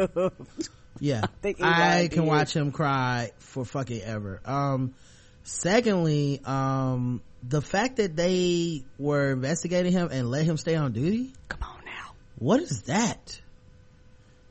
[1.01, 1.25] Yeah.
[1.43, 4.39] I can watch him cry for fucking ever.
[4.45, 4.93] Um,
[5.43, 11.33] secondly, um, the fact that they were investigating him and let him stay on duty.
[11.49, 13.41] come on now what is that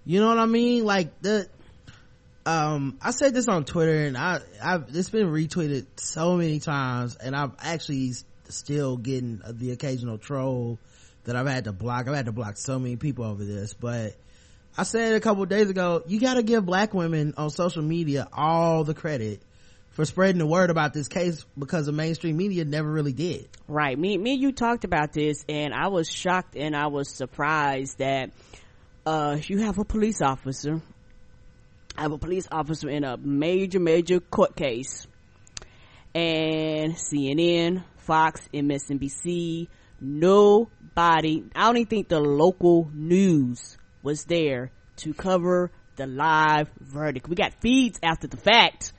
[0.04, 1.48] you know what i mean like the
[2.46, 7.16] um i said this on twitter and i i've it's been retweeted so many times
[7.16, 8.12] and i'm actually
[8.48, 10.78] still getting the occasional troll
[11.24, 14.16] that i've had to block i've had to block so many people over this but
[14.76, 18.28] i said a couple days ago you got to give black women on social media
[18.32, 19.42] all the credit
[19.90, 23.48] for spreading the word about this case because the mainstream media never really did.
[23.68, 23.98] Right.
[23.98, 28.30] Me me you talked about this and i was shocked and i was surprised that
[29.04, 30.80] uh you have a police officer.
[31.98, 35.06] I have a police officer in a major major court case.
[36.14, 39.68] And cnn fox msnbc
[40.00, 47.28] nobody i don't even think the local news was there to cover the live verdict.
[47.28, 48.92] We got feeds after the fact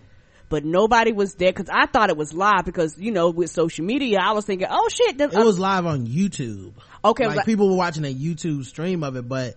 [0.50, 3.86] but nobody was there because I thought it was live because you know with social
[3.86, 6.74] media I was thinking oh shit the- it was live on youtube.
[7.06, 9.56] Okay like but- people were watching a youtube stream of it but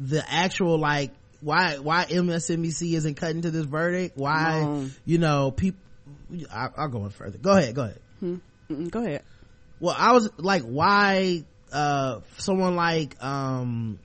[0.00, 1.12] the actual like
[1.42, 4.16] why why msnbc isn't cutting to this verdict?
[4.16, 4.86] Why No.
[5.04, 5.78] you know people
[6.50, 7.36] I, i'll go on further.
[7.38, 8.00] Go ahead go ahead.
[8.22, 9.22] Mm, go ahead.
[9.78, 13.98] Well i was like why uh someone like um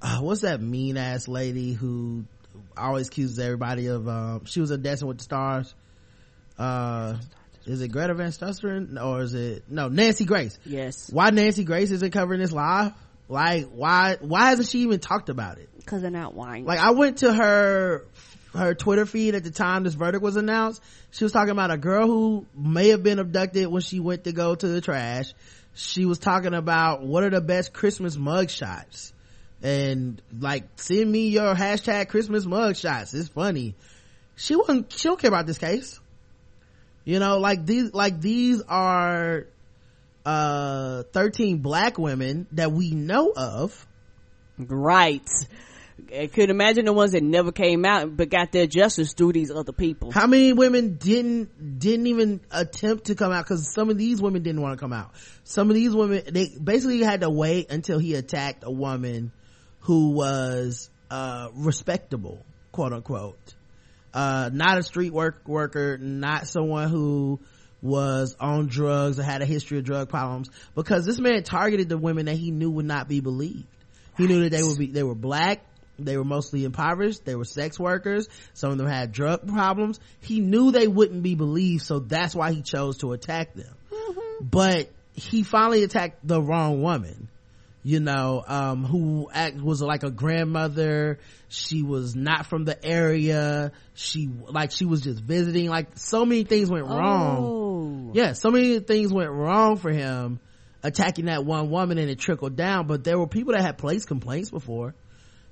[0.00, 2.24] uh, what's that mean ass lady who
[2.76, 5.74] always accuses everybody of um she was a dancing with the stars?
[6.58, 7.16] Uh
[7.66, 9.02] is it greta van Susteren?
[9.02, 10.58] Or is it no nancy grace.
[10.64, 11.10] Yes.
[11.12, 12.92] Why nancy grace isn't covering this live?
[13.28, 15.68] Like why why hasn't she even talked about it?
[15.76, 16.64] Because they're not whining.
[16.64, 18.04] Like i went to her
[18.54, 20.82] her twitter feed at the time this verdict was announced.
[21.10, 24.32] She was talking about a girl who may have been abducted when she went to
[24.32, 25.32] go to the trash.
[25.74, 29.12] She was talking about what are the best christmas mug shots
[29.62, 33.74] and like send me your hashtag christmas mug shots it's funny.
[34.36, 35.98] She wasn't she don't care about this case.
[37.04, 39.46] You know like these like these are
[40.24, 43.86] uh 13 black women that we know of.
[44.58, 45.28] Right.
[46.16, 49.50] I could imagine the ones that never came out but got their justice through these
[49.50, 50.12] other people.
[50.12, 53.44] How many women didn't didn't even attempt to come out?
[53.44, 55.10] Because some of these women didn't want to come out.
[55.42, 59.32] Some of these women they basically had to wait until he attacked a woman
[59.80, 63.54] who was uh respectable, quote unquote.
[64.12, 67.40] Uh not a street work worker, not someone who
[67.80, 71.98] was on drugs or had a history of drug problems because this man targeted the
[71.98, 73.66] women that he knew would not be believed.
[74.16, 75.64] He knew that they would be they were black,
[75.98, 80.00] they were mostly impoverished, they were sex workers, some of them had drug problems.
[80.20, 83.74] He knew they wouldn't be believed, so that's why he chose to attack them.
[84.40, 87.28] But he finally attacked the wrong woman.
[87.84, 91.20] You know, um, who act, was like a grandmother.
[91.48, 93.72] She was not from the area.
[93.94, 95.68] She, like, she was just visiting.
[95.68, 97.38] Like, so many things went wrong.
[97.38, 98.10] Oh.
[98.14, 100.40] Yeah, so many things went wrong for him
[100.82, 102.86] attacking that one woman and it trickled down.
[102.86, 104.94] But there were people that had placed complaints before.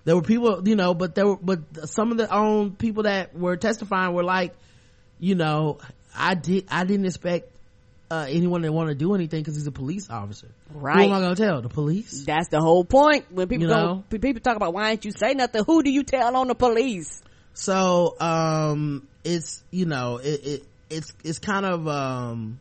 [0.04, 3.36] There were people, you know, but there were, but some of the own people that
[3.36, 4.54] were testifying were like,
[5.18, 5.78] you know,
[6.14, 7.50] I did, I didn't expect
[8.10, 10.48] uh, anyone that want to do anything because he's a police officer.
[10.72, 10.96] Right.
[10.98, 11.60] Who am I going to tell?
[11.62, 12.24] The police?
[12.24, 13.26] That's the whole point.
[13.32, 14.04] When people You know?
[14.08, 15.64] pe- people talk about why didn't you say nothing?
[15.64, 17.22] Who do you tell on the police?
[17.54, 22.60] So, um, it's, you know, it, it, it's, it's kind of, um,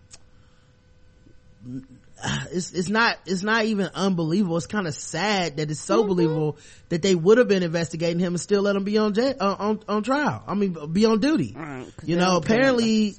[2.52, 4.58] it's, it's not, it's not even unbelievable.
[4.58, 6.08] It's kind of sad that it's so Mm-hmm.
[6.08, 6.58] believable
[6.90, 9.56] that they would have been investigating him and still let him be on jail, uh,
[9.60, 10.44] on, on trial.
[10.48, 11.54] I mean, be on duty.
[11.56, 13.16] Right, You know, don't care about apparently.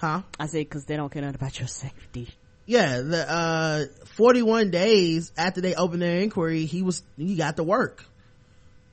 [0.00, 0.22] Huh?
[0.38, 2.28] I say because they don't care nothing about your safety.
[2.66, 3.84] Yeah, the, uh,
[4.16, 8.04] 41 days after they opened their inquiry, he was, he got to work.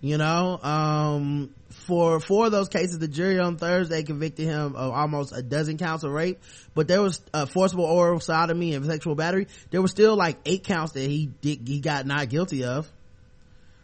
[0.02, 4.92] You know, um, for four of those cases, the jury on Thursday convicted him of
[4.92, 6.40] almost a dozen counts of rape,
[6.76, 9.48] but there was uh, forcible oral sodomy and sexual battery.
[9.72, 12.88] There were still like eight counts that he did, he got not guilty of.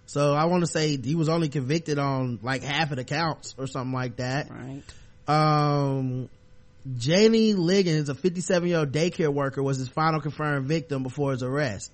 [0.05, 3.55] So I want to say he was only convicted on like half of the counts
[3.57, 4.49] or something like that.
[4.49, 4.83] Right.
[5.27, 6.29] Um,
[6.97, 11.43] Janie Liggins, a 57 year old daycare worker, was his final confirmed victim before his
[11.43, 11.91] arrest.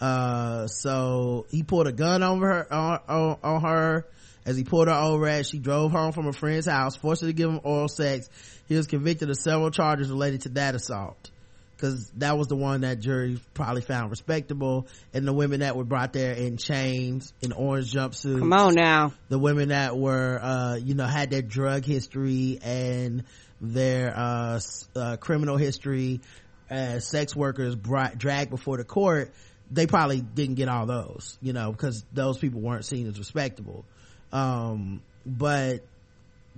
[0.00, 4.06] Uh, so he pulled a gun over her, on, on, on her.
[4.44, 7.26] As he pulled her over at, she drove home from a friend's house, forced her
[7.26, 8.28] to give him oral sex.
[8.68, 11.30] He was convicted of several charges related to that assault.
[11.78, 14.86] Cause that was the one that jury probably found respectable.
[15.12, 19.12] And the women that were brought there in chains, in orange jumpsuits Come on now.
[19.28, 23.24] the women that were uh you know had their drug history and
[23.60, 24.60] their uh,
[24.94, 26.20] uh criminal history
[26.68, 29.32] as sex workers brought dragged before the court
[29.70, 33.84] they probably didn't get all those you know because those people weren't seen as respectable
[34.32, 35.84] um but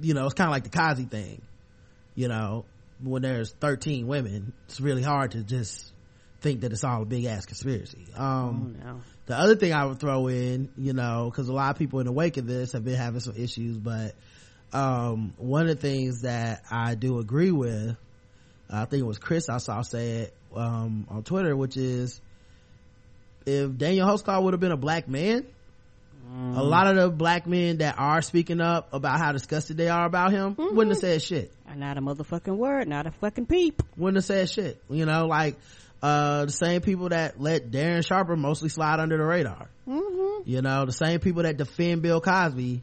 [0.01, 1.43] you know it's kind of like the Cosby thing
[2.15, 2.65] you know
[3.03, 5.93] when there's 13 women it's really hard to just
[6.41, 9.01] think that it's all a big ass conspiracy um Oh, no.
[9.27, 12.07] the other thing I would throw in, you know, cause a lot of people in
[12.07, 14.15] the wake of this have been having some issues, but,
[14.73, 17.97] um, one of the things that I do agree with,
[18.71, 22.21] I think it was Chris I saw say it, um, on Twitter, which is,
[23.47, 25.47] if Daniel Holtzclaw would have been a black man,
[26.31, 30.05] a lot of the black men that are speaking up about how disgusted they are
[30.05, 33.83] about him wouldn't have said shit Not a motherfucking word, not a fucking peep.
[33.97, 34.83] wouldn't have said shit.
[34.91, 35.57] You know, like,
[36.03, 39.69] uh, the same people that let Darren Sharper mostly slide under the radar.
[39.89, 40.43] Mm-hmm.
[40.45, 42.83] You know, the same people that defend Bill Cosby,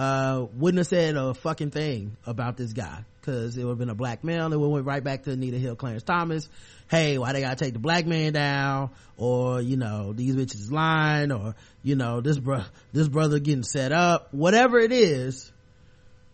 [0.00, 3.04] uh, wouldn't have said a fucking thing about this guy.
[3.20, 4.50] Cause it would have been a black male.
[4.50, 6.48] It would went right back to Anita Hill, Clarence Thomas.
[6.90, 8.92] Hey, why they gotta take the black man down?
[9.18, 12.62] Or, you know, these bitches lying or, you know, this bro,
[12.94, 14.32] this brother getting set up.
[14.32, 15.52] Whatever it is,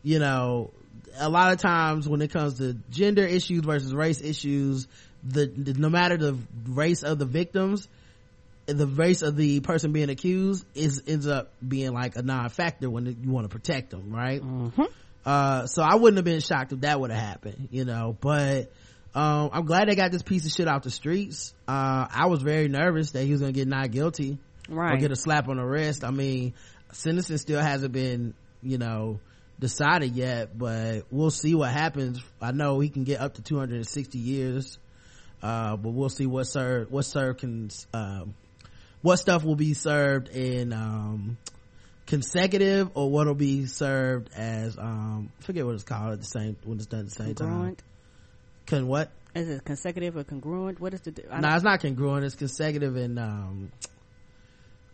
[0.04, 0.70] you know,
[1.18, 4.86] a lot of times when it comes to gender issues versus race issues,
[5.24, 6.38] the, the no matter the
[6.68, 7.88] race of the victims,
[8.66, 13.06] the race of the person being accused is ends up being like a non-factor when
[13.06, 14.42] you want to protect them, right?
[15.24, 18.70] Uh, so I wouldn't have been shocked if that would have happened, you know, but,
[19.14, 21.54] um, I'm glad they got this piece of shit off the streets.
[21.66, 24.38] Uh, I was very nervous that he was gonna get not guilty
[24.94, 26.04] or get a slap on the wrist.
[26.04, 26.54] I mean,
[26.92, 29.20] sentencing still hasn't been, you know,
[29.58, 32.20] decided yet, but we'll see what happens.
[32.42, 34.78] I know he can get up to 260 years,
[35.42, 38.34] uh, but we'll see what serve, what serve can, um,
[39.02, 41.38] what stuff will be served in, um,
[42.06, 46.78] consecutive or what'll be served as, um, forget what it's called at the same, when
[46.78, 47.48] it's done at the same time.
[47.48, 47.82] Congruent.
[48.66, 49.10] Can what?
[49.34, 50.80] Is it consecutive or congruent?
[50.80, 51.12] What is the?
[51.40, 52.24] No, it's not congruent.
[52.24, 53.72] It's consecutive and, um,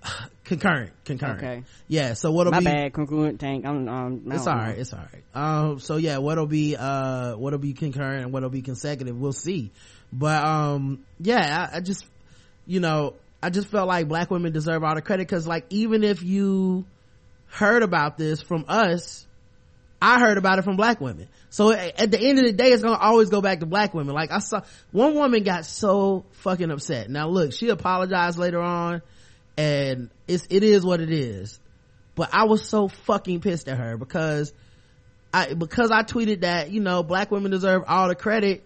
[0.45, 1.39] concurrent, concurrent.
[1.39, 1.63] Okay.
[1.89, 2.15] Yeah.
[2.15, 3.65] So what'll be My be, bad, congruent tank.
[3.65, 4.75] I'm, um, it's don't know.
[4.77, 8.63] it's all right um so yeah what'll be uh what'll be concurrent and what'll be
[8.63, 9.71] consecutive we'll see
[10.13, 12.05] but um yeah I, I just
[12.67, 16.05] you know i just felt like black women deserve all the credit because like even
[16.05, 16.85] if you
[17.49, 19.27] heard about this from us
[20.03, 21.29] i heard about it from black women.
[21.49, 24.15] So at the end of the day it's gonna always go back to black women.
[24.15, 27.09] Like i saw one woman got so fucking upset.
[27.09, 29.01] Now look she apologized later on
[29.57, 31.61] and it's it is what it is.
[32.17, 34.53] But i was so fucking pissed at her because
[35.33, 38.65] i because i tweeted that you know black women deserve all the credit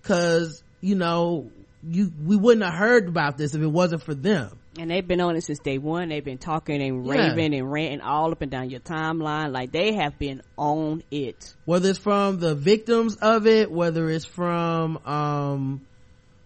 [0.00, 1.50] because you know
[1.82, 5.20] you we wouldn't have heard about this if it wasn't for them And they've been
[5.20, 6.10] on it since day one.
[6.10, 7.12] They've been talking and Yeah.
[7.30, 9.50] raving and ranting all up and down your timeline.
[9.52, 11.54] Like they have been on it.
[11.64, 15.80] whether it's from the victims of it whether it's from um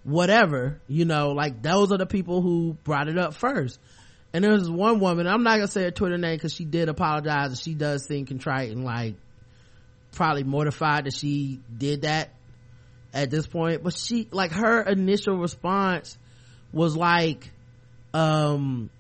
[0.05, 3.79] whatever you know like those are the people who brought it up first
[4.35, 7.49] and there's one woman i'm not gonna say her twitter name because she did apologize
[7.49, 9.15] and she does seem contrite and like
[10.13, 12.29] probably mortified that she did that
[13.15, 16.19] at this point but she like her initial response
[16.73, 17.51] was like
[18.13, 18.91] um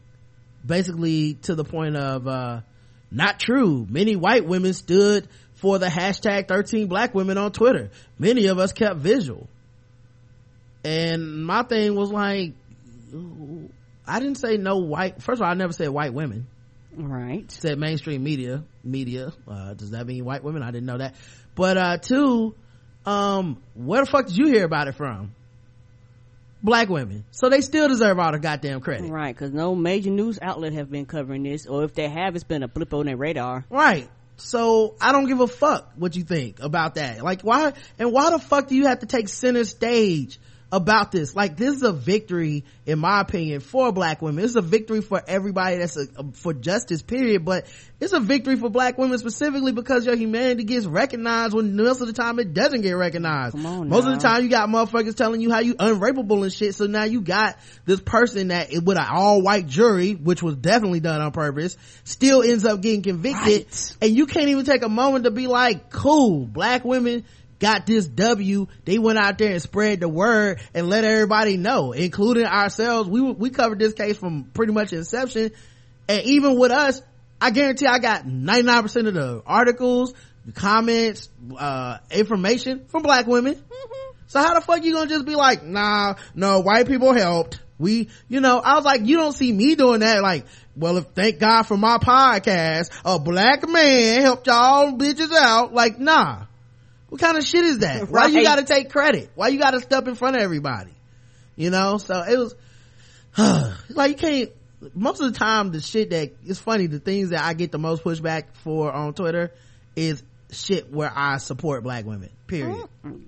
[0.64, 2.60] basically to the point of uh
[3.10, 3.86] not true.
[3.88, 7.90] Many white women stood for the hashtag 13 black women on twitter.
[8.18, 9.48] Many of us kept visual.
[10.84, 12.54] And my thing was like
[14.06, 16.46] i didn't say no white first of all i never said white women.
[16.96, 17.50] Right.
[17.50, 20.62] said mainstream media media uh does that mean white women?
[20.62, 21.14] I didn't know that.
[21.54, 22.54] But uh two
[23.06, 25.34] um where the fuck did you hear about it from
[26.62, 29.36] black women so they still deserve all the goddamn credit Right.
[29.36, 31.66] Cause no major news outlet have been covering this.
[31.66, 33.64] Or if they have, it's been a blip on their radar.
[33.68, 34.08] Right.
[34.36, 37.22] So I don't give a fuck what you think about that.
[37.22, 40.40] Like why, and why the fuck do you have to take center stage
[40.74, 41.36] about this?
[41.36, 44.44] Like this is a victory, in my opinion, for black women.
[44.44, 47.66] It's a victory for everybody that's a, for justice period, but
[48.00, 52.08] it's a victory for black women specifically because your humanity gets recognized when most of
[52.08, 53.56] the time it doesn't get recognized.
[53.56, 53.98] Most now.
[53.98, 56.74] of the time you got motherfuckers telling you how you unrapeable and shit.
[56.74, 61.00] So now you got this person that with an all white jury, which was definitely
[61.00, 63.68] done on purpose, still ends up getting convicted.
[64.02, 67.24] And you can't even take a moment to be like, cool, black women
[67.58, 68.66] got this W.
[68.84, 73.08] They went out there and spread the word and let everybody know, including ourselves.
[73.08, 75.52] We, we covered this case from pretty much inception.
[76.08, 77.02] And even with us,
[77.40, 81.28] I guarantee I got 99% of the articles, the comments,
[81.58, 83.62] uh, information from black women.
[84.26, 87.60] So how the fuck you gonna just be like, nah, no, white people helped.
[87.78, 90.22] We, you know, I was like, you don't see me doing that.
[90.22, 90.46] Like,
[90.76, 95.72] well, if thank God for my podcast, a black man helped y'all bitches out.
[95.72, 96.46] Like, nah.
[97.14, 98.10] What kind of shit is that?
[98.10, 99.30] Why you gotta take credit?
[99.36, 100.90] Why you gotta step in front of everybody?
[101.54, 102.56] You know, so it was,
[103.88, 104.50] like you can't,
[104.96, 107.78] most of the time the shit that, it's funny, the things that I get the
[107.78, 109.52] most pushback for on Twitter
[109.94, 112.30] is shit where I support black women.
[112.48, 112.84] Period.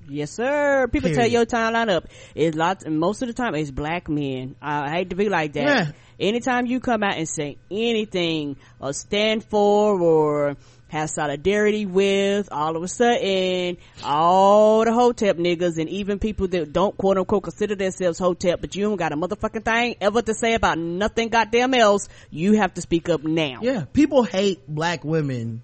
[0.08, 0.88] Yes, sir.
[0.88, 1.20] People Period.
[1.20, 2.08] tell your timeline up.
[2.34, 4.56] It's lots, most of the time it's black men.
[4.60, 5.64] I hate to be like that.
[5.64, 5.92] Yeah.
[6.18, 10.56] Anytime you come out and say anything or stand for or
[10.96, 16.72] have solidarity with, all of a sudden, all the hotep niggas and even people that
[16.72, 20.34] don't quote unquote consider themselves hotep, but you don't got a motherfucking thing ever to
[20.34, 23.60] say about nothing goddamn else, you have to speak up now.
[23.62, 25.62] Yeah, people hate black women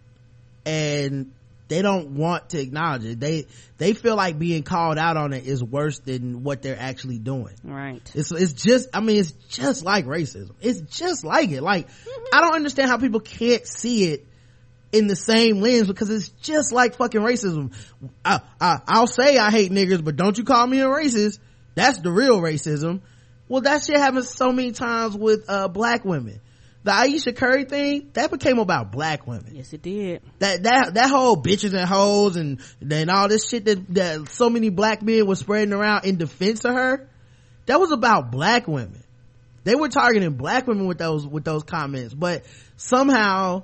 [0.64, 1.32] and
[1.72, 3.18] they don't want to acknowledge it.
[3.18, 3.46] They
[3.78, 7.54] they feel like being called out on it is worse than what they're actually doing.
[7.64, 8.02] Right.
[8.14, 10.52] It's it's just I mean it's just like racism.
[10.60, 11.62] It's just like it.
[11.62, 12.24] Like mm-hmm.
[12.34, 14.26] I don't understand how people can't see it
[14.92, 17.72] in the same lens because it's just like fucking racism.
[18.24, 21.38] I, I I'll say I hate niggers, but don't you call me a racist.
[21.74, 23.00] That's the real racism.
[23.48, 26.40] Well, that shit happens so many times with uh black women.
[26.84, 29.52] The Ayesha Curry thing that became about black women.
[29.54, 30.20] Yes, it did.
[30.40, 34.50] That that that whole bitches and hoes and then all this shit that that so
[34.50, 37.08] many black men were spreading around in defense of her.
[37.66, 39.04] That was about black women.
[39.64, 42.44] They were targeting black women with those with those comments, but
[42.76, 43.62] somehow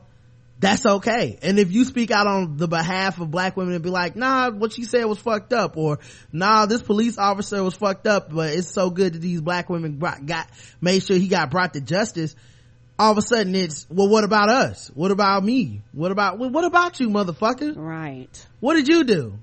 [0.61, 1.39] that's okay.
[1.43, 4.51] And if you speak out on the behalf of black women and be like, nah,
[4.51, 6.01] what she said was fucked up, or
[6.33, 9.99] nah, this police officer was fucked up, but it's so good that these black women
[9.99, 10.49] brought, got
[10.81, 12.35] made sure he got brought to justice.
[12.99, 14.91] All of a sudden, it's well, what about us?
[14.93, 15.83] What about me?
[15.93, 17.75] What about well, what about you, motherfucker?
[17.77, 18.47] Right.
[18.59, 19.39] What did you do?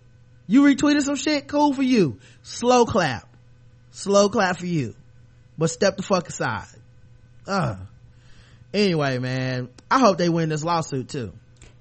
[0.47, 1.47] You retweeted some shit.
[1.47, 2.19] Cool for you.
[2.43, 3.25] Slow clap.
[3.91, 4.93] Slow clap for you.
[5.57, 6.67] But step the fuck aside.
[7.47, 7.77] Uh.
[8.75, 11.31] Anyway, man, I hope they win this lawsuit too.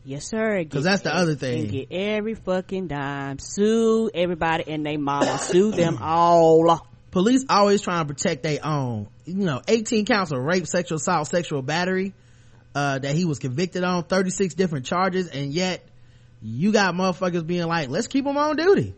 [0.04, 0.64] Yes, sir.
[0.64, 1.66] 'Cause that's the other thing.
[1.66, 3.38] Get every fucking dime.
[3.40, 5.38] Sue everybody and they mama.
[5.42, 6.86] Sue them all.
[7.10, 9.08] Police always trying to protect their own.
[9.24, 12.12] You know, 18 counts of rape, sexual assault, sexual battery,
[12.76, 15.84] uh, that he was convicted on, 36 different charges, and yet
[16.42, 18.94] you got motherfuckers being like, let's keep him on duty.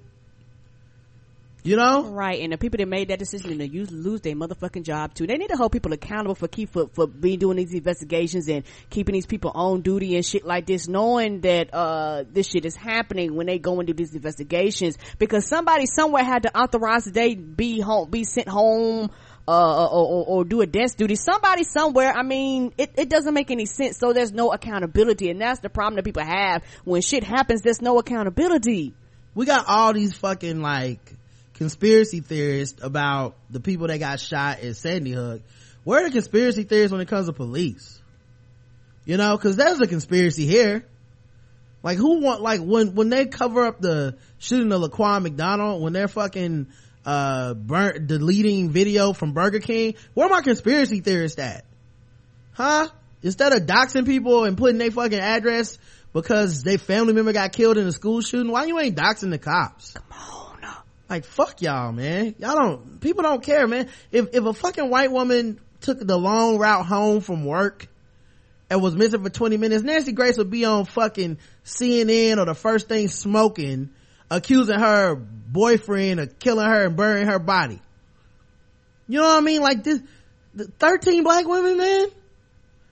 [1.67, 2.05] You know?
[2.05, 5.27] Right, and the people that made that decision and use, lose their motherfucking job too.
[5.27, 8.63] They need to hold people accountable for keep for, for being doing these investigations and
[8.89, 12.77] keeping these people on duty and shit like this, knowing that uh this shit is
[12.77, 17.35] happening when they go and do these investigations because somebody somewhere had to authorize they
[17.35, 19.11] be home, be sent home.
[19.49, 21.15] Uh, or, or, or do a desk duty.
[21.15, 22.13] Somebody somewhere.
[22.13, 23.97] I mean, it, it doesn't make any sense.
[23.97, 27.63] So there's no accountability, and that's the problem that people have when shit happens.
[27.63, 28.93] There's no accountability.
[29.37, 31.16] we got all these fucking like
[31.57, 35.43] conspiracy theorists about the people that got shot at Sandy Hook.
[35.85, 37.99] Where are the conspiracy theorists when it comes to police?
[39.05, 40.87] You know, cause there's a conspiracy here.
[41.83, 45.93] Like who want, like when, when they cover up the shooting of Laquan McDonald, when
[45.93, 46.67] they're fucking,
[47.05, 51.65] uh, burnt, deleting video from Burger King, where are my conspiracy theorists at?
[52.53, 52.89] Huh?
[53.23, 55.79] Instead of doxing people and putting their fucking address
[56.13, 59.39] because their family member got killed in a school shooting, why you ain't doxing the
[59.39, 59.93] cops?
[59.93, 60.46] Come on.
[61.09, 62.35] Like fuck y'all, man.
[62.39, 63.89] Y'all don't, people don't care, man.
[64.11, 67.87] If, if a fucking white woman took the long route home from work
[68.69, 72.55] and was missing for 20 minutes, Nancy Grace would be on fucking CNN or the
[72.55, 73.91] first thing smoking,
[74.31, 77.81] accusing her boyfriend of killing her and burying her body.
[79.07, 79.61] You know what I mean?
[79.61, 80.01] Like this,
[80.55, 82.09] the 13 black women, man?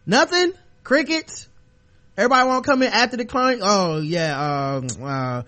[0.07, 0.53] Nothing?
[0.85, 1.49] Crickets?
[2.17, 3.59] Everybody want to come in after the crime?
[3.61, 5.43] Oh yeah, um, uh,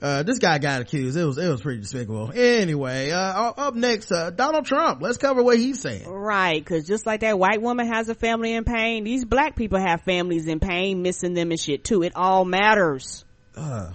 [0.00, 1.16] uh, this guy got accused.
[1.16, 2.32] It was, it was pretty despicable.
[2.34, 5.02] Anyway, uh, up next, uh, Donald Trump.
[5.02, 6.08] Let's cover what he's saying.
[6.08, 9.78] Right, because just like that white woman has a family in pain, these black people
[9.80, 12.02] have families in pain, missing them and shit too.
[12.02, 13.24] It all matters.
[13.56, 13.92] Uh,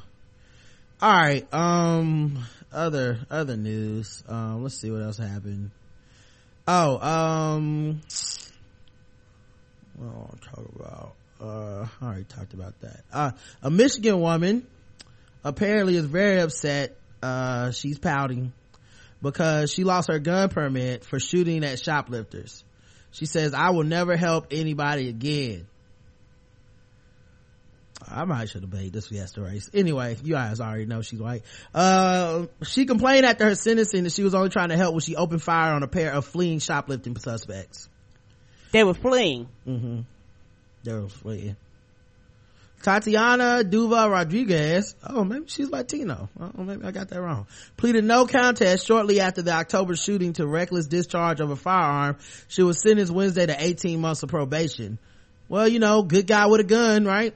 [1.01, 1.54] all right.
[1.54, 4.24] Um, other, other news.
[4.28, 5.72] Um, let's see what else happened.
[6.68, 8.01] Oh, um,
[9.95, 11.14] what do I want to talk about?
[11.41, 13.04] Uh, I already talked about that.
[13.12, 13.32] Uh,
[13.62, 14.66] a Michigan woman
[15.44, 16.98] apparently is very upset.
[17.22, 18.54] Uh, she's pouting
[19.22, 22.64] because she lost her gun permit for shooting at shoplifters.
[23.12, 25.68] She says, I will never help anybody again.
[28.06, 29.70] I might should have made this fiesta race.
[29.74, 31.44] Anyway, you guys already know she's white.
[31.74, 35.16] Uh, she complained after her sentencing that she was only trying to help when she
[35.16, 37.88] opened fire on a pair of fleeing shoplifting suspects.
[38.72, 39.48] They were fleeing.
[39.68, 40.02] Mm-hmm.
[40.84, 41.56] They were fleeing.
[42.84, 46.30] Tatiana Duva Rodriguez, oh, maybe she's Latino.
[46.38, 47.48] Oh, maybe I got that wrong.
[47.78, 52.18] Pleaded no contest shortly after the October shooting to reckless discharge of a firearm.
[52.50, 55.00] She was sentenced Wednesday to 18 months of probation.
[55.48, 57.34] Well, you know, good guy with a gun, right?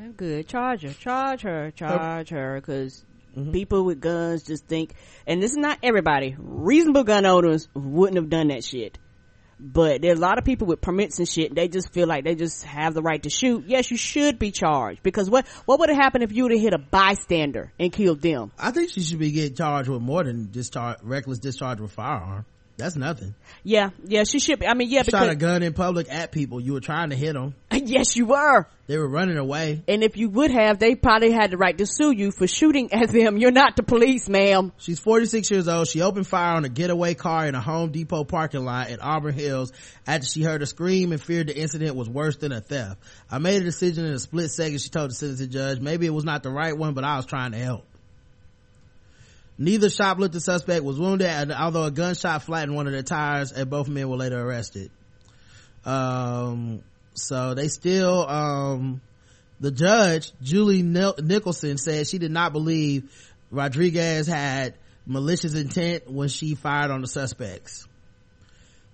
[0.00, 0.48] I'm good.
[0.48, 0.92] Charge her.
[0.94, 1.70] Charge her.
[1.72, 2.54] Charge her.
[2.58, 3.04] Because
[3.36, 3.52] mm-hmm.
[3.52, 4.94] people with guns just think,
[5.26, 6.34] and this is not everybody.
[6.38, 8.98] Reasonable gun owners wouldn't have done that shit.
[9.62, 11.54] But there's a lot of people with permits and shit.
[11.54, 13.64] They just feel like they just have the right to shoot.
[13.66, 16.60] Yes, you should be charged because what what would have happened if you would have
[16.60, 18.52] hit a bystander and killed them?
[18.58, 21.88] I think she should be getting charged with more than discharge, reckless discharge of a
[21.88, 22.46] firearm.
[22.80, 23.34] That's nothing.
[23.62, 24.66] Yeah, yeah, she should be.
[24.66, 26.60] I mean, yeah, She Shot a gun in public at people.
[26.60, 27.54] You were trying to hit them.
[27.72, 28.66] yes, you were.
[28.86, 29.84] They were running away.
[29.86, 32.92] And if you would have, they probably had the right to sue you for shooting
[32.92, 33.36] at them.
[33.36, 34.72] You're not the police, ma'am.
[34.78, 35.86] She's 46 years old.
[35.86, 39.34] She opened fire on a getaway car in a Home Depot parking lot in Auburn
[39.34, 39.72] Hills
[40.06, 43.00] after she heard a scream and feared the incident was worse than a theft.
[43.30, 45.80] I made a decision in a split second, she told the sentencing judge.
[45.80, 47.89] Maybe it was not the right one, but I was trying to help.
[49.60, 53.68] Neither shoplifter suspect was wounded, and although a gunshot flattened one of their tires, and
[53.68, 54.90] both men were later arrested.
[55.84, 56.82] Um,
[57.12, 59.02] so they still, um,
[59.60, 63.12] the judge, Julie Nicholson, said she did not believe
[63.50, 67.86] Rodriguez had malicious intent when she fired on the suspects.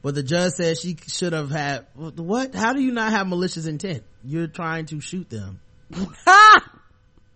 [0.02, 2.56] But the judge said she should have had, what?
[2.56, 4.02] How do you not have malicious intent?
[4.24, 5.60] You're trying to shoot them.
[5.94, 6.64] what,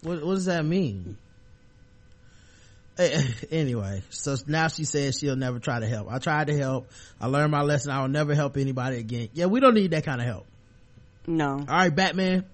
[0.03, 1.17] what does that mean?
[3.51, 6.09] Anyway, so now she says she'll never try to help.
[6.11, 6.91] I tried to help.
[7.21, 7.91] I learned my lesson.
[7.91, 9.29] I will never help anybody again.
[9.33, 10.47] Yeah, we don't need that kind of help.
[11.27, 12.45] No, All right, Batman,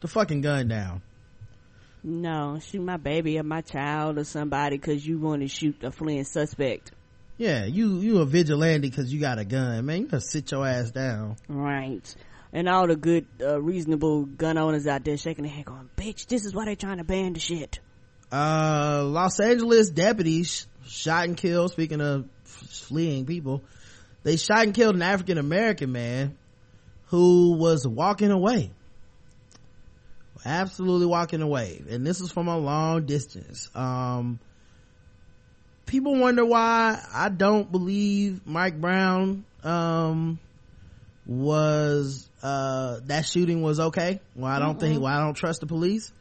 [0.00, 1.02] the fucking gun down.
[2.02, 5.90] no, shoot my baby or my child or somebody because you want to shoot a
[5.90, 6.92] fleeing suspect.
[7.38, 10.00] Yeah, you you a vigilante because you got a gun, man.
[10.02, 11.36] You gotta sit your ass down.
[11.48, 12.14] Right.
[12.52, 16.26] And all the good, uh, reasonable gun owners out there shaking their head going, bitch,
[16.26, 17.80] this is why they trying to ban the shit.
[18.36, 21.72] Uh, Los Angeles deputies shot and killed.
[21.72, 23.62] Speaking of fleeing people,
[24.24, 26.36] they shot and killed an African American man
[27.06, 28.72] who was walking away.
[30.44, 31.82] Absolutely walking away.
[31.88, 33.70] And this is from a long distance.
[33.74, 34.38] Um,
[35.86, 40.38] people wonder why I don't believe Mike Brown, um,
[41.24, 44.20] was, uh, that shooting was okay.
[44.34, 46.12] Well, I don't think, well, I don't trust the police.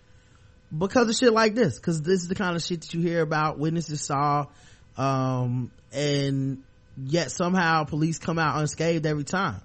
[0.77, 1.77] Because of shit like this.
[1.80, 4.47] Because this is the kind of shit that you hear about witnesses saw
[4.97, 6.64] um and
[6.97, 9.61] yet somehow police come out unscathed every time.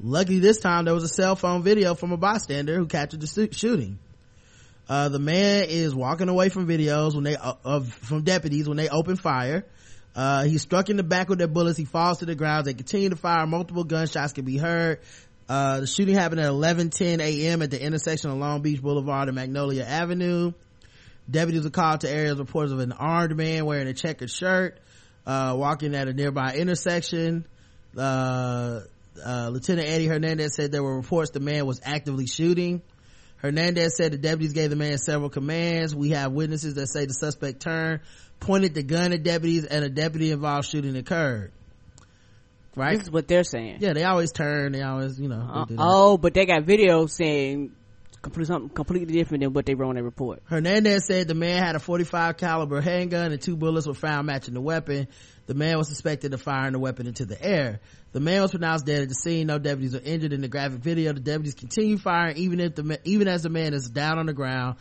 [0.00, 3.48] Luckily this time there was a cell phone video from a bystander who captured the
[3.52, 3.98] shooting.
[4.88, 8.76] Uh, the man is walking away from videos when they uh, of from deputies when
[8.76, 9.64] they open fire.
[10.14, 11.76] Uh, he's struck in the back with their bullets.
[11.76, 12.64] He falls to the ground.
[12.64, 13.46] They continue to fire.
[13.46, 15.00] Multiple gunshots can be heard
[15.48, 17.62] uh, the shooting happened at 11:10 a.m.
[17.62, 20.52] at the intersection of Long Beach Boulevard and Magnolia Avenue.
[21.30, 24.78] Deputies were called to areas reports of an armed man wearing a checkered shirt,
[25.26, 27.46] uh, walking at a nearby intersection.
[27.96, 28.80] Uh,
[29.24, 32.82] uh, Lieutenant Eddie Hernandez said there were reports the man was actively shooting.
[33.38, 35.94] Hernandez said the deputies gave the man several commands.
[35.94, 38.00] We have witnesses that say the suspect turned,
[38.40, 41.52] pointed the gun at deputies, and a deputy involved shooting occurred.
[42.76, 42.98] Right?
[42.98, 43.78] This is what they're saying.
[43.80, 44.72] Yeah, they always turn.
[44.72, 45.40] They always, you know.
[45.40, 47.72] Uh, oh, but they got video saying
[48.26, 50.42] complete, something completely different than what they wrote in their report.
[50.44, 54.54] Hernandez said the man had a 45 caliber handgun and two bullets were found matching
[54.54, 55.08] the weapon.
[55.46, 57.80] The man was suspected of firing the weapon into the air.
[58.12, 59.46] The man was pronounced dead at the scene.
[59.46, 61.12] No deputies were injured in the graphic video.
[61.12, 64.32] The deputies continue firing even if the even as the man is down on the
[64.32, 64.76] ground.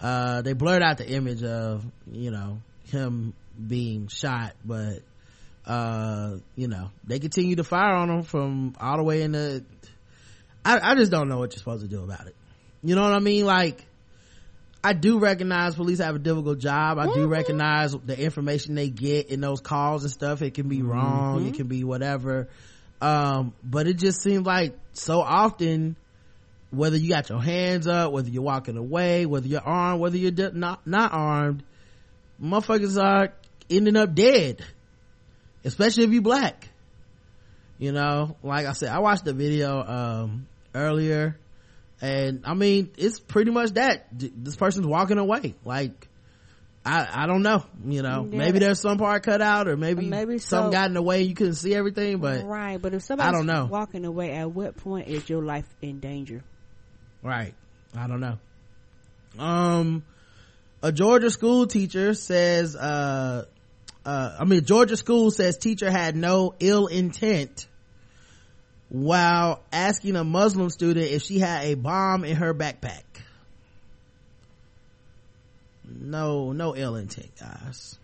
[0.00, 3.34] Uh, they blurred out the image of you know him
[3.66, 5.02] being shot, but
[5.68, 9.64] uh, you know they continue to fire on them from all the way in the.
[10.64, 12.34] I, I just don't know what you're supposed to do about it.
[12.82, 13.44] You know what I mean?
[13.44, 13.84] Like,
[14.82, 16.98] I do recognize police have a difficult job.
[16.98, 20.42] I do recognize the information they get in those calls and stuff.
[20.42, 21.46] It can be wrong.
[21.46, 22.48] It can be whatever.
[23.00, 25.96] Um, but it just seems like so often,
[26.70, 30.30] whether you got your hands up, whether you're walking away, whether you're armed, whether you're
[30.32, 31.62] de- not, not armed,
[32.42, 33.32] motherfuckers are
[33.70, 34.64] ending up dead.
[35.68, 36.68] Especially if you black.
[37.78, 41.38] You know, like I said, I watched the video, um, earlier
[42.00, 46.06] and i mean it's pretty much that D- this person's walking away like
[46.84, 48.38] i i don't know you know Yeah.
[48.38, 50.72] maybe there's some part cut out or maybe, Maybe something so.
[50.78, 53.64] got in the way you couldn't see everything but right, but if somebody's don't know.
[53.64, 56.44] walking away, at what point is your life in danger?
[57.24, 57.54] right
[57.96, 58.38] i don't know
[59.42, 60.04] um
[60.82, 63.46] a georgia school teacher says uh
[64.08, 67.66] uh i mean georgia school says teacher had no ill intent
[68.88, 73.02] while asking a muslim student if she had a bomb in her backpack.
[75.84, 77.98] No no ill intent guys.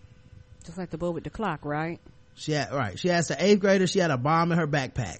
[0.63, 1.99] Just like the boy with the clock, right?
[2.35, 5.19] she had right she asked the eighth grader she had a bomb in her backpack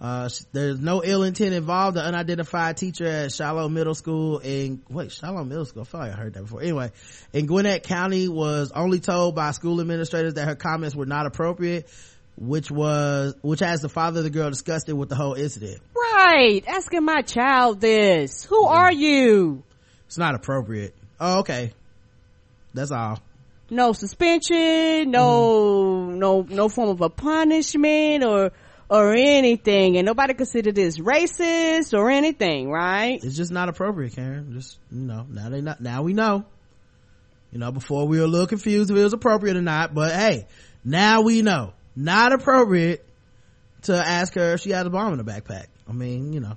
[0.00, 1.96] uh there's no ill intent involved.
[1.96, 5.86] The unidentified teacher at Shiloh Middle School in wait Shiloh Middle School?
[5.94, 6.62] I I heard that before.
[6.62, 6.92] Anyway
[7.32, 11.88] in Gwinnett County was only told by school administrators that her comments were not appropriate
[12.36, 15.80] which was which has the father of the girl disgusted with the whole incident.
[15.96, 16.62] Right.
[16.66, 18.44] Asking my child this.
[18.44, 19.62] Who are you?
[20.06, 20.94] it's not appropriate.
[21.20, 21.72] Oh okay.
[22.74, 23.20] That's all.
[23.70, 28.50] No suspension, no, no, no form of a punishment or,
[28.88, 29.96] or anything.
[29.96, 33.20] And nobody considered this racist or anything, right?
[33.22, 34.52] it's just not appropriate Karen.
[34.52, 36.44] Just you know now they not now we know.
[37.52, 40.12] You know before we were a little confused if it was appropriate or not but
[40.12, 40.46] hey
[40.84, 41.72] now we know.
[41.96, 43.04] Not appropriate
[43.82, 45.66] to ask her if she had a bomb in her backpack.
[45.88, 46.56] I mean you know.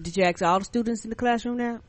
[0.00, 1.80] Did you ask all the students in the classroom now?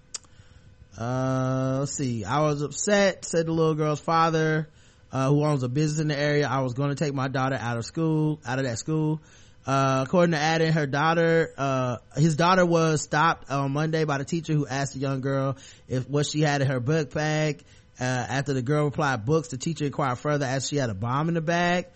[0.97, 2.23] uh let's see.
[2.23, 4.69] I was upset said the little girl's father
[5.11, 6.47] uh who owns a business in the area.
[6.47, 9.21] I was going to take my daughter out of school out of that school
[9.65, 14.25] uh according to Adam, her daughter uh his daughter was stopped on monday by the
[14.25, 17.63] teacher who asked the young girl if what she had in her bag
[17.99, 21.27] uh after the girl replied books the teacher inquired further as she had a bomb
[21.27, 21.87] in the bag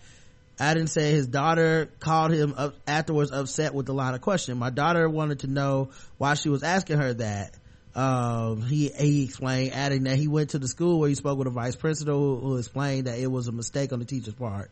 [0.60, 4.58] Adam said his daughter called him up afterwards upset with a line of question.
[4.58, 5.88] My daughter wanted to know
[6.18, 7.54] why she was asking her that.
[7.94, 11.48] Um, he, he explained, adding that he went to the school where he spoke with
[11.48, 14.70] a vice principal who, who explained that it was a mistake on the teacher's part.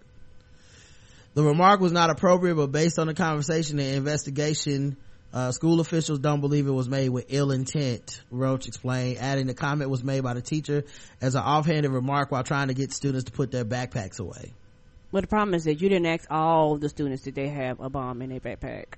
[1.39, 4.97] The remark was not appropriate, but based on the conversation and investigation,
[5.32, 9.55] uh, school officials don't believe it was made with ill intent, Roach explained, adding the
[9.55, 10.82] comment was made by the teacher
[11.20, 14.52] as an offhanded remark while trying to get students to put their backpacks away.
[15.12, 17.89] But the problem is that you didn't ask all the students did they have a
[17.89, 18.94] bomb in their backpack.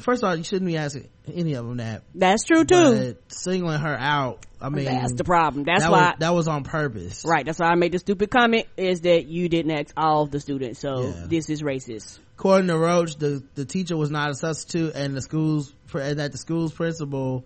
[0.00, 2.02] First of all, you shouldn't be asking any of them that.
[2.14, 3.14] That's true too.
[3.14, 5.64] But singling her out, I mean, That's the problem.
[5.64, 6.10] That's that why.
[6.10, 7.24] was, that was on purpose.
[7.26, 7.44] right.
[7.46, 10.40] That's why I made the stupid comment is that you didn't ask all of the
[10.40, 10.80] students.
[10.80, 11.26] So Yeah.
[11.28, 12.18] this is racist.
[12.38, 16.32] According to Roach, the, the teacher was not a substitute and the school's, and that
[16.32, 17.44] the school's principal,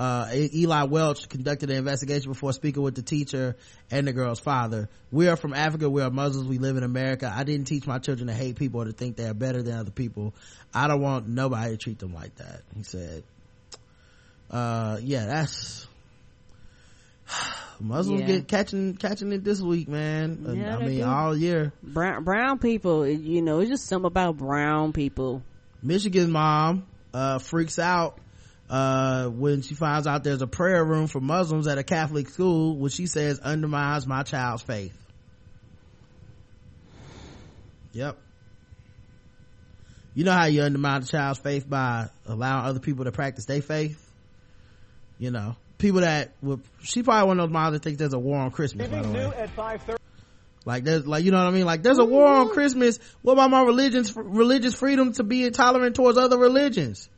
[0.00, 3.54] uh, Eli Welch conducted an investigation before speaking with the teacher
[3.90, 4.88] and the girl's father.
[5.12, 5.90] We are from Africa.
[5.90, 6.48] We are Muslims.
[6.48, 7.30] We live in America.
[7.32, 9.74] I didn't teach my children to hate people or to think they are better than
[9.76, 10.32] other people.
[10.72, 12.62] I don't want nobody to treat them like that.
[12.74, 13.24] He said,
[14.50, 15.86] uh, yeah, that's,
[17.78, 18.26] Muslims Yeah.
[18.26, 20.46] get catching catching it this week, man.
[20.56, 21.04] Yeah, I mean, do.
[21.04, 21.72] all year.
[21.82, 25.42] Brown brown people, you know, it's just something about brown people.
[25.82, 28.18] Michigan mom uh, freaks out
[28.70, 32.76] uh, when she finds out there's a prayer room for Muslims at a Catholic school,
[32.76, 34.96] which she says undermines my child's faith.
[37.92, 38.16] Yep.
[40.14, 43.60] You know how you undermine a child's faith by allowing other people to practice their
[43.60, 44.06] faith?
[45.18, 48.18] You know, people that would, she probably one of those moms that thinks there's a
[48.18, 49.48] war on Christmas, by the way.
[50.64, 51.64] Like there's like you know what I mean?
[51.64, 53.00] Like there's a war on Christmas.
[53.22, 57.08] What about my religion's religious freedom to be intolerant towards other religions?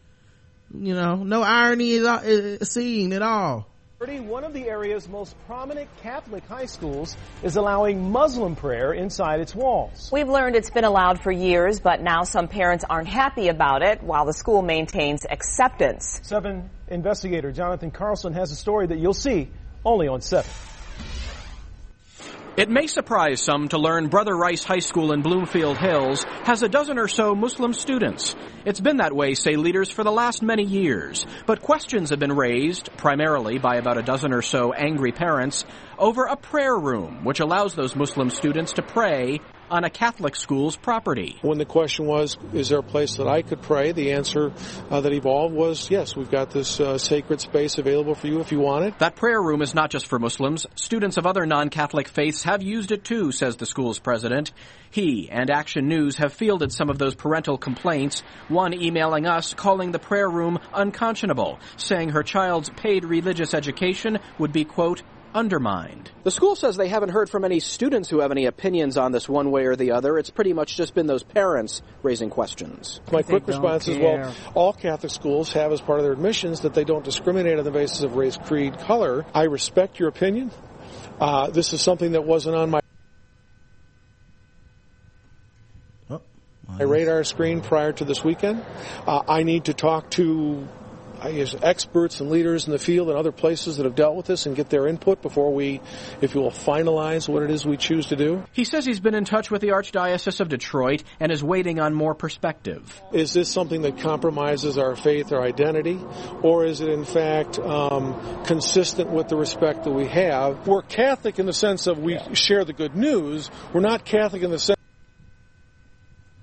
[0.75, 3.69] You know, no irony is, is seen at all.
[4.01, 8.93] Eh, eh, one of the area's most prominent Catholic high schools is allowing Muslim prayer
[8.93, 10.11] inside its walls.
[10.13, 14.03] We've learned it's been allowed for years, but now some parents aren't happy about it
[14.03, 16.21] while the school maintains acceptance.
[16.23, 19.51] Seven investigator Jonathan Carlson has a story that you'll see
[19.85, 20.51] only on 7.
[22.55, 26.69] It may surprise some to learn Brother Rice High School in Bloomfield Hills has a
[26.69, 28.37] dozen or so Muslim students.
[28.67, 31.25] It's been that way, say leaders, for the last many years.
[31.47, 35.65] But questions have been raised, primarily by about a dozen or so angry parents,
[35.99, 39.41] over a prayer room, which allows those Muslim students to pray
[39.73, 41.39] on a Catholic school's property.
[41.41, 43.93] When the question was, is there a place that I could pray?
[43.93, 44.53] The answer
[44.91, 48.53] uh, that evolved was, yes, we've got this uh, sacred space available for you if
[48.53, 48.99] you want it.
[48.99, 50.67] That prayer room is not just for Muslims.
[50.75, 54.53] Students of other non-Catholic faiths have used it too, says the school's president.
[54.91, 59.91] He and Action News have fielded some of those parental complaints, one emailing us calling
[59.91, 65.03] the prayer room unconscionable, saying her child's paid religious education would be, quote,
[65.35, 66.11] undermined.
[66.25, 69.29] The school says they haven't heard from any students who have any opinions on this
[69.29, 70.19] one way or the other.
[70.19, 73.01] It's pretty much just been those parents raising questions.
[73.11, 76.75] My quick response is, well, all Catholic schools have as part of their admissions that
[76.75, 79.25] they don't discriminate on the basis of race, creed, color.
[79.35, 80.51] I respect your opinion.
[81.21, 82.81] Uh, this is something that wasn't on my
[86.69, 88.65] my radar screen prior to this weekend.
[89.07, 90.67] Uh, I need to talk to
[91.23, 94.27] I guess, experts and leaders in the field and other places that have dealt with
[94.27, 95.81] this and get their input before we,
[96.21, 98.43] if you will, finalize what it is we choose to do.
[98.53, 101.95] He says he's been in touch with the Archdiocese of Detroit and is waiting on
[101.95, 103.01] more perspective.
[103.13, 106.01] Is this something that compromises our faith or identity,
[106.43, 110.67] or is it in fact um, consistent with the respect that we have?
[110.67, 113.51] We're Catholic in the sense of we share the good news.
[113.73, 114.82] We're not Catholic in the sense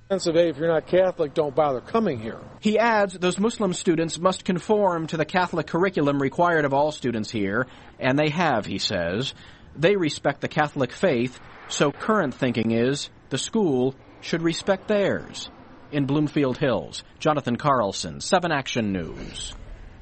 [0.10, 2.40] of, hey, if you're not Catholic, don't bother coming here.
[2.62, 7.30] He adds those Muslim students must conform to the Catholic curriculum required of all students
[7.30, 7.68] here,
[8.00, 9.36] and they have, he says.
[9.76, 15.52] They respect the Catholic faith, so current thinking is the school should respect theirs.
[15.92, 19.54] In Bloomfield Hills, Jonathan Carlson, 7 Action News.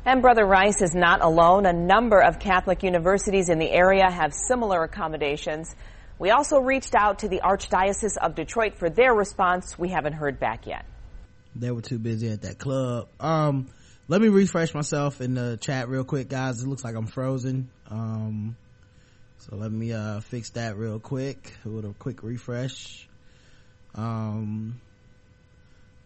[0.06, 1.66] And Brother Rice is not alone.
[1.66, 5.76] A number of Catholic universities in the area have similar accommodations.
[6.19, 9.77] We also reached out to the Archdiocese of Detroit for their response.
[9.77, 10.85] We haven't heard back yet.
[11.56, 13.10] They were too busy at that club.
[13.19, 13.69] Um,
[14.07, 16.64] let me refresh myself in the chat real quick, guys.
[16.64, 17.69] It looks like I'm frozen.
[17.89, 18.56] Um,
[19.38, 23.07] so let me, uh, fix that real quick with a quick refresh.
[23.94, 24.81] Um,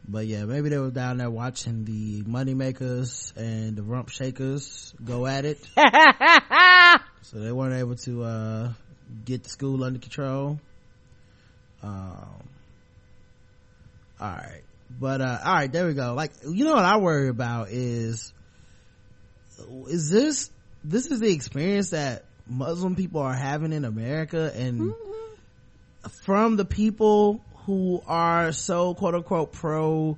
[0.08, 5.26] but yeah, maybe they were down there watching the Moneymakers and the Rump Shakers go
[5.26, 5.64] at it.
[7.22, 8.74] so they weren't able to, uh,
[9.26, 10.60] get the school under control.
[11.84, 12.44] Um,
[14.20, 14.62] all right.
[15.00, 16.14] But, uh, all right, there we go.
[16.14, 18.34] Like, you know what I worry about is,
[19.88, 20.52] is this,
[20.84, 24.94] this is the experience that Muslim people are having in America and
[26.24, 30.18] from the people who are so quote unquote pro,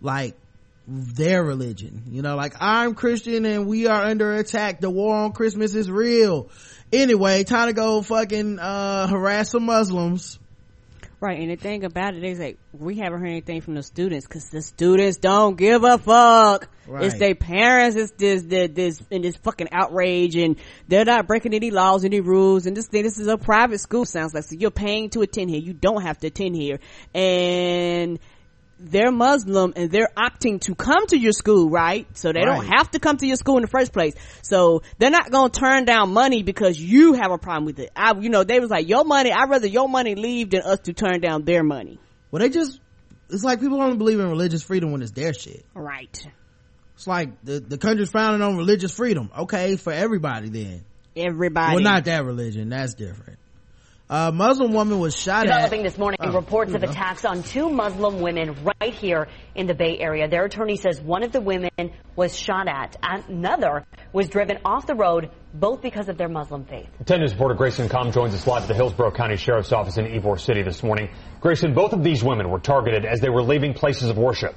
[0.00, 0.36] like,
[0.88, 2.04] their religion.
[2.10, 4.80] You know, like I'm Christian and we are under attack.
[4.80, 6.48] The war on Christmas is real.
[6.92, 10.38] Anyway, time to go fucking uh harass some Muslims.
[11.18, 14.26] Right, and the thing about it is like we haven't heard anything from the students
[14.26, 16.68] because the students don't give a fuck.
[16.86, 17.04] Right.
[17.04, 17.96] It's their parents.
[17.96, 20.56] It's this, this, this, and this fucking outrage, and
[20.88, 22.66] they're not breaking any laws, any rules.
[22.66, 24.04] And this thing, this is a private school.
[24.04, 25.58] Sounds like so you're paying to attend here.
[25.58, 26.80] You don't have to attend here,
[27.14, 28.18] and
[28.78, 32.06] they're Muslim and they're opting to come to your school, right?
[32.16, 34.14] So they don't have to come to your school in the first place.
[34.42, 37.90] So they're not gonna turn down money because you have a problem with it.
[37.96, 40.80] I, you know, they was like, your money, I'd rather your money leave than us
[40.80, 41.98] to turn down their money.
[42.30, 42.80] Well, they just,
[43.30, 45.64] it's like people only believe in religious freedom when it's their shit.
[45.74, 46.26] Right.
[46.94, 49.30] It's like the, the country's founded on religious freedom.
[49.38, 50.84] Okay, for everybody then.
[51.14, 51.76] Everybody.
[51.76, 52.68] Well, not that religion.
[52.68, 53.38] That's different.
[54.08, 55.82] A Muslim woman was shot Developing at.
[55.82, 59.26] this morning, Oh, reports of attacks on two Muslim women right here
[59.56, 60.28] in the Bay Area.
[60.28, 61.70] Their attorney says one of the women
[62.14, 66.64] was shot at, and another was driven off the road, both because of their Muslim
[66.66, 66.88] faith.
[67.04, 70.04] 10 News reporter Grayson Kamm joins us live at the Hillsborough County Sheriff's Office in
[70.04, 71.08] Ybor City this morning.
[71.40, 74.54] Grayson, both of these women were targeted as they were leaving places of worship.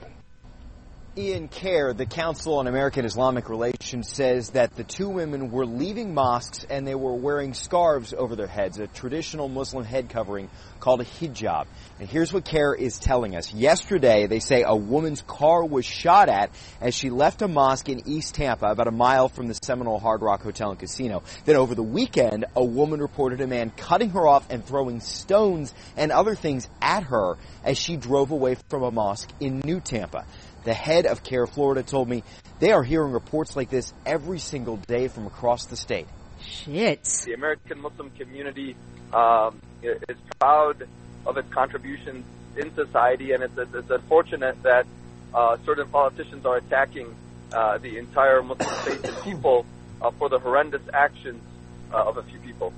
[1.19, 6.13] And CAIR, the Council on American Islamic Relations, says that the two women were leaving
[6.13, 11.01] mosques and they were wearing scarves over their heads, a traditional Muslim head covering called
[11.01, 11.67] a hijab.
[11.99, 13.53] And here's what CAIR is telling us.
[13.53, 18.07] Yesterday, they say a woman's car was shot at as she left a mosque in
[18.07, 21.23] East Tampa, about a mile from the Seminole Hard Rock Hotel and Casino.
[21.43, 25.73] Then over the weekend, a woman reported a man cutting her off and throwing stones
[25.97, 27.35] and other things at her
[27.65, 30.25] as she drove away from a mosque in New Tampa.
[30.63, 32.23] The head of CAIR Florida told me
[32.59, 36.07] they are hearing reports like this every single day from across the state.
[36.41, 37.03] Shit.
[37.25, 38.75] The American Muslim community
[39.13, 40.87] um, is proud
[41.25, 42.25] of its contributions
[42.57, 44.85] in society, and it's, it's unfortunate that
[45.33, 47.15] uh, certain politicians are attacking
[47.53, 49.65] uh, the entire Muslim faith and people
[50.01, 51.41] uh, for the horrendous actions
[51.93, 52.73] uh, of a few people.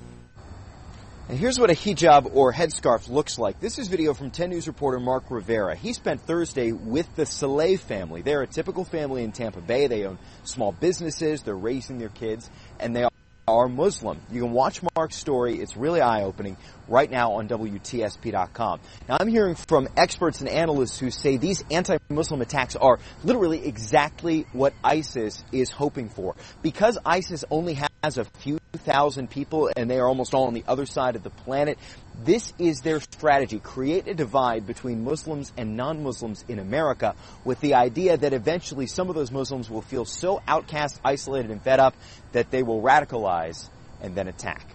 [1.32, 3.58] And here's what a hijab or headscarf looks like.
[3.58, 5.74] This is video from 10 News reporter Mark Rivera.
[5.74, 8.20] He spent Thursday with the Saleh family.
[8.20, 9.86] They're a typical family in Tampa Bay.
[9.86, 13.06] They own small businesses, they're raising their kids, and they
[13.46, 14.20] are Muslim.
[14.30, 15.58] You can watch Mark's story.
[15.58, 16.56] It's really eye-opening
[16.88, 18.80] right now on WTSP.com.
[19.08, 24.46] Now I'm hearing from experts and analysts who say these anti-Muslim attacks are literally exactly
[24.52, 26.36] what ISIS is hoping for.
[26.62, 30.64] Because ISIS only has a few thousand people and they are almost all on the
[30.66, 31.78] other side of the planet,
[32.24, 33.58] this is their strategy.
[33.58, 37.14] Create a divide between Muslims and non-Muslims in America
[37.44, 41.62] with the idea that eventually some of those Muslims will feel so outcast, isolated, and
[41.62, 41.94] fed up
[42.32, 43.68] that they will radicalize
[44.00, 44.74] and then attack.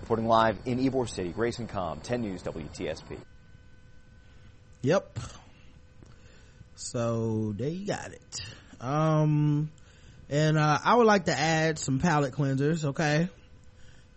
[0.00, 3.18] Reporting live in Ybor City, Grayson Kamm, 10 News WTSP.
[4.82, 5.18] Yep.
[6.74, 8.40] So there you got it.
[8.80, 9.70] Um,
[10.28, 13.28] and uh, I would like to add some palate cleansers, okay?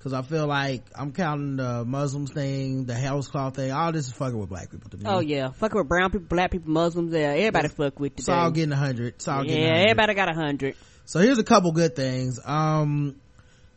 [0.06, 3.72] Because I feel like I'm counting the Muslims thing, the Holtzclaw thing.
[3.72, 5.04] All this is fucking with black people to me.
[5.08, 7.12] Oh yeah, fucking with brown people, black people, Muslims.
[7.12, 8.38] Yeah, everybody fuck with It's today.
[8.38, 9.16] all getting a hundred.
[9.16, 9.82] It's all yeah, getting hundred.
[9.90, 10.76] everybody got a hundred.
[11.06, 12.40] So here's a couple good things.
[12.46, 13.16] Um,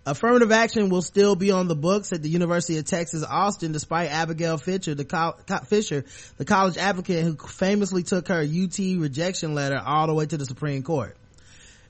[0.05, 4.11] affirmative action will still be on the books at the University of Texas Austin, despite
[4.11, 6.05] Abigail Fisher, the col- Fisher,
[6.37, 10.45] the college advocate who famously took her UT rejection letter all the way to the
[10.45, 11.17] Supreme Court.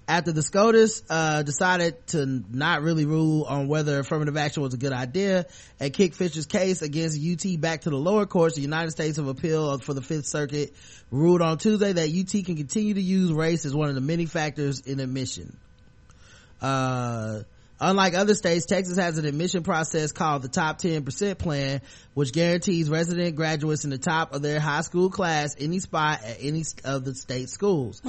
[0.09, 4.79] After the SCOTUS uh, decided to not really rule on whether affirmative action was a
[4.79, 5.45] good idea
[5.79, 9.29] and kick Fisher's case against UT back to the lower courts, the United States of
[9.29, 10.75] Appeal for the Fifth Circuit
[11.11, 14.25] ruled on Tuesday that UT can continue to use race as one of the many
[14.25, 15.55] factors in admission.
[16.63, 17.43] Uh,
[17.79, 21.83] unlike other states, Texas has an admission process called the Top 10% Plan,
[22.15, 26.39] which guarantees resident graduates in the top of their high school class any spot at
[26.41, 28.01] any of the state schools.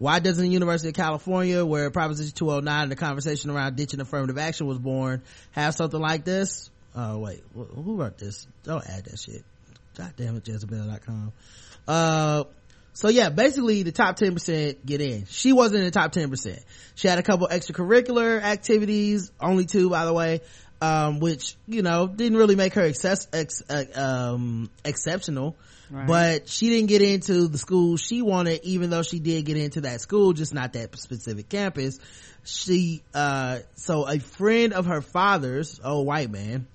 [0.00, 4.38] Why doesn't the University of California, where Proposition 209 and the conversation around ditching affirmative
[4.38, 6.70] action was born, have something like this?
[6.96, 8.46] Oh, wait, who wrote this?
[8.64, 9.44] Don't add that shit.
[9.98, 11.34] God damn it, Jezebel.com.
[11.86, 12.44] Uh,
[12.94, 15.26] so yeah, basically the top 10% get in.
[15.26, 16.58] She wasn't in the top 10%.
[16.94, 20.40] She had a couple extracurricular activities, only two by the way,
[20.80, 25.56] um, which, you know, didn't really make her excess, ex, uh, um, exceptional.
[25.90, 26.06] Right.
[26.06, 29.80] But she didn't get into the school she wanted, even though she did get into
[29.82, 31.98] that school, just not that specific campus.
[32.44, 36.68] She, uh, so a friend of her father's, a white man,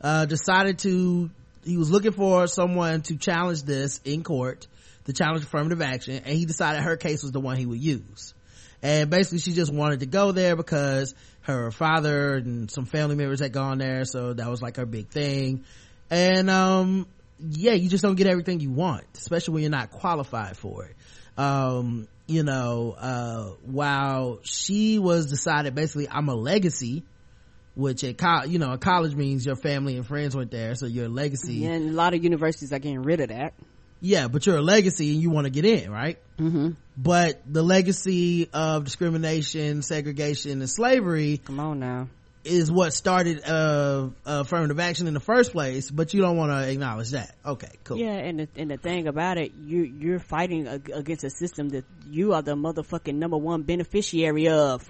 [0.00, 1.30] uh, decided to,
[1.64, 4.66] he was looking for someone to challenge this in court,
[5.04, 8.32] to challenge affirmative action, and he decided her case was the one he would use.
[8.82, 13.40] And basically she just wanted to go there because her father and some family members
[13.40, 15.64] had gone there, so that was like her big thing.
[16.10, 17.06] And, um,
[17.40, 20.96] yeah, you just don't get everything you want, especially when you're not qualified for it.
[21.36, 27.04] Um, you know, uh, while she was decided basically I'm a legacy,
[27.74, 30.86] which at co- you know, at college means your family and friends went there, so
[30.86, 31.54] you're a legacy.
[31.54, 33.54] Yeah, and a lot of universities are getting rid of that.
[34.00, 36.18] Yeah, but you're a legacy and you want to get in, right?
[36.38, 36.70] Mm-hmm.
[36.96, 41.40] But the legacy of discrimination, segregation, and slavery.
[41.44, 42.08] Come on now.
[42.48, 46.70] Is what started, uh, affirmative action in the first place, but you don't want to
[46.70, 47.34] acknowledge that.
[47.44, 47.98] Okay, cool.
[47.98, 51.84] Yeah, and the, and the thing about it, you you're fighting against a system that
[52.08, 54.82] you are the motherfucking number one beneficiary of.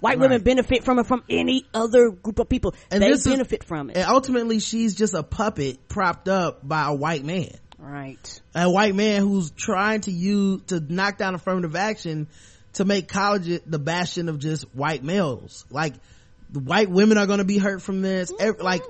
[0.00, 2.74] White women benefit from it from any other group of people.
[2.90, 3.96] And they this is- benefit from it.
[3.96, 7.50] And ultimately, she's just a puppet propped up by a white man.
[7.78, 8.40] Right.
[8.54, 12.28] A white man who's trying to use, to knock down affirmative action
[12.74, 15.64] to make college the bastion of just white males.
[15.70, 15.94] Like,
[16.50, 18.32] the white women are gonna be hurt from this.
[18.38, 18.62] Ev- mm-hmm.
[18.62, 18.82] like,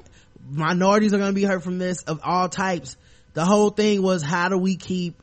[0.50, 2.96] minorities are going to be hurt from this of all types.
[3.34, 5.20] The whole thing was how do we keep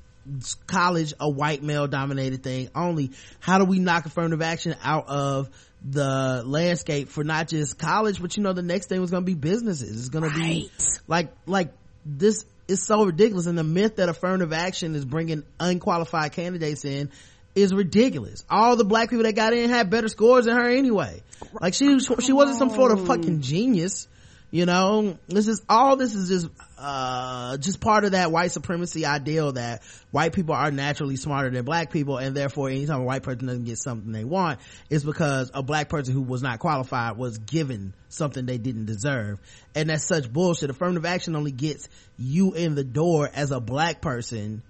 [0.67, 2.69] college a white male dominated thing?
[2.75, 5.49] Only how do we knock affirmative action out of
[5.87, 9.25] the landscape for not just college but you know the next thing was going to
[9.25, 9.99] be businesses.
[9.99, 10.71] It's going to be
[11.07, 11.73] like like
[12.05, 17.11] this is so ridiculous and the myth that affirmative action is bringing unqualified candidates in
[17.55, 18.43] is ridiculous.
[18.49, 21.23] All the black people that got in had better scores than her anyway.
[21.59, 24.07] Like she was she wasn't some sort of fucking genius
[24.55, 25.17] you know?
[25.27, 29.81] This is all this is just uh just part of that white supremacy ideal that
[30.11, 33.65] white people are naturally smarter than black people and therefore anytime a white person doesn't
[33.65, 37.93] get something they want it's because a black person who was not qualified was given
[38.07, 39.39] something they didn't deserve.
[39.75, 40.69] And that's such bullshit.
[40.69, 44.61] Affirmative action only gets you in the door as a black person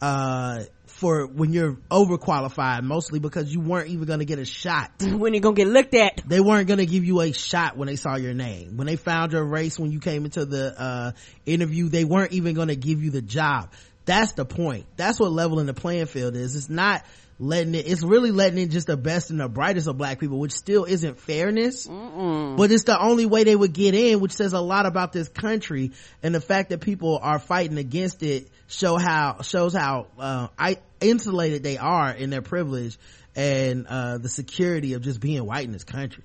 [0.00, 0.64] uh
[0.94, 4.92] for when you're overqualified mostly because you weren't even gonna get a shot.
[5.24, 6.22] When you gonna get looked at.
[6.26, 8.76] They weren't gonna give you a shot when they saw your name.
[8.76, 11.12] When they found your race when you came into the uh
[11.46, 13.72] interview they weren't even gonna give you the job.
[14.04, 14.86] That's the point.
[14.96, 16.54] That's what leveling the playing field is.
[16.54, 17.04] It's not
[17.40, 20.38] letting it it's really letting in just the best and the brightest of black people
[20.38, 21.86] which still isn't fairness.
[21.88, 25.28] But it's the only way they would get in which says a lot about this
[25.28, 25.90] country
[26.22, 30.78] and the fact that people are fighting against it show how shows how uh I,
[31.00, 32.98] insulated they are in their privilege
[33.36, 36.24] and uh the security of just being white in this country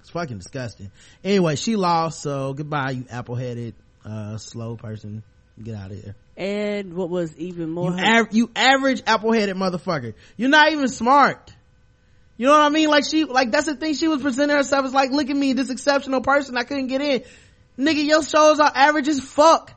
[0.00, 0.90] it's fucking disgusting
[1.24, 5.22] anyway she lost so goodbye you apple-headed uh slow person
[5.62, 10.14] get out of here and what was even more you, av- you average apple-headed motherfucker
[10.36, 11.52] you're not even smart
[12.38, 12.88] you know what I mean?
[12.88, 15.52] Like she, like that's the thing she was presenting herself as like, look at me,
[15.52, 17.22] this exceptional person, I couldn't get in.
[17.78, 19.72] Nigga, your shows are average as fuck.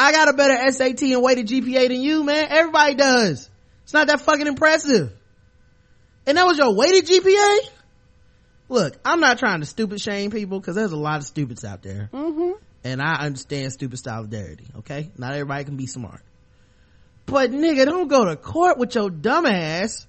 [0.00, 2.46] I got a better SAT and weighted GPA than you, man.
[2.50, 3.50] Everybody does.
[3.82, 5.12] It's not that fucking impressive.
[6.24, 7.58] And that was your weighted GPA?
[8.68, 11.82] Look, I'm not trying to stupid shame people because there's a lot of stupids out
[11.82, 12.10] there.
[12.12, 12.52] Mm-hmm.
[12.84, 15.10] And I understand stupid solidarity, okay?
[15.18, 16.22] Not everybody can be smart.
[17.26, 20.06] But nigga, don't go to court with your dumb ass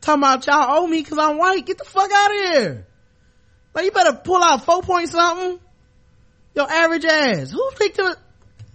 [0.00, 1.66] talking about y'all owe me because I'm white.
[1.66, 2.86] Get the fuck out of here.
[3.74, 5.58] Like you better pull out four point something.
[6.54, 7.50] Your average ass.
[7.50, 8.14] Who picked him?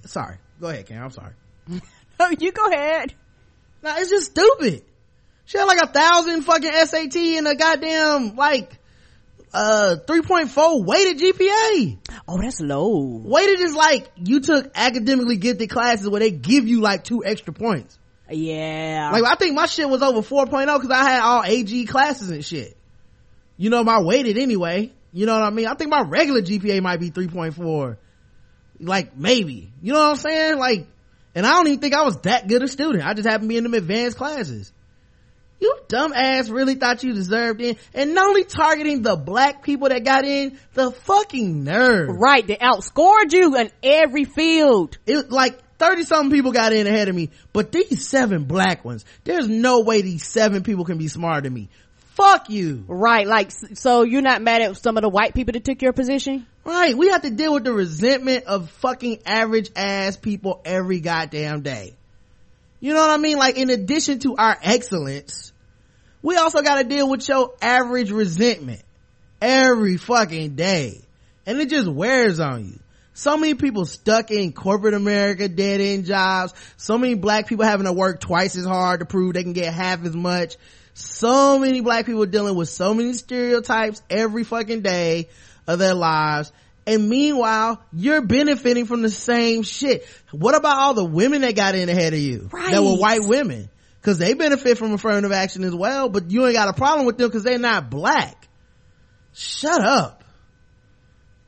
[0.06, 0.36] Sorry.
[0.60, 1.04] Go ahead, Karen.
[1.04, 1.34] I'm sorry.
[2.20, 3.14] oh, you go ahead.
[3.82, 4.84] Nah, it's just stupid.
[5.46, 8.78] She had like a thousand fucking SAT and a goddamn like
[9.54, 11.98] uh 3.4 weighted GPA.
[12.28, 13.22] Oh, that's low.
[13.24, 17.54] Weighted is like you took academically gifted classes where they give you like two extra
[17.54, 17.98] points.
[18.30, 19.10] Yeah.
[19.12, 22.46] Like I think my shit was over 4.0 because I had all AG classes and
[22.46, 22.78] shit.
[23.58, 24.92] You know, my weighted anyway.
[25.12, 25.66] You know what I mean?
[25.68, 27.98] I think my regular GPA might be 3.4.
[28.80, 29.72] Like maybe.
[29.82, 30.58] You know what I'm saying?
[30.58, 30.88] Like,
[31.36, 33.06] and I don't even think I was that good a student.
[33.06, 34.72] I just happened to be in them advanced classes.
[35.60, 37.76] You dumb ass really thought you deserved in.
[37.94, 42.10] And not only targeting the black people that got in, the fucking nerve.
[42.10, 42.48] Right.
[42.48, 44.98] They outscored you in every field.
[45.06, 49.06] It like 30 something people got in ahead of me, but these seven black ones,
[49.24, 51.70] there's no way these seven people can be smarter than me.
[52.16, 52.84] Fuck you.
[52.88, 53.26] Right.
[53.26, 56.46] Like, so you're not mad at some of the white people that took your position?
[56.70, 56.96] Right.
[56.96, 61.96] We have to deal with the resentment of fucking average ass people every goddamn day.
[62.80, 63.40] You know what I mean?
[63.40, 65.52] Like in addition to our excellence,
[66.22, 68.84] we also got to deal with your average resentment
[69.42, 71.02] every fucking day.
[71.48, 72.80] And it just wears on you.
[73.16, 76.54] So many people stuck in corporate America, dead end jobs.
[76.78, 79.74] So many black people having to work twice as hard to prove they can get
[79.74, 80.56] half as much.
[80.94, 85.30] So many black people dealing with so many stereotypes every fucking day
[85.70, 86.52] of their lives.
[86.88, 90.08] And meanwhile, you're benefiting from the same shit.
[90.32, 92.50] What about all the women that got in ahead of you?
[92.52, 92.72] Right.
[92.72, 93.70] That were white women?
[94.02, 97.18] Cause they benefit from affirmative action as well, but you ain't got a problem with
[97.18, 98.48] them cause they're not black.
[99.34, 100.24] Shut up.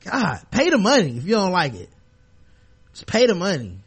[0.04, 1.90] God, pay the money if you don't like it.
[2.94, 3.80] Just pay the money.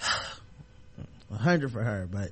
[1.30, 2.30] A hundred for her, but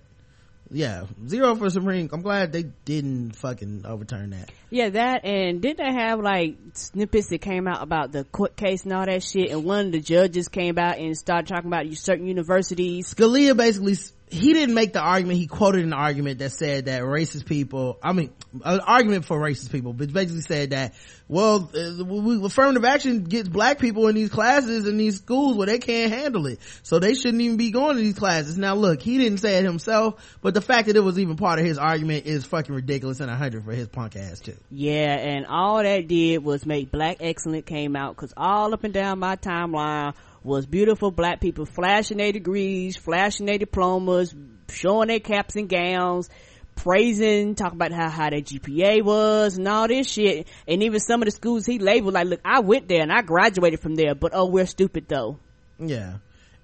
[0.75, 2.11] yeah, zero for Supreme.
[2.13, 4.51] I'm glad they didn't fucking overturn that.
[4.71, 8.83] Yeah, that and did they have like snippets that came out about the court case
[8.83, 9.51] and all that shit?
[9.51, 13.15] And one of the judges came out and started talking about certain universities.
[13.15, 13.97] Scalia basically
[14.35, 15.39] he didn't make the argument.
[15.39, 18.33] He quoted an argument that said that racist people, I mean,
[18.65, 20.95] an argument for racist people, but basically said that,
[21.29, 25.79] well, uh, affirmative action gets black people in these classes in these schools where they
[25.79, 26.59] can't handle it.
[26.83, 28.59] So they shouldn't even be going to these classes.
[28.59, 31.59] Now look, he didn't say it himself, but the fact that it was even part
[31.59, 34.57] of his argument is fucking ridiculous and a hundred for his punk ass too.
[34.71, 38.93] Yeah, and all that did was make black excellent came out cause all up and
[38.93, 40.15] down my timeline
[40.45, 44.35] was beautiful black people flashing their degrees, flashing their diplomas,
[44.71, 46.29] showing their caps and gowns,
[46.77, 50.47] praising, talking about how high their GPA was and all this shit.
[50.69, 53.23] And even some of the schools he labeled, like, look, I went there and I
[53.23, 55.39] graduated from there, but oh, we're stupid though.
[55.79, 56.19] Yeah.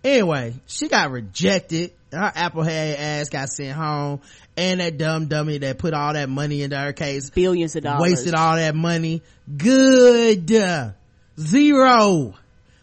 [0.04, 1.92] Anyway, she got rejected.
[2.12, 4.20] Her applehead ass got sent home.
[4.56, 7.30] And that dumb dummy that put all that money into her case.
[7.30, 8.02] Billions of dollars.
[8.02, 9.22] Wasted all that money.
[9.56, 10.50] Good.
[11.38, 12.34] Zero.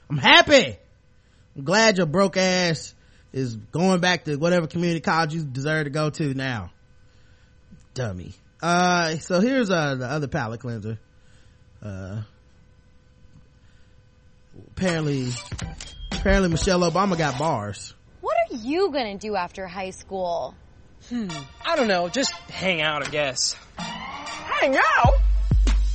[0.09, 0.77] I'm happy.
[1.57, 2.93] I'm glad your broke ass
[3.33, 6.71] is going back to whatever community college you deserve to go to now.
[7.95, 8.33] Dummy.
[8.61, 10.99] Uh, so here's, uh, the other palate cleanser.
[11.81, 12.21] Uh,
[14.75, 15.29] apparently,
[16.11, 17.93] apparently Michelle Obama got bars.
[18.21, 20.55] What are you gonna do after high school?
[21.09, 21.29] Hmm.
[21.65, 22.09] I don't know.
[22.09, 23.55] Just hang out, I guess.
[23.77, 25.13] Hang out?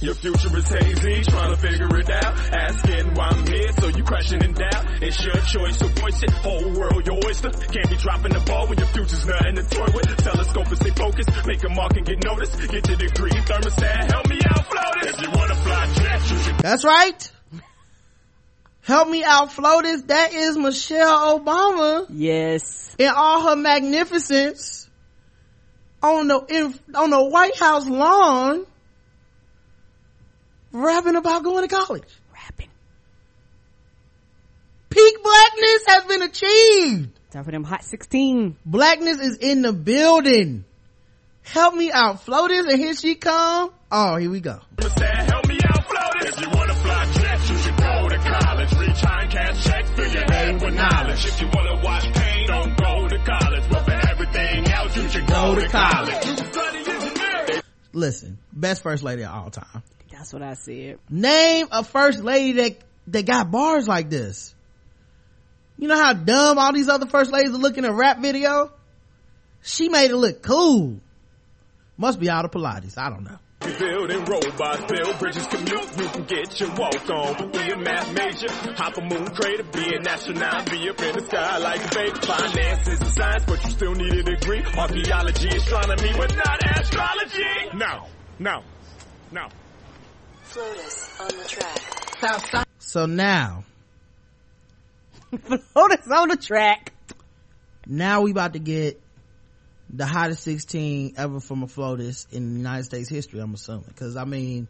[0.03, 2.35] Your future is hazy, trying to figure it out.
[2.53, 5.01] Asking why I'm here, so you question in doubt.
[5.01, 6.31] It's your choice, so voice it.
[6.43, 7.51] Whole world your oyster.
[7.51, 10.17] Can't be dropping the ball when your future's nothing to toy with.
[10.17, 11.47] Telescope and stay focused.
[11.47, 12.59] Make a mark and get noticed.
[12.59, 14.11] Get your degree, thermostat.
[14.11, 16.59] Help me out, float If you wanna fly jets, you should.
[16.59, 17.33] That's right.
[18.83, 20.09] Help me out, Flotus.
[20.09, 22.07] That is Michelle Obama.
[22.11, 22.97] Yes.
[22.99, 24.91] In all her magnificence
[26.03, 28.67] on the, in, on the White House lawn
[30.73, 32.03] rapping about going to college.
[32.35, 32.69] Rapping.
[34.91, 37.19] Peak blackness has been achieved.
[37.31, 38.57] Time for them hot 16.
[38.67, 40.65] Blackness is in the building.
[41.43, 43.71] Help me out, Flotus, and here she come.
[43.91, 44.61] Oh, here we go.
[44.79, 48.73] Help me out, float If you wanna fly jets, you should go to college.
[48.75, 51.27] Reach high and cash checks, fill your head with knowledge.
[51.27, 53.65] If you wanna watch paint, don't go to college.
[53.71, 57.63] But for everything else, you should go to college.
[57.95, 59.83] Listen, best first lady of all time.
[60.23, 61.01] That's what I said.
[61.11, 62.77] Name a first lady that,
[63.09, 64.55] that got bars like this.
[65.77, 68.71] You know how dumb all these other first ladies are looking at rap video?
[69.63, 71.01] She made it look cool.
[71.97, 72.97] Must be out of Pilates.
[72.97, 73.37] I don't know.
[73.81, 75.99] Building robots, build bridges, commute.
[75.99, 77.51] You can get your walk on.
[77.51, 81.25] Be a math major, hop a moon crater, be an astronaut, be up in the
[81.25, 82.17] sky like fake.
[82.25, 84.63] Finance is a science, but you still need a degree.
[84.79, 87.43] Archaeology, astronomy, but not astrology.
[87.75, 88.07] No,
[88.39, 88.63] no,
[89.33, 89.49] no.
[90.53, 91.79] Flotus on the track.
[92.21, 92.67] Southside.
[92.79, 93.65] So now,
[95.33, 96.93] Flotus on the track.
[97.87, 99.01] now we about to get
[99.89, 103.93] the hottest 16 ever from a Flotus in United States history, I'm assuming.
[103.97, 104.69] Cause I mean,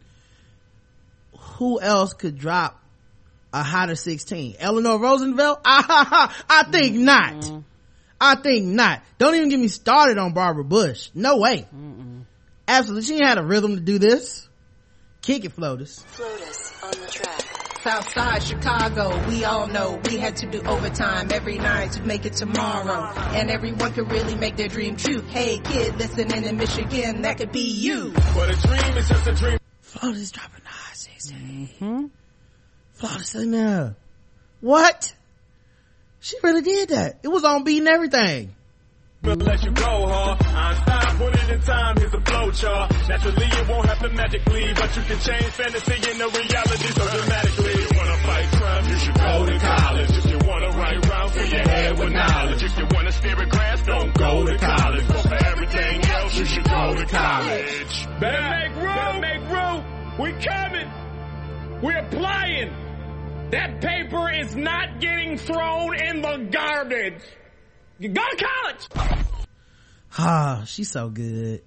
[1.37, 2.81] who else could drop
[3.51, 4.55] a hotter 16?
[4.59, 5.61] Eleanor Roosevelt?
[5.65, 7.51] I think not.
[8.21, 9.01] I think not.
[9.17, 11.09] Don't even get me started on Barbara Bush.
[11.13, 11.67] No way.
[12.67, 13.05] Absolutely.
[13.05, 14.47] She ain't had a rhythm to do this.
[15.23, 16.03] Kick it, floaters.
[16.17, 17.79] Flotus on the track.
[17.81, 22.33] Southside Chicago, we all know we had to do overtime every night to make it
[22.33, 23.13] tomorrow.
[23.31, 25.21] And everyone could really make their dream true.
[25.21, 28.11] Hey kid, listening in Michigan, that could be you.
[28.35, 29.59] But a dream is just a dream.
[29.79, 31.69] Floaters dropping the hot 16.
[31.79, 32.05] Mm-hmm.
[32.91, 33.95] Floaters in there.
[34.59, 35.13] What?
[36.19, 37.19] She really did that.
[37.23, 38.55] It was on beating everything.
[39.23, 40.35] Let you go, huh?
[40.35, 42.91] Einstein put it in time, here's a flow chart.
[43.07, 47.71] Naturally, it won't happen magically, but you can change fantasy into reality so dramatically.
[47.71, 50.09] If you wanna fight crime, you should go to college.
[50.09, 52.63] If you wanna write rhymes, fill your head with knowledge.
[52.63, 55.07] If you wanna steer a grass, don't go to college.
[55.07, 58.07] But for everything else, you should go to college.
[58.19, 59.21] Better make room!
[59.21, 60.19] Make room!
[60.19, 60.91] We coming!
[61.81, 63.49] We're applying!
[63.51, 67.23] That paper is not getting thrown in the garbage!
[67.99, 68.87] You go to college!
[70.17, 71.61] Ah, she's so good.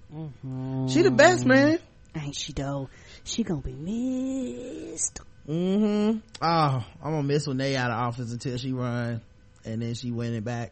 [0.89, 1.79] She the best, man.
[2.15, 2.89] Ain't she though?
[3.23, 5.19] She gonna be missed.
[5.47, 6.19] Mm-hmm.
[6.41, 9.21] Oh, I'm gonna miss when they out of office until she run,
[9.65, 10.71] and then she win it back.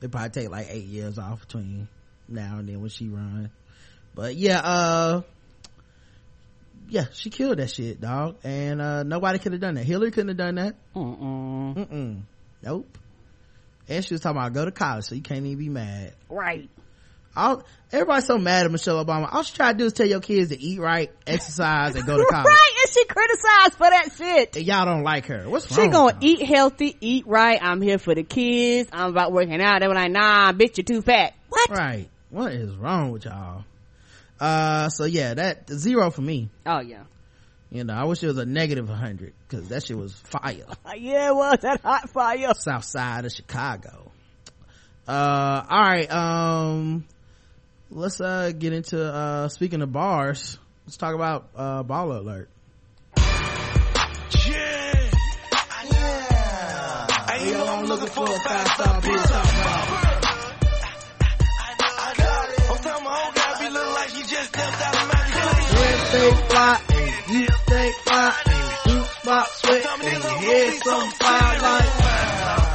[0.00, 1.88] They probably take like eight years off between
[2.28, 3.50] now and then when she run.
[4.14, 5.22] But yeah, uh,
[6.88, 8.36] yeah, she killed that shit, dog.
[8.44, 9.84] And uh, nobody could have done that.
[9.84, 10.76] Hillary couldn't have done that.
[10.94, 11.74] Mm-mm.
[11.76, 12.20] Mm-mm.
[12.62, 12.98] Nope.
[13.88, 16.12] And she was talking about go to college, so you can't even be mad.
[16.28, 16.68] Right.
[17.90, 19.32] Everybody's so mad at Michelle Obama.
[19.32, 22.16] All she try to do is tell your kids to eat right, exercise, and go
[22.18, 22.46] to college.
[22.46, 24.56] right, and she criticized for that shit.
[24.56, 25.48] And y'all don't like her.
[25.48, 27.58] What's She gonna eat healthy, eat right.
[27.62, 28.90] I'm here for the kids.
[28.92, 29.80] I'm about working out.
[29.80, 31.34] They were like, nah, bitch, you're too fat.
[31.48, 31.70] What?
[31.70, 32.08] Right.
[32.30, 33.64] What is wrong with y'all?
[34.38, 36.50] Uh, so yeah, that zero for me.
[36.66, 37.04] Oh yeah.
[37.70, 40.64] You know, I wish it was a negative 100 because that shit was fire.
[40.96, 42.54] yeah, it was that hot fire.
[42.54, 44.10] South side of Chicago.
[45.06, 46.10] Uh, all right.
[46.10, 47.04] Um,
[47.90, 52.48] let's, uh, get into, uh, speaking of bars, let's talk about, uh, Baller Alert.
[54.46, 55.10] Yeah.
[55.92, 57.06] Yeah.
[57.26, 59.10] Hey, yo, I'm looking for a five star bitch.
[59.10, 60.04] I'm talking about.
[62.70, 65.14] I'm telling my own guy be looking like he just stepped out of my
[65.74, 66.12] place.
[66.12, 66.97] they fly
[67.30, 68.34] you stay fly,
[68.86, 72.67] you spot sweat, and your head some fire like.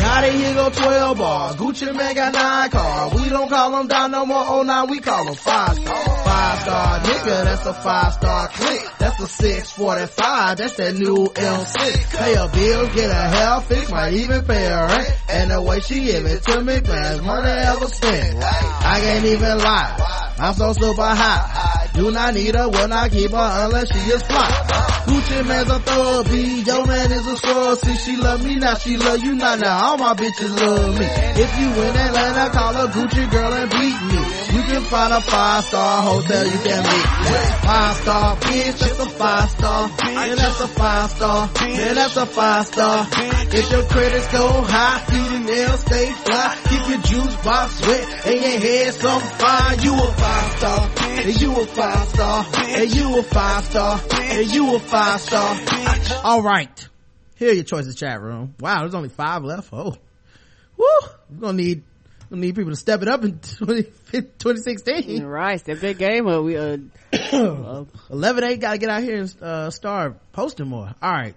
[0.00, 1.56] Got it, here go 12 bars.
[1.56, 3.14] Gucci Mane got nine cars.
[3.14, 6.04] We don't call them down no more, oh nine, we call them five star.
[6.24, 8.80] Five star nigga, that's a five star click.
[8.98, 12.16] That's a 645, that's that new L6.
[12.18, 15.16] Pay her bills, get her hair fixed, might even pay her rent.
[15.28, 18.42] And the way she give it to me, best money ever spent.
[18.42, 20.34] I can't even lie.
[20.38, 21.90] I'm so super hot.
[21.92, 24.48] Do not need her, will not keep her unless she is fly.
[25.04, 27.78] Gucci Mane's a thug B, your man is a scrub.
[27.78, 29.56] See, she love me now, she love you now.
[29.56, 31.06] Now all my bitches love me.
[31.42, 34.22] If you in Atlanta, call a Gucci girl and beat me.
[34.54, 37.06] You can find a five star hotel you can meet.
[37.66, 39.90] Five star bitch, that's a five star.
[40.04, 41.50] And that's a five star.
[41.60, 43.06] Man, that's a five star.
[43.52, 46.58] If your credits go high, feet and nails stay fly.
[46.68, 49.74] Keep your juice box wet and your head some fire.
[49.82, 50.90] You a five star.
[51.26, 52.46] And you a five star.
[52.78, 54.00] And you a five star.
[54.20, 55.56] And you a five star.
[56.22, 56.89] All right.
[57.40, 58.54] Here are your choices, chat room.
[58.60, 59.70] Wow, there's only five left.
[59.72, 59.96] Oh,
[60.76, 60.86] woo!
[61.30, 61.82] We're gonna need
[62.28, 65.24] we need people to step it up in 20, 2016.
[65.24, 66.44] Right, step that game up.
[66.44, 66.76] We uh,
[68.10, 70.94] 11 8 gotta get out here and uh, start posting more.
[71.00, 71.34] All right.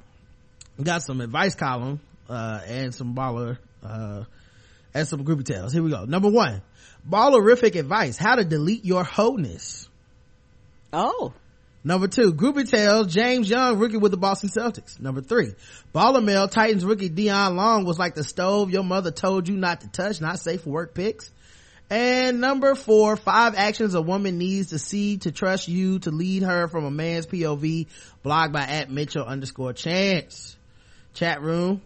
[0.78, 4.26] We got some advice column, uh, and some baller, uh,
[4.94, 5.72] and some groupie tales.
[5.72, 6.04] Here we go.
[6.04, 6.64] Number one,
[7.10, 9.88] ballerific advice, how to delete your wholeness.
[10.92, 11.32] Oh.
[11.86, 15.00] Number two, groupie tales, James Young, rookie with the Boston Celtics.
[15.02, 15.54] Number three,
[15.94, 19.82] baller mail, Titans rookie Dion Long was like the stove your mother told you not
[19.82, 21.30] to touch, not safe for work picks.
[21.90, 26.44] And number four, five actions a woman needs to see to trust you to lead
[26.44, 27.88] her from a man's POV,
[28.24, 30.56] blog by at Mitchell underscore chance.
[31.14, 31.82] Chat room,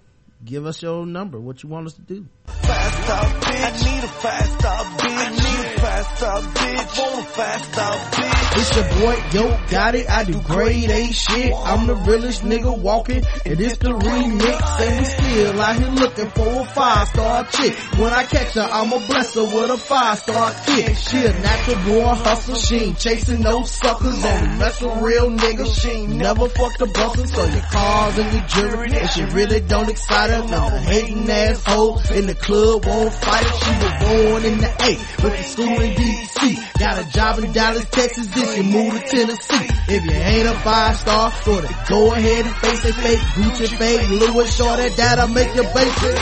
[0.46, 2.28] give us your number, what you want us to do.
[2.68, 3.64] Fast up, bitch.
[3.64, 5.18] I need a fast up, bitch.
[5.18, 7.00] I need a fast up, bitch.
[7.00, 8.38] I want a fast up, bitch.
[8.60, 10.10] It's your boy, yo, got it.
[10.10, 11.54] I do grade A shit.
[11.56, 14.82] I'm the realest nigga walking, and it's the remix.
[14.82, 17.74] And we still out here looking for a five star chick.
[18.00, 20.98] When I catch her, I'ma bless her with a five star kick.
[20.98, 22.56] She a natural born hustler.
[22.56, 24.26] She ain't chasing no suckers.
[24.26, 25.82] Only mess with real niggas.
[25.82, 27.28] She ain't never fucked a buster.
[27.28, 30.44] So your cars and your jewelry, and she really don't excite her.
[30.48, 33.58] Now the hating asshole in the club won't fight her.
[33.58, 36.80] She was born in the A, went to school in DC.
[36.80, 38.28] Got a job in Dallas, Texas.
[38.28, 39.68] Then she moved to Tennessee.
[39.90, 43.20] If you ain't a five star, sort of go ahead and face it fake.
[43.20, 46.16] Gucci fake, Louis short that that'll make your basic.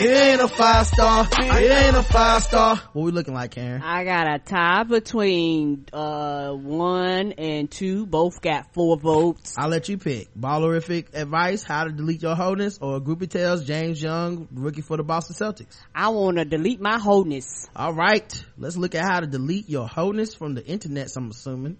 [0.00, 1.28] It ain't a five star.
[1.30, 2.76] It ain't a five star.
[2.92, 3.82] What we looking like, Karen?
[3.82, 8.06] I got a tie between uh one and two.
[8.06, 9.54] Both got four votes.
[9.58, 10.28] I'll let you pick.
[10.34, 15.02] Ballerific advice, how to delete your wholeness, or groupie tales, James Young, rookie for the
[15.02, 15.76] Boston Celtics.
[15.94, 17.68] I want to delete my wholeness.
[17.74, 18.44] All right.
[18.58, 21.78] Let's look at how to delete your wholeness from the internet, I'm assuming.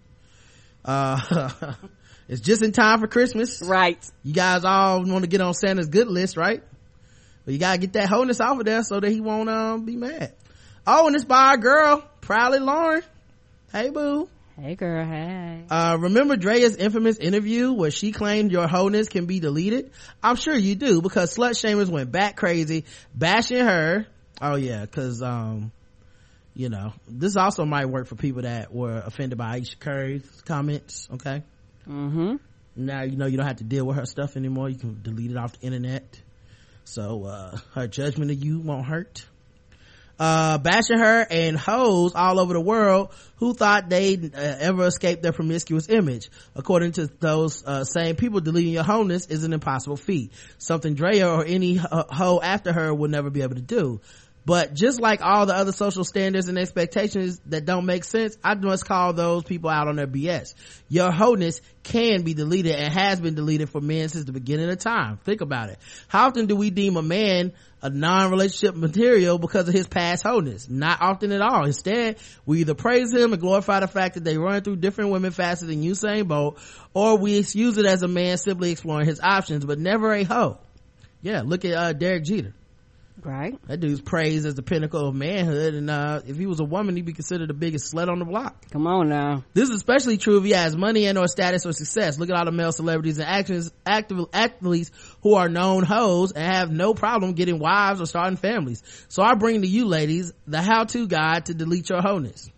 [0.82, 1.74] Uh,
[2.28, 3.60] it's just in time for Christmas.
[3.62, 4.02] Right.
[4.24, 6.62] You guys all want to get on Santa's good list, right?
[7.44, 9.96] But you gotta get that wholeness off of there so that he won't, um, be
[9.96, 10.32] mad.
[10.86, 13.02] Oh, and it's by our girl, Proudly Lauren.
[13.70, 14.30] Hey, boo.
[14.60, 15.06] Hey, girl.
[15.06, 15.64] Hey.
[15.70, 19.92] Uh, remember Drea's infamous interview where she claimed your wholeness can be deleted?
[20.20, 24.06] I'm sure you do because slut shamers went back crazy bashing her.
[24.42, 25.70] Oh yeah, cause, um,
[26.54, 31.08] you know, this also might work for people that were offended by Ayesha Curry's comments.
[31.14, 31.44] Okay.
[31.88, 32.36] Mm-hmm.
[32.74, 34.68] Now, you know, you don't have to deal with her stuff anymore.
[34.68, 36.20] You can delete it off the internet.
[36.82, 39.24] So, uh, her judgment of you won't hurt
[40.18, 45.22] uh, bashing her and hoes all over the world who thought they'd uh, ever escape
[45.22, 46.30] their promiscuous image.
[46.56, 50.32] According to those uh, same people, deleting your wholeness is an impossible feat.
[50.58, 54.00] Something Drea or any ho- hoe after her will never be able to do.
[54.48, 58.54] But just like all the other social standards and expectations that don't make sense, I
[58.54, 60.54] must call those people out on their BS.
[60.88, 64.78] Your wholeness can be deleted and has been deleted for men since the beginning of
[64.78, 65.18] time.
[65.18, 65.78] Think about it.
[66.08, 70.68] How often do we deem a man a non-relationship material because of his past wholeness?
[70.68, 71.64] Not often at all.
[71.64, 75.30] Instead, we either praise him and glorify the fact that they run through different women
[75.30, 76.58] faster than Usain Bolt,
[76.94, 80.58] or we excuse it as a man simply exploring his options, but never a hoe.
[81.22, 82.54] Yeah, look at uh, Derek Jeter.
[83.22, 83.58] Right.
[83.66, 86.94] That dude's praised as the pinnacle of manhood, and uh, if he was a woman,
[86.94, 88.70] he'd be considered the biggest slut on the block.
[88.70, 89.44] Come on now.
[89.54, 92.18] This is especially true if he has money and or status or success.
[92.18, 94.92] Look at all the male celebrities and actors, active athletes
[95.22, 98.82] who are known hoes and have no problem getting wives or starting families.
[99.08, 102.48] So I bring to you ladies the how-to guide to delete your wholeness.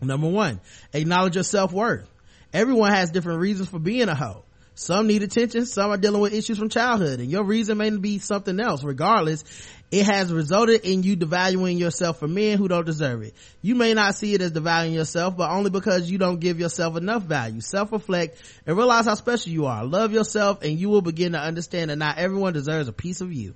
[0.00, 0.60] Number one,
[0.92, 2.08] acknowledge your self-worth.
[2.52, 4.44] Everyone has different reasons for being a hoe.
[4.74, 8.18] Some need attention, some are dealing with issues from childhood, and your reason may be
[8.18, 8.82] something else.
[8.82, 9.44] Regardless,
[9.90, 13.34] it has resulted in you devaluing yourself for men who don't deserve it.
[13.60, 16.96] You may not see it as devaluing yourself, but only because you don't give yourself
[16.96, 17.60] enough value.
[17.60, 19.84] Self-reflect and realize how special you are.
[19.84, 23.32] Love yourself and you will begin to understand that not everyone deserves a piece of
[23.32, 23.54] you.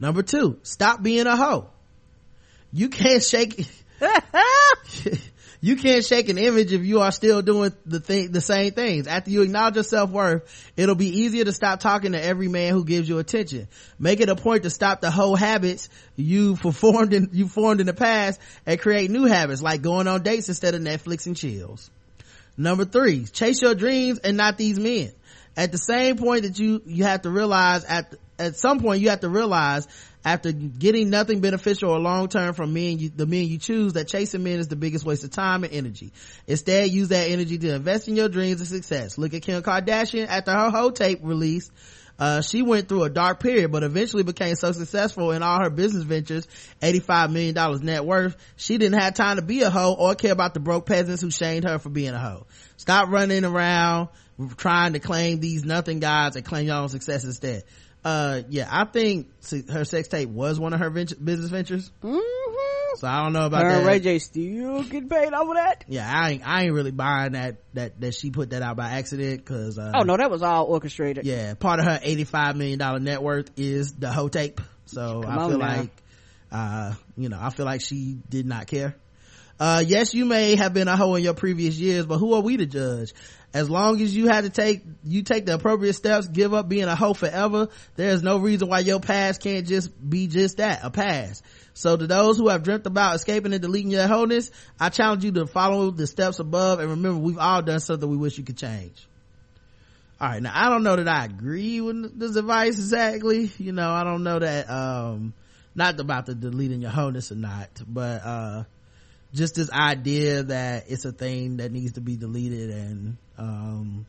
[0.00, 1.70] Number two, stop being a hoe.
[2.72, 3.64] You can't shake,
[5.60, 9.06] you can't shake an image if you are still doing the thing, the same things.
[9.06, 12.84] After you acknowledge your self-worth, it'll be easier to stop talking to every man who
[12.84, 13.68] gives you attention.
[13.98, 17.86] Make it a point to stop the whole habits you formed in, you formed in
[17.86, 21.90] the past and create new habits like going on dates instead of Netflix and chills.
[22.56, 25.12] Number three, chase your dreams and not these men.
[25.56, 29.10] At the same point that you, you have to realize at, at some point you
[29.10, 29.88] have to realize
[30.28, 34.08] after getting nothing beneficial or long term from men you, the men you choose that
[34.08, 36.12] chasing men is the biggest waste of time and energy.
[36.46, 39.16] Instead use that energy to invest in your dreams and success.
[39.16, 41.70] Look at kim kardashian after her whole tape release.
[42.18, 45.70] Uh, she went through a dark period, but eventually became so successful in all her
[45.70, 46.46] business ventures,
[46.82, 50.52] $85 million net worth, she didn't have time to be a hoe or care about
[50.52, 52.46] the broke peasants who shamed her for being a hoe.
[52.76, 54.08] Stop running around
[54.56, 57.64] trying to claim these nothing guys and claim your own success instead
[58.04, 59.28] uh yeah i think
[59.70, 62.96] her sex tape was one of her venture, business ventures mm-hmm.
[62.96, 65.84] so i don't know about Her that Ray J still get paid over that.
[65.88, 68.90] yeah i ain't i ain't really buying that that that she put that out by
[68.90, 71.26] accident because uh Oh no, that was all orchestrated.
[71.26, 75.38] yeah part of her 85 million dollar net worth is the hoe tape so Come
[75.38, 75.66] i feel now.
[75.78, 75.90] like
[76.52, 78.96] uh you know i feel like she did not care
[79.60, 82.40] uh yes you may have been a hoe in your previous years but who are
[82.42, 83.12] we to judge
[83.54, 86.84] as long as you had to take you take the appropriate steps give up being
[86.84, 90.90] a hoe forever there's no reason why your past can't just be just that a
[90.90, 91.42] past.
[91.74, 95.32] So to those who have dreamt about escaping and deleting your wholeness i challenge you
[95.32, 98.58] to follow the steps above and remember we've all done something we wish you could
[98.58, 99.06] change.
[100.20, 103.50] All right now i don't know that i agree with this advice exactly.
[103.58, 105.32] You know i don't know that um
[105.74, 108.64] not about the deleting your wholeness or not but uh
[109.32, 114.06] just this idea that it's a thing that needs to be deleted and um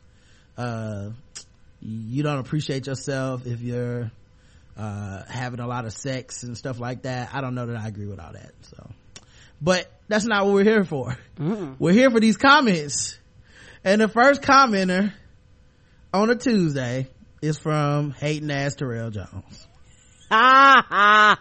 [0.57, 1.10] uh
[1.81, 4.11] you don't appreciate yourself if you're
[4.77, 7.30] uh having a lot of sex and stuff like that.
[7.34, 8.89] I don't know that i agree with all that so.
[9.61, 11.18] But that's not what we're here for.
[11.80, 13.18] We're here for these comments.
[13.84, 15.14] And the first commenter
[16.14, 17.07] on a tuesday
[17.41, 19.68] is from hating ass terrell jones.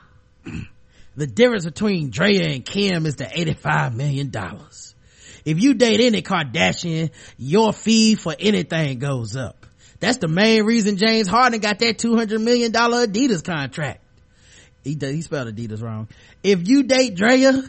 [1.19, 4.88] The difference between Drea and Kim is the 85 million dollars.
[5.45, 9.67] If you date any Kardashian, your fee for anything goes up.
[10.01, 14.01] That's the main reason James Harden got that 200 million dollar Adidas contract.
[14.85, 16.09] He he spelled Adidas wrong.
[16.43, 17.63] If you date Drea,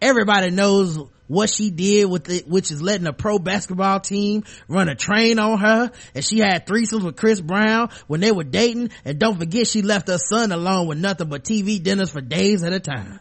[0.00, 4.88] everybody knows what she did with it, which is letting a pro basketball team run
[4.88, 5.92] a train on her.
[6.14, 8.90] And she had threesomes with Chris Brown when they were dating.
[9.04, 12.64] And don't forget she left her son alone with nothing but TV dinners for days
[12.64, 13.20] at a time.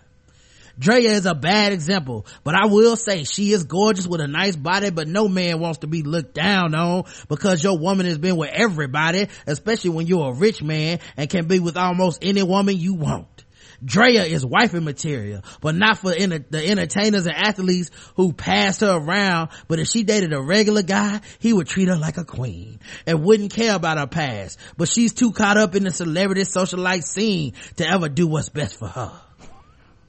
[0.79, 4.55] Drea is a bad example, but I will say she is gorgeous with a nice
[4.55, 8.37] body, but no man wants to be looked down on because your woman has been
[8.37, 12.77] with everybody, especially when you're a rich man and can be with almost any woman
[12.77, 13.45] you want.
[13.83, 18.97] Drea is wifey material, but not for enter- the entertainers and athletes who passed her
[18.97, 19.49] around.
[19.67, 23.23] But if she dated a regular guy, he would treat her like a queen and
[23.23, 24.59] wouldn't care about her past.
[24.77, 28.79] But she's too caught up in the celebrity socialite scene to ever do what's best
[28.79, 29.11] for her.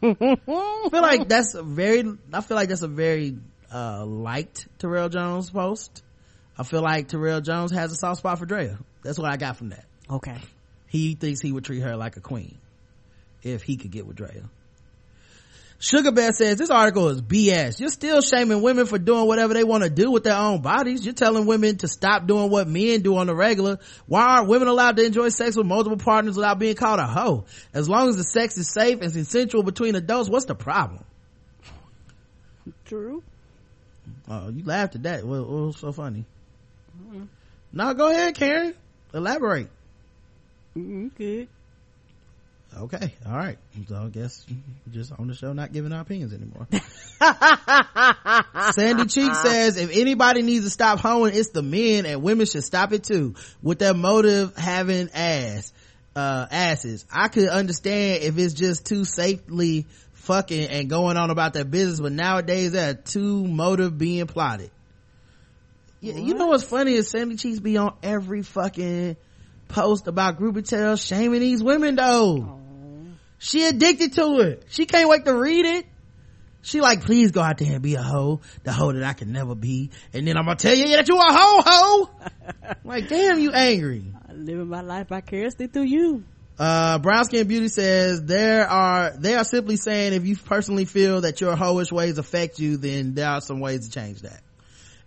[0.03, 3.37] I feel like that's a very, I feel like that's a very,
[3.73, 6.03] uh, liked Terrell Jones post.
[6.57, 8.79] I feel like Terrell Jones has a soft spot for Drea.
[9.03, 9.85] That's what I got from that.
[10.11, 10.39] Okay.
[10.87, 12.59] He thinks he would treat her like a queen
[13.43, 14.49] if he could get with Drea.
[15.81, 17.79] Sugar Bear says this article is BS.
[17.79, 21.05] You're still shaming women for doing whatever they want to do with their own bodies.
[21.05, 23.79] You're telling women to stop doing what men do on the regular.
[24.07, 27.45] Why aren't women allowed to enjoy sex with multiple partners without being called a hoe?
[27.73, 31.05] As long as the sex is safe and consensual between adults, what's the problem?
[32.85, 33.23] True.
[34.29, 35.25] Oh, you laughed at that.
[35.25, 36.25] What, what was so funny?
[37.73, 38.75] Now go ahead, Karen.
[39.15, 39.69] Elaborate.
[40.77, 41.49] Mm-hmm, good.
[42.79, 43.59] Okay, all right.
[43.89, 44.47] So I guess
[44.91, 46.69] just on the show not giving our opinions anymore.
[48.73, 52.65] Sandy Cheek says if anybody needs to stop hoeing, it's the men and women should
[52.65, 53.35] stop it too.
[53.63, 55.73] With their motive having ass,
[56.15, 57.05] uh, asses.
[57.13, 62.01] I could understand if it's just too safely fucking and going on about their business,
[62.01, 64.71] but nowadays there are two motive being plotted.
[66.01, 69.17] Yeah, you know what's funny is Sandy Cheeks be on every fucking
[69.69, 72.58] post about groupie tales shaming these women though.
[73.39, 74.65] She addicted to it.
[74.69, 75.86] She can't wait to read it.
[76.62, 79.32] She like, please go out there and be a hoe, the hoe that I can
[79.32, 79.90] never be.
[80.12, 82.10] And then I'm gonna tell you that you a hoe hoe.
[82.85, 84.05] like, damn, you angry.
[84.32, 86.24] living my life vicariously through you.
[86.59, 91.20] Uh, Brown Skin Beauty says there are, they are simply saying if you personally feel
[91.20, 94.43] that your hoish ways affect you, then there are some ways to change that.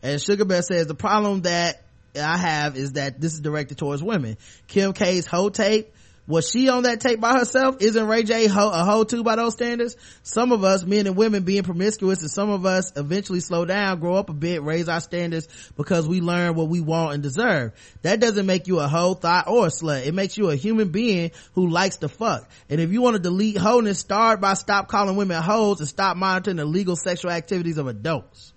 [0.01, 1.83] And Sugar Bear says the problem that
[2.15, 4.37] I have is that this is directed towards women.
[4.67, 5.93] Kim K's hoe tape,
[6.31, 7.77] was she on that tape by herself?
[7.81, 9.97] Isn't Ray J ho- a hoe too by those standards?
[10.23, 13.99] Some of us, men and women, being promiscuous, and some of us eventually slow down,
[13.99, 17.73] grow up a bit, raise our standards because we learn what we want and deserve.
[18.01, 20.05] That doesn't make you a hoe, thought, or a slut.
[20.07, 22.49] It makes you a human being who likes to fuck.
[22.69, 26.17] And if you want to delete wholeness, start by stop calling women hoes and stop
[26.17, 28.53] monitoring the legal sexual activities of adults.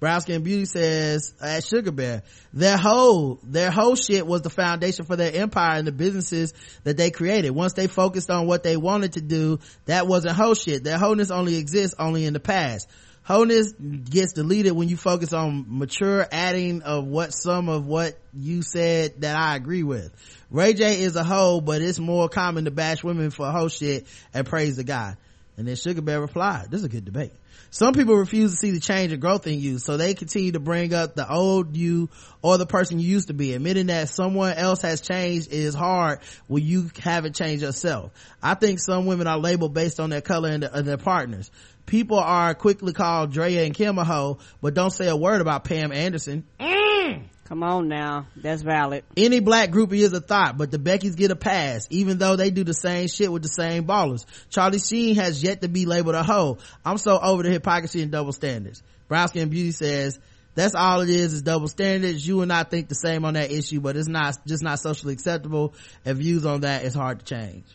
[0.00, 2.22] Brown Skin Beauty says uh, at Sugar Bear,
[2.54, 6.54] their whole, their whole shit was the foundation for their empire and the businesses
[6.84, 7.50] that they created.
[7.50, 10.84] Once they focused on what they wanted to do, that wasn't whole shit.
[10.84, 12.88] Their wholeness only exists only in the past.
[13.24, 18.62] Wholeness gets deleted when you focus on mature adding of what some of what you
[18.62, 20.10] said that I agree with.
[20.50, 24.06] Ray J is a hoe, but it's more common to bash women for whole shit
[24.32, 25.16] and praise the guy.
[25.58, 27.32] And then Sugar Bear replied, this is a good debate.
[27.72, 30.60] Some people refuse to see the change and growth in you, so they continue to
[30.60, 32.08] bring up the old you
[32.42, 33.54] or the person you used to be.
[33.54, 36.18] Admitting that someone else has changed is hard
[36.48, 38.10] when you haven't changed yourself.
[38.42, 41.50] I think some women are labeled based on their color and, and their partners.
[41.86, 45.62] People are quickly called Drea and Kim a hoe, but don't say a word about
[45.62, 46.44] Pam Anderson.
[46.58, 47.29] Mm.
[47.50, 48.28] Come on now.
[48.36, 49.02] That's valid.
[49.16, 52.50] Any black groupie is a thought, but the Beckys get a pass, even though they
[52.50, 54.24] do the same shit with the same ballers.
[54.50, 56.58] Charlie Sheen has yet to be labeled a hoe.
[56.84, 58.84] I'm so over the hypocrisy and double standards.
[59.08, 60.20] Brown Skin Beauty says,
[60.54, 62.24] that's all it is, is double standards.
[62.24, 65.14] You and I think the same on that issue, but it's not, just not socially
[65.14, 65.74] acceptable,
[66.04, 67.66] and views on that is hard to change.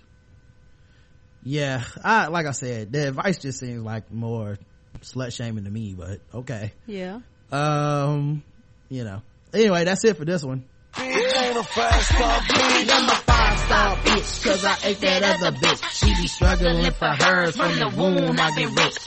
[1.43, 4.57] Yeah, I, like I said, the advice just seems like more
[5.01, 6.71] slut shaming to me, but okay.
[6.87, 7.19] Yeah.
[7.51, 8.41] Um,
[8.87, 9.21] you know.
[9.55, 10.65] Anyway, that's it for this one.
[10.97, 12.89] Ain't a five star bitch.
[12.91, 14.43] I'm a five star bitch.
[14.43, 15.83] Cause I ate that other bitch.
[15.91, 17.55] She be struggling for hers.
[17.55, 18.97] From the womb, I get rich.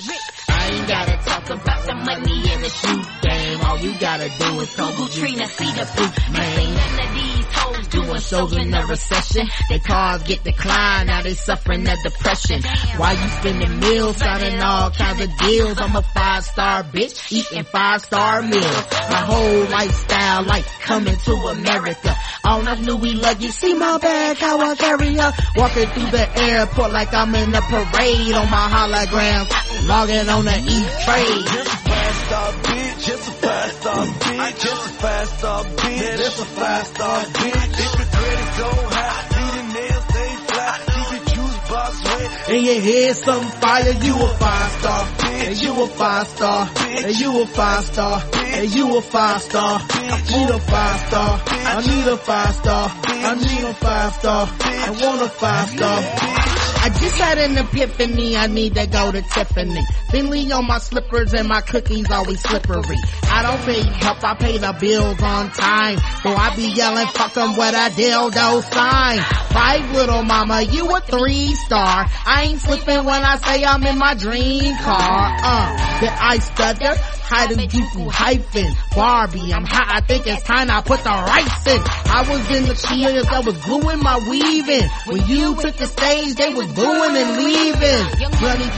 [0.49, 3.38] I ain't gotta talk about the money in the shoe game.
[3.65, 6.75] All you gotta do is call Trina, see the proof, man.
[6.75, 9.49] None of these hoes doing shows in the recession.
[9.69, 12.63] Their cars get declined, now they suffering a depression.
[12.97, 15.81] Why you spending meals, signing all kinds of deals?
[15.81, 18.85] I'm a five star bitch, eating five star meals.
[19.11, 22.17] My whole lifestyle like coming to America.
[22.45, 25.33] On a Louis luggage, see my bag, how I carry her.
[25.57, 29.87] Walking through the airport like I'm in a parade on my hologram.
[29.87, 31.88] Logging on the E-Trade.
[32.19, 36.45] Five star bitch, just a five star bitch, just a five star bitch, just a
[36.45, 37.79] five star bitch.
[37.79, 42.49] If the credit so high, see the nails stay fly, keep your juice box wet.
[42.51, 47.15] and your head some fire, you a five star, and you a five star, and
[47.21, 49.81] you a five star, and you a five star.
[49.91, 54.49] I need a five star, I need a five star, I need a five star,
[54.61, 56.58] I want a five star.
[56.89, 59.83] I just had an epiphany, I need to go to Tiffany.
[60.11, 62.97] Finley on my slippers and my cookies always slippery.
[63.25, 65.99] I don't pay help, I pay the bills on time.
[66.23, 69.19] So I be yelling, fuck 'em with a dildo sign.
[69.53, 72.07] Five little mama, you a three star.
[72.25, 75.37] I ain't slipping when I say I'm in my dream car.
[75.43, 76.95] Uh, did I stutter?
[77.29, 79.53] Harajuku hyphen Barbie.
[79.53, 79.87] I'm hot.
[79.91, 81.81] I think it's time I put the rice in.
[82.09, 84.89] I was in the cheers I was gluing my weaving.
[85.05, 88.05] When you took the stage, they was booing and leaving.
[88.39, 88.71] Bloody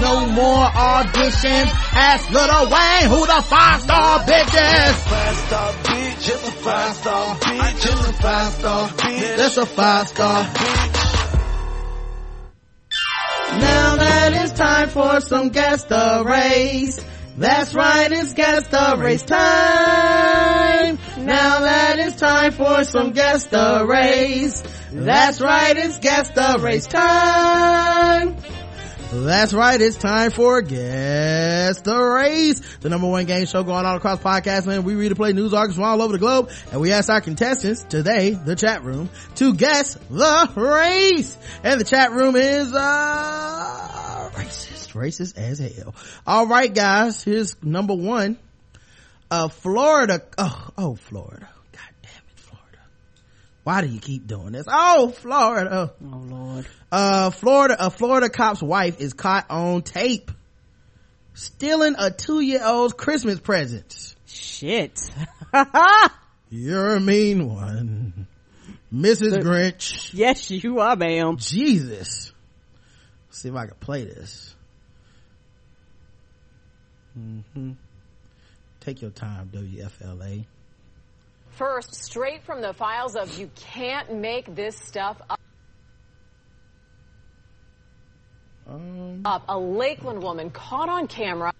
[0.00, 1.70] no more auditions.
[1.96, 4.96] Ask Lil Wayne who the five star bitch is.
[5.04, 9.36] Five star bitch, just a five star bitch, just a five star bitch.
[9.36, 10.42] That's a five star.
[13.60, 17.00] Now that it's time for some guess the race.
[17.36, 20.98] That's right, it's guess the race time.
[21.18, 24.62] Now that it's time for some guest the race.
[24.94, 28.36] That's right, it's guess the race time.
[29.12, 33.96] That's right, it's time for Guess the Race, the number one game show going on
[33.96, 34.84] across podcast land.
[34.84, 37.20] We read and play news articles from all over the globe, and we ask our
[37.20, 41.36] contestants today, the chat room, to guess the race.
[41.62, 45.94] And the chat room is, uh, racist, racist as hell.
[46.26, 48.38] All right, guys, here's number one.
[49.30, 51.48] Uh, Florida, oh, oh, Florida.
[51.72, 52.78] God damn it, Florida.
[53.64, 54.66] Why do you keep doing this?
[54.68, 55.94] Oh, Florida.
[56.00, 56.66] Oh, Lord.
[56.92, 60.30] Uh, Florida, a Florida cop's wife is caught on tape
[61.34, 64.16] stealing a two-year-old's Christmas presents.
[64.26, 65.10] Shit.
[66.50, 68.26] You're a mean one.
[68.92, 69.42] Mrs.
[69.42, 70.10] Grinch.
[70.12, 71.36] Yes, you are, ma'am.
[71.36, 72.32] Jesus.
[73.28, 74.54] Let's see if I can play this.
[77.18, 77.72] Mm-hmm.
[78.80, 80.44] Take your time, WFLA.
[81.56, 85.40] First, straight from the files of you can't make this stuff up.
[88.66, 89.44] Um, up.
[89.48, 91.52] A Lakeland woman caught on camera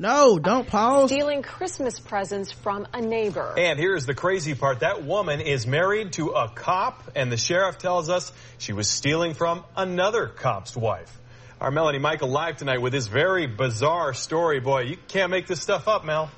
[0.00, 1.10] no, don't pause.
[1.10, 3.52] stealing Christmas presents from a neighbor.
[3.58, 4.80] And here's the crazy part.
[4.80, 9.34] That woman is married to a cop, and the sheriff tells us she was stealing
[9.34, 11.14] from another cop's wife.
[11.60, 14.58] Our Melanie Michael live tonight with this very bizarre story.
[14.58, 16.30] Boy, you can't make this stuff up, Mel.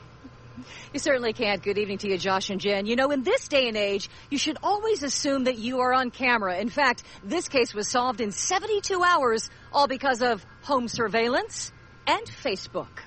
[0.92, 1.62] You certainly can't.
[1.62, 2.86] Good evening to you, Josh and Jen.
[2.86, 6.10] You know, in this day and age, you should always assume that you are on
[6.10, 6.58] camera.
[6.58, 11.72] In fact, this case was solved in 72 hours, all because of home surveillance
[12.06, 13.00] and Facebook.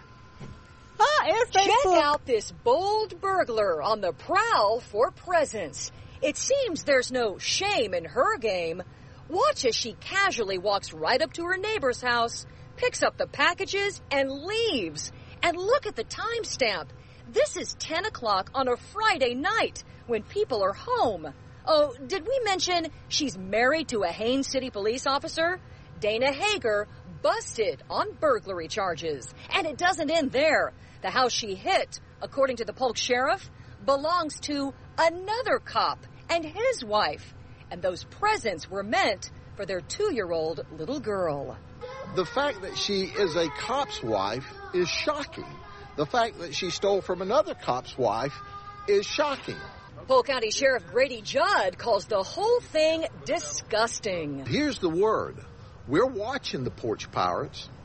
[1.00, 1.84] Ah, and Facebook.
[1.84, 5.92] Check out this bold burglar on the prowl for presents.
[6.22, 8.82] It seems there's no shame in her game.
[9.28, 12.46] Watch as she casually walks right up to her neighbor's house,
[12.78, 15.12] picks up the packages, and leaves.
[15.44, 16.88] And look at the timestamp.
[17.36, 21.34] This is 10 o'clock on a Friday night when people are home.
[21.68, 25.60] Oh, did we mention she's married to a Haines City police officer?
[26.00, 26.88] Dana Hager
[27.22, 29.34] busted on burglary charges.
[29.50, 30.72] And it doesn't end there.
[31.02, 33.50] The house she hit, according to the Polk sheriff,
[33.86, 36.00] belongs to another cop
[36.30, 37.34] and his wife.
[37.70, 41.58] And those presents were meant for their two year old little girl.
[42.16, 45.44] The fact that she is a cop's wife is shocking.
[45.96, 48.34] The fact that she stole from another cop's wife
[48.88, 49.56] is shocking.
[50.08, 54.46] Polk County Sheriff Grady Judd calls the whole thing disgusting.
[54.46, 55.38] Here's the word.
[55.88, 57.70] We're watching the porch pirates.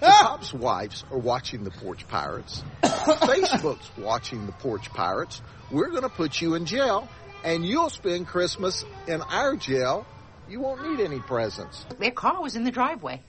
[0.00, 2.62] The cops' wives are watching the porch pirates.
[2.82, 5.42] Facebook's watching the porch pirates.
[5.72, 7.08] We're going to put you in jail,
[7.42, 10.06] and you'll spend Christmas in our jail.
[10.48, 11.84] You won't need any presents.
[11.98, 13.22] Their car was in the driveway.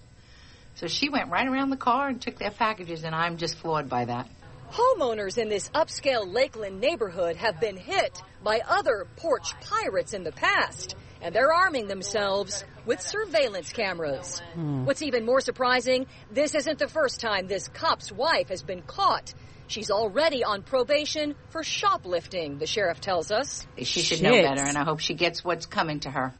[0.79, 3.89] So she went right around the car and took their packages, and I'm just floored
[3.89, 4.29] by that.
[4.71, 10.31] Homeowners in this upscale Lakeland neighborhood have been hit by other porch pirates in the
[10.31, 14.41] past, and they're arming themselves with surveillance cameras.
[14.53, 14.85] Hmm.
[14.85, 19.33] What's even more surprising, this isn't the first time this cop's wife has been caught.
[19.67, 23.67] She's already on probation for shoplifting, the sheriff tells us.
[23.79, 26.33] She should know better, and I hope she gets what's coming to her.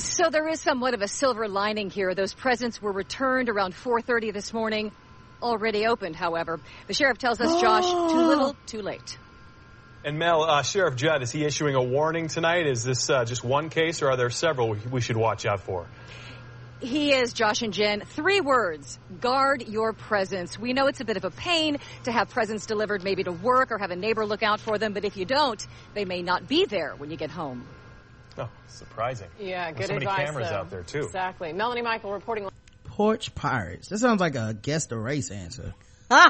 [0.00, 2.14] So there is somewhat of a silver lining here.
[2.14, 4.92] Those presents were returned around 4:30 this morning.
[5.42, 6.58] Already opened, however.
[6.86, 9.18] The sheriff tells us, Josh, too little, too late.
[10.02, 12.66] And Mel, uh, Sheriff Judd, is he issuing a warning tonight?
[12.66, 15.60] Is this uh, just one case, or are there several we, we should watch out
[15.60, 15.86] for?
[16.80, 18.00] He is, Josh and Jen.
[18.00, 18.98] Three words.
[19.20, 20.58] Guard your presents.
[20.58, 23.70] We know it's a bit of a pain to have presents delivered maybe to work
[23.70, 25.62] or have a neighbor look out for them, but if you don't,
[25.92, 27.66] they may not be there when you get home.
[28.38, 29.28] Oh, surprising.
[29.38, 30.26] Yeah, There's good so many advice.
[30.26, 30.56] cameras though.
[30.56, 31.04] out there, too.
[31.04, 31.52] Exactly.
[31.52, 32.48] Melanie Michael reporting.
[32.84, 33.88] Porch pirates.
[33.88, 35.74] That sounds like a guess the race answer.
[36.10, 36.26] uh,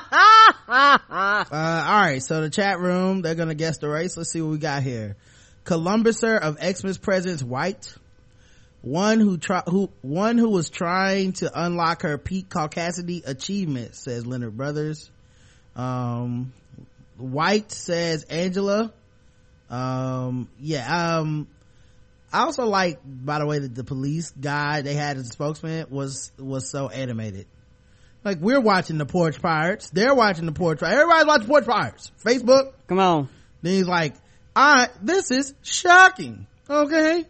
[0.69, 2.23] all right.
[2.23, 4.17] So the chat room, they're gonna guess the race.
[4.17, 5.17] Let's see what we got here.
[5.65, 7.95] Columbuser of Xmas presents white.
[8.83, 14.27] One who try, who, one who was trying to unlock her peak caucasity achievement, says
[14.27, 15.11] Leonard Brothers.
[15.77, 16.53] Um,
[17.19, 18.93] white says Angela.
[19.69, 21.47] Um, yeah, um,
[22.33, 25.87] I also like, by the way, that the police guy they had as a spokesman
[25.91, 27.47] was, was so animated.
[28.25, 29.91] Like we're watching the Porch Pirates.
[29.91, 31.01] They're watching the Porch Pirates.
[31.01, 32.13] Everybody's watching Porch Pirates.
[32.25, 32.73] Facebook.
[32.87, 33.29] Come on.
[33.63, 34.15] Then he's like,
[34.55, 36.47] I, this is shocking.
[36.69, 37.25] Okay.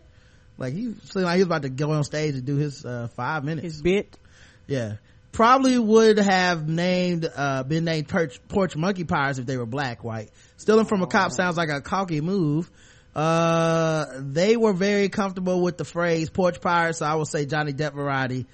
[0.58, 3.08] Like he seemed like he was about to go on stage and do his, uh,
[3.14, 3.64] five minutes.
[3.64, 4.18] His bit.
[4.66, 4.96] Yeah.
[5.32, 10.02] Probably would have named, uh, been named Porch, Porch Monkey Pirates if they were black,
[10.02, 10.30] white.
[10.56, 12.68] Stealing from a cop sounds like a cocky move.
[13.14, 17.72] Uh, they were very comfortable with the phrase Porch Pirates, so I will say Johnny
[17.72, 18.46] Depp variety.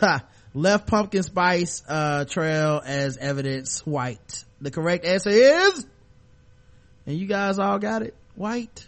[0.54, 4.44] Left pumpkin spice, uh, trail as evidence white.
[4.60, 5.86] The correct answer is,
[7.04, 8.86] and you guys all got it, white.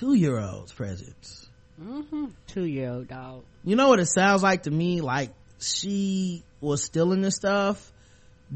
[0.00, 1.46] A two-year-old's presents.
[1.82, 2.26] Mm-hmm.
[2.46, 3.44] Two year old dog.
[3.64, 5.02] You know what it sounds like to me?
[5.02, 7.92] Like she was stealing this stuff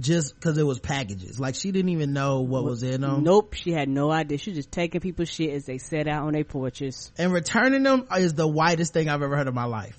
[0.00, 1.38] just cause it was packages.
[1.38, 3.24] Like she didn't even know what was in them.
[3.24, 4.38] Nope, she had no idea.
[4.38, 7.12] She was just taking people's shit as they set out on their porches.
[7.18, 9.98] And returning them is the whitest thing I've ever heard in my life.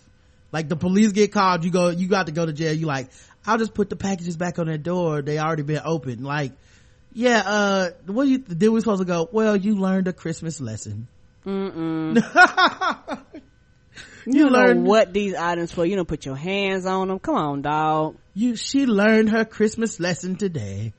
[0.52, 2.74] Like the police get called, you go, you got to go to jail.
[2.74, 3.10] You like,
[3.46, 5.22] I'll just put the packages back on their door.
[5.22, 6.24] They already been opened.
[6.24, 6.54] Like,
[7.14, 11.08] yeah, uh, what you, then we supposed to go, well, you learned a Christmas lesson.
[14.28, 15.86] You, don't learned- know what these items for.
[15.86, 17.20] You don't put your hands on them.
[17.20, 18.18] Come on, dog.
[18.34, 20.94] You, she learned her Christmas lesson today.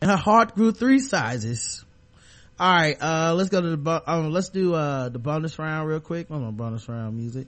[0.00, 1.84] And her heart grew three sizes.
[2.60, 6.26] Alright, uh, let's go to the, um, let's do, uh, the bonus round real quick.
[6.30, 7.46] I'm on bonus round music.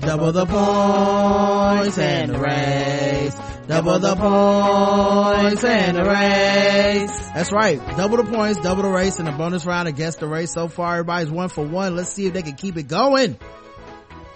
[0.00, 3.47] Double the points and the race.
[3.68, 7.28] Double the points and the race.
[7.34, 7.78] That's right.
[7.98, 10.54] Double the points, double the race, and the bonus round against the race.
[10.54, 11.94] So far, everybody's one for one.
[11.94, 13.38] Let's see if they can keep it going.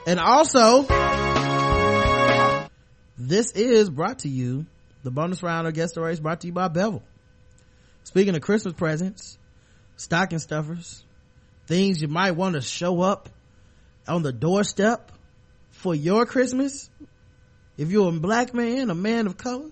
[0.07, 0.83] And also,
[3.17, 4.67] this is brought to you,
[5.03, 7.03] the bonus round against the race brought to you by Bevel.
[8.05, 9.39] Speaking of Christmas presents,
[9.97, 11.03] stocking stuffers,
[11.67, 13.31] things you might want to show up
[14.07, 15.11] on the doorstep
[15.71, 16.91] for your Christmas.
[17.83, 19.69] If you're a black man, a man of color,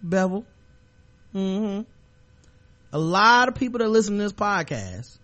[0.00, 0.46] Bevel.
[1.32, 1.80] hmm
[2.92, 5.18] A lot of people that listen to this podcast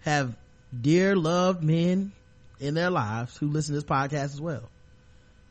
[0.00, 0.36] have
[0.78, 2.10] dear loved men
[2.58, 4.68] in their lives who listen to this podcast as well.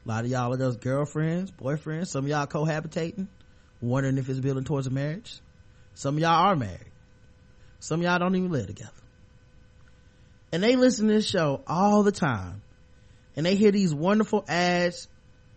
[0.05, 2.07] A lot of y'all are those girlfriends, boyfriends.
[2.07, 3.27] Some of y'all cohabitating,
[3.79, 5.39] wondering if it's building towards a marriage.
[5.93, 6.91] Some of y'all are married.
[7.79, 8.91] Some of y'all don't even live together.
[10.51, 12.63] And they listen to this show all the time.
[13.37, 15.07] And they hear these wonderful ads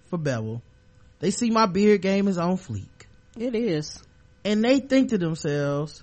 [0.08, 0.62] for Bevel.
[1.20, 2.88] They see my beard game is on fleek.
[3.36, 4.02] It is.
[4.44, 6.02] And they think to themselves,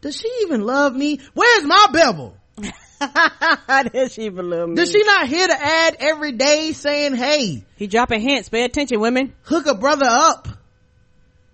[0.00, 1.20] does she even love me?
[1.34, 2.36] Where's my Bevel?
[3.92, 4.76] Does she even love me?
[4.76, 8.48] Does she not hear the ad every day saying, hey, He dropping hints.
[8.48, 9.34] Pay attention, women.
[9.42, 10.48] hook a brother up?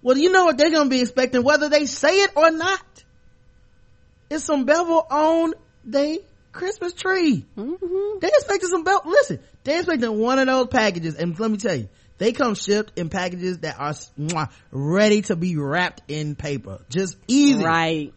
[0.02, 3.04] Well, you know what they're going to be expecting, whether they say it or not.
[4.30, 5.54] It's some Bevel on
[5.84, 6.20] they
[6.52, 7.44] Christmas tree.
[7.56, 8.18] Mm-hmm.
[8.20, 9.02] They expecting some Bevel.
[9.06, 11.16] Listen, they expecting one of those packages.
[11.16, 11.88] And let me tell you,
[12.18, 16.80] they come shipped in packages that are mwah, ready to be wrapped in paper.
[16.88, 17.64] Just easy.
[17.64, 18.12] Right.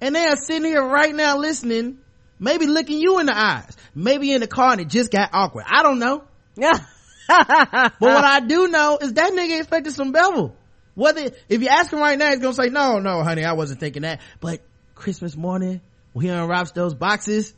[0.00, 1.98] And they are sitting here right now listening,
[2.38, 5.64] maybe looking you in the eyes, maybe in the car and it just got awkward.
[5.66, 6.24] I don't know.
[6.56, 6.78] Yeah.
[7.28, 10.56] But what I do know is that nigga expected some bevel.
[10.94, 13.80] Whether, if you ask him right now, he's gonna say, no, no, honey, I wasn't
[13.80, 14.20] thinking that.
[14.40, 14.62] But
[14.94, 15.82] Christmas morning,
[16.12, 17.52] when he unwraps those boxes,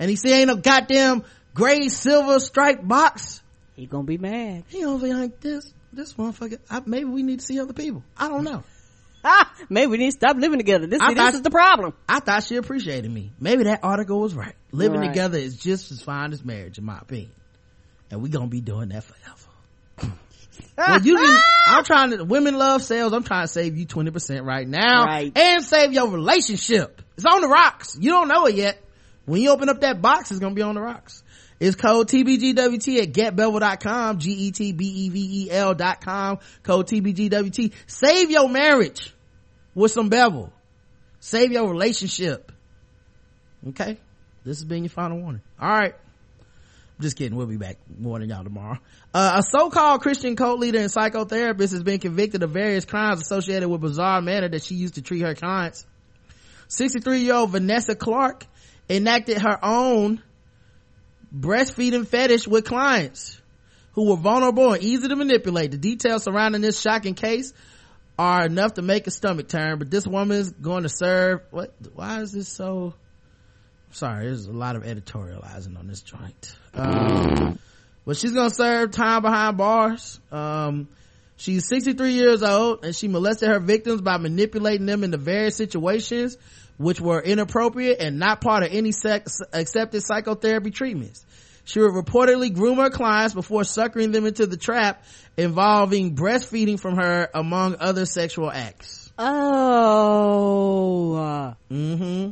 [0.00, 1.22] and he see ain't no goddamn
[1.54, 3.40] gray silver striped box,
[3.76, 4.64] He gonna be mad.
[4.68, 8.02] he gonna be like, this, this motherfucker, I, maybe we need to see other people.
[8.16, 8.64] I don't know.
[9.68, 10.86] Maybe we need to stop living together.
[10.86, 11.92] This, see, thought- this is the problem.
[12.08, 13.30] I thought she appreciated me.
[13.38, 14.54] Maybe that article was right.
[14.72, 15.08] Living Right.
[15.08, 17.30] together is just as fine as marriage, in my opinion.
[18.10, 20.14] And we gonna be doing that forever.
[20.78, 23.12] well, you can, I'm trying to, women love sales.
[23.12, 25.04] I'm trying to save you 20% right now.
[25.04, 25.36] Right.
[25.36, 27.02] And save your relationship.
[27.16, 27.96] It's on the rocks.
[28.00, 28.82] You don't know it yet.
[29.30, 31.22] When you open up that box, it's gonna be on the rocks.
[31.60, 37.72] It's code TBGWT at getbevel.com, G-E-T-B-E-V-E-L dot com, code TBGWT.
[37.86, 39.14] Save your marriage
[39.72, 40.52] with some bevel.
[41.20, 42.50] Save your relationship.
[43.68, 43.98] Okay?
[44.44, 45.42] This has been your final warning.
[45.62, 45.94] Alright.
[46.98, 47.38] Just kidding.
[47.38, 48.78] We'll be back warning y'all tomorrow.
[49.14, 53.68] Uh, a so-called Christian cult leader and psychotherapist has been convicted of various crimes associated
[53.68, 55.86] with bizarre manner that she used to treat her clients.
[56.66, 58.46] 63 year old Vanessa Clark
[58.90, 60.22] enacted her own
[61.34, 63.40] breastfeeding fetish with clients
[63.92, 65.70] who were vulnerable and easy to manipulate.
[65.70, 67.52] The details surrounding this shocking case
[68.18, 71.74] are enough to make a stomach turn, but this woman is going to serve, what,
[71.94, 72.94] why is this so,
[73.92, 76.54] sorry, there's a lot of editorializing on this joint.
[76.74, 77.58] Um,
[78.04, 80.20] but she's gonna serve time behind bars.
[80.32, 80.88] Um,
[81.36, 86.36] she's 63 years old and she molested her victims by manipulating them into various situations
[86.80, 91.26] which were inappropriate and not part of any sex accepted psychotherapy treatments.
[91.64, 95.04] She would reportedly groom her clients before suckering them into the trap
[95.36, 99.12] involving breastfeeding from her among other sexual acts.
[99.18, 100.34] Oh.
[101.70, 102.30] Mm-hmm.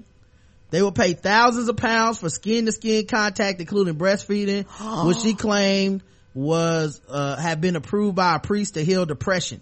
[0.71, 4.65] They would pay thousands of pounds for skin to skin contact, including breastfeeding,
[5.07, 6.03] which she claimed
[6.33, 9.61] was, uh, had been approved by a priest to heal depression.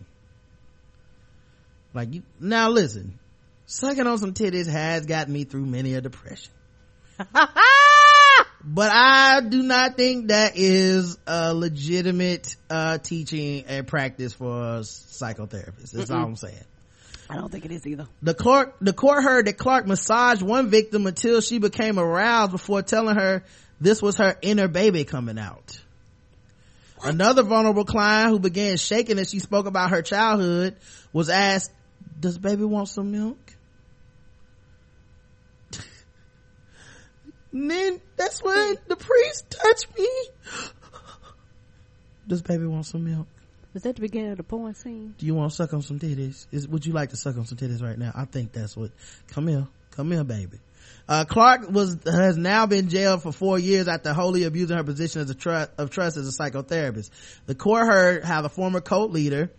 [1.92, 3.18] Like you, now listen,
[3.66, 6.52] sucking on some titties has gotten me through many a depression.
[8.64, 15.92] but I do not think that is a legitimate, uh, teaching and practice for psychotherapists.
[15.92, 16.26] That's all Mm-mm.
[16.26, 16.64] I'm saying.
[17.28, 18.06] I don't think it is either.
[18.22, 22.82] The court, the court heard that Clark massaged one victim until she became aroused before
[22.82, 23.42] telling her
[23.80, 25.80] this was her inner baby coming out.
[27.02, 30.76] Another vulnerable client who began shaking as she spoke about her childhood
[31.12, 31.72] was asked,
[32.18, 33.38] does baby want some milk?
[37.56, 40.08] And then that's when the priest touched me.
[42.28, 43.26] Does baby want some milk?
[43.72, 45.14] Was that the beginning of the porn scene?
[45.16, 46.46] Do you want to suck on some titties?
[46.52, 48.12] Is would you like to suck on some titties right now?
[48.14, 48.90] I think that's what.
[49.28, 50.58] Come here, come here, baby.
[51.08, 55.22] Uh, Clark was has now been jailed for four years after wholly abusing her position
[55.22, 57.08] as a trust of trust as a psychotherapist.
[57.46, 59.50] The court heard how the former cult leader,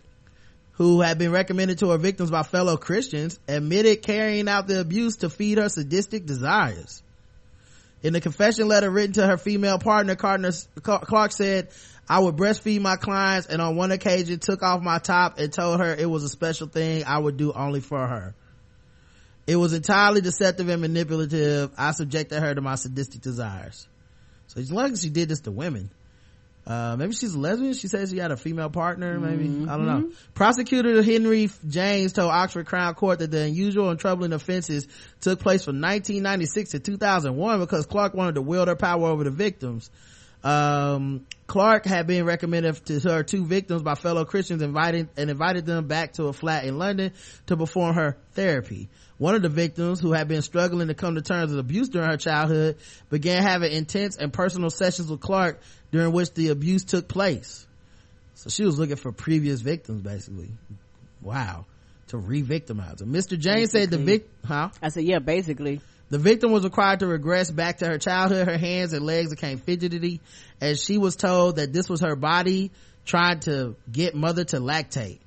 [0.74, 5.16] who had been recommended to her victims by fellow Christians, admitted carrying out the abuse
[5.16, 7.02] to feed her sadistic desires.
[8.02, 11.68] In the confession letter written to her female partner, Clark said,
[12.08, 15.80] I would breastfeed my clients and on one occasion took off my top and told
[15.80, 18.34] her it was a special thing I would do only for her.
[19.46, 21.70] It was entirely deceptive and manipulative.
[21.76, 23.86] I subjected her to my sadistic desires.
[24.46, 25.90] So as long as she did this to women.
[26.68, 27.72] Uh, maybe she's a lesbian.
[27.72, 29.18] She says she had a female partner.
[29.18, 30.10] Maybe I don't know.
[30.34, 34.86] Prosecutor Henry James told Oxford Crown Court that the unusual and troubling offenses
[35.22, 39.30] took place from 1996 to 2001 because Clark wanted to wield her power over the
[39.30, 39.90] victims.
[40.44, 45.66] Um, Clark had been recommended to her two victims by fellow Christians, invited and invited
[45.66, 47.12] them back to a flat in London
[47.46, 48.88] to perform her therapy.
[49.16, 52.08] One of the victims, who had been struggling to come to terms with abuse during
[52.08, 52.76] her childhood,
[53.10, 55.60] began having intense and personal sessions with Clark
[55.90, 57.66] during which the abuse took place.
[58.34, 60.50] So she was looking for previous victims, basically.
[61.20, 61.66] Wow.
[62.08, 63.06] To re-victimize her.
[63.06, 63.36] Mr.
[63.36, 64.68] James said the vic, huh?
[64.80, 65.80] I said, yeah, basically.
[66.10, 68.48] The victim was required to regress back to her childhood.
[68.48, 70.20] Her hands and legs became fidgety
[70.60, 72.70] as she was told that this was her body
[73.04, 75.18] trying to get mother to lactate.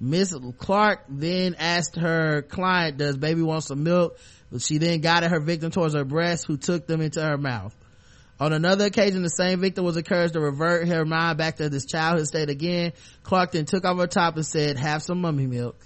[0.00, 4.16] Miss Clark then asked her client, does baby want some milk?
[4.50, 7.74] But She then guided her victim towards her breast, who took them into her mouth.
[8.40, 11.84] On another occasion, the same victim was encouraged to revert her mind back to this
[11.84, 12.92] childhood state again.
[13.24, 15.76] Clark then took off her top and said, have some mummy milk.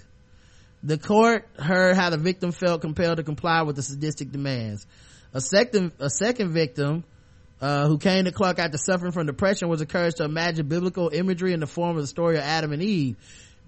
[0.83, 4.85] The court heard how the victim felt compelled to comply with the sadistic demands.
[5.33, 7.05] A second, a second victim,
[7.61, 11.53] uh, who came to Clark after suffering from depression was encouraged to imagine biblical imagery
[11.53, 13.15] in the form of the story of Adam and Eve.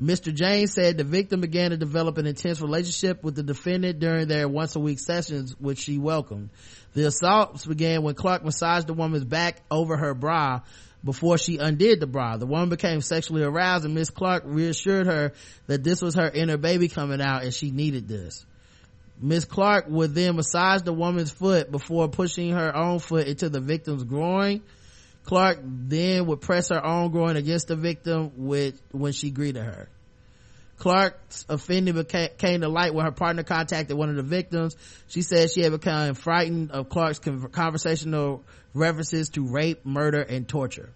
[0.02, 0.34] Mr.
[0.34, 4.50] James said the victim began to develop an intense relationship with the defendant during their
[4.50, 6.50] once a week sessions, which she welcomed.
[6.94, 10.60] The assaults began when Clark massaged the woman's back over her bra
[11.06, 12.36] before she undid the bra.
[12.36, 15.34] The woman became sexually aroused and Miss Clark reassured her
[15.68, 18.45] that this was her inner baby coming out and she needed this.
[19.22, 23.61] Miss Clark would then massage the woman's foot before pushing her own foot into the
[23.61, 24.61] victim's groin.
[25.23, 29.88] Clark then would press her own groin against the victim with, when she greeted her.
[30.78, 32.04] Clark's offending
[32.38, 34.76] came to light when her partner contacted one of the victims.
[35.08, 38.44] She said she had become frightened of Clark's conversational
[38.74, 40.90] references to rape, murder, and torture.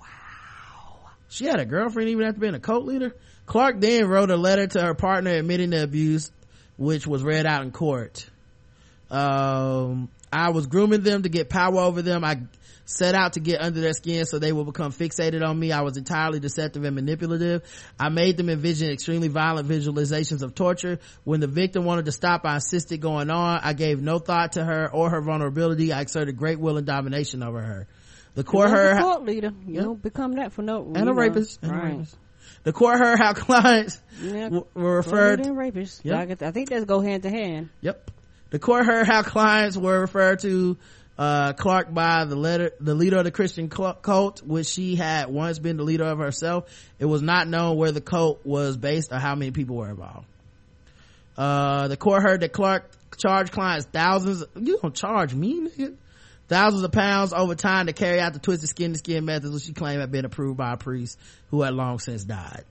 [0.00, 1.10] Wow.
[1.28, 3.14] She had a girlfriend even after being a cult leader?
[3.46, 6.30] Clark then wrote a letter to her partner admitting the abuse,
[6.76, 8.26] which was read out in court.
[9.10, 12.24] Um, I was grooming them to get power over them.
[12.24, 12.40] I
[12.86, 15.72] set out to get under their skin so they will become fixated on me.
[15.72, 17.62] I was entirely deceptive and manipulative.
[17.98, 20.98] I made them envision extremely violent visualizations of torture.
[21.24, 23.60] When the victim wanted to stop, I insisted going on.
[23.62, 25.92] I gave no thought to her or her vulnerability.
[25.92, 27.86] I exerted great will and domination over her.
[28.34, 29.52] The court heard know, court leader.
[29.66, 30.84] You don't become that for no.
[30.94, 31.62] and you a rapist.
[31.62, 31.92] And a Right.
[31.92, 32.16] rapist.
[32.64, 35.40] The court heard how clients Yeah, w- were referred.
[35.40, 36.04] and rapist.
[36.04, 36.42] Yep.
[36.42, 37.68] I, I think that's go hand to hand.
[37.80, 38.10] Yep.
[38.50, 40.76] The court heard how clients were referred to
[41.18, 45.58] uh, Clark by the letter, the leader of the Christian cult, which she had once
[45.58, 46.64] been the leader of herself.
[46.98, 50.26] It was not known where the cult was based or how many people were involved.
[51.36, 54.44] Uh, the court heard that Clark charged clients thousands.
[54.56, 55.96] You don't charge me, nigga.
[56.46, 59.62] Thousands of pounds over time to carry out the twisted skin to skin methods, which
[59.62, 61.18] she claimed had been approved by a priest
[61.50, 62.64] who had long since died.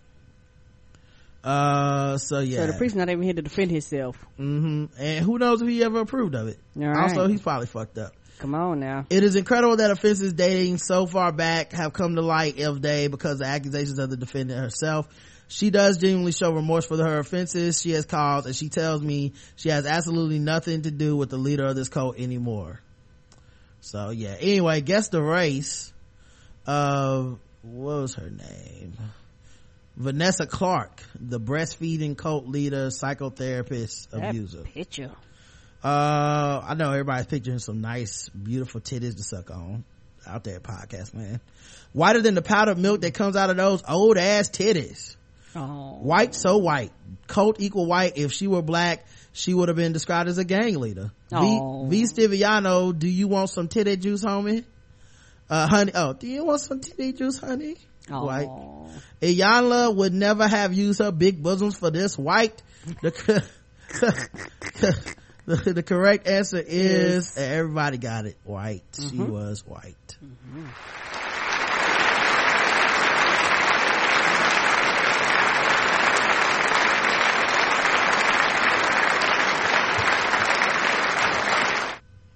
[1.43, 2.59] Uh, so yeah.
[2.59, 4.15] So the priest's not even here to defend himself.
[4.39, 4.85] Mm-hmm.
[4.97, 6.59] And who knows if he ever approved of it.
[6.77, 7.09] All right.
[7.09, 8.13] Also, he's probably fucked up.
[8.43, 9.05] Come on now.
[9.09, 13.07] It is incredible that offenses dating so far back have come to light of day
[13.07, 15.07] because of accusations of the defendant herself.
[15.47, 19.31] She does genuinely show remorse for her offenses she has caused and she tells me
[19.55, 22.81] she has absolutely nothing to do with the leader of this cult anymore.
[23.79, 24.35] So yeah.
[24.37, 25.93] Anyway, guess the race
[26.67, 28.91] of, what was her name?
[29.95, 34.63] Vanessa Clark, the breastfeeding cult leader, psychotherapist, That abuser.
[34.63, 35.11] picture.
[35.83, 39.83] Uh, I know everybody's picturing some nice, beautiful titties to suck on
[40.25, 41.41] out there, podcast man.
[41.91, 45.15] Whiter than the powdered milk that comes out of those old ass titties.
[45.55, 45.99] Oh.
[46.01, 46.91] White, so white.
[47.27, 48.17] Coat equal white.
[48.17, 51.11] If she were black, she would have been described as a gang leader.
[51.29, 51.85] V, Oh.
[51.87, 54.63] v Stiviano, do you want some titty juice, homie?
[55.49, 57.75] Uh, honey, oh, do you want some titty juice, honey?
[58.09, 58.47] White.
[59.21, 62.61] Iyanla would never have used her big bosoms for this white.
[63.01, 63.43] The,
[65.45, 69.09] the, the correct answer is, everybody got it white mm-hmm.
[69.09, 70.67] she was white mm-hmm.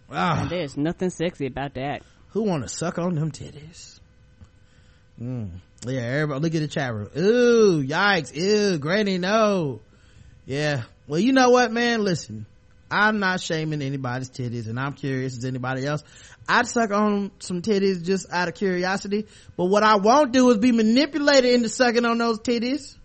[0.09, 0.47] Ah.
[0.49, 2.01] there's nothing sexy about that.
[2.29, 3.99] Who want to suck on them titties?
[5.21, 5.49] Mm.
[5.85, 7.09] Yeah, everybody, look at the chat room.
[7.15, 8.35] Ooh, yikes!
[8.35, 9.81] Ew, Granny, no.
[10.45, 10.84] Yeah.
[11.07, 12.03] Well, you know what, man?
[12.03, 12.45] Listen,
[12.89, 16.03] I'm not shaming anybody's titties and I'm curious as anybody else.
[16.47, 19.27] I'd suck on some titties just out of curiosity,
[19.57, 22.95] but what I won't do is be manipulated into sucking on those titties.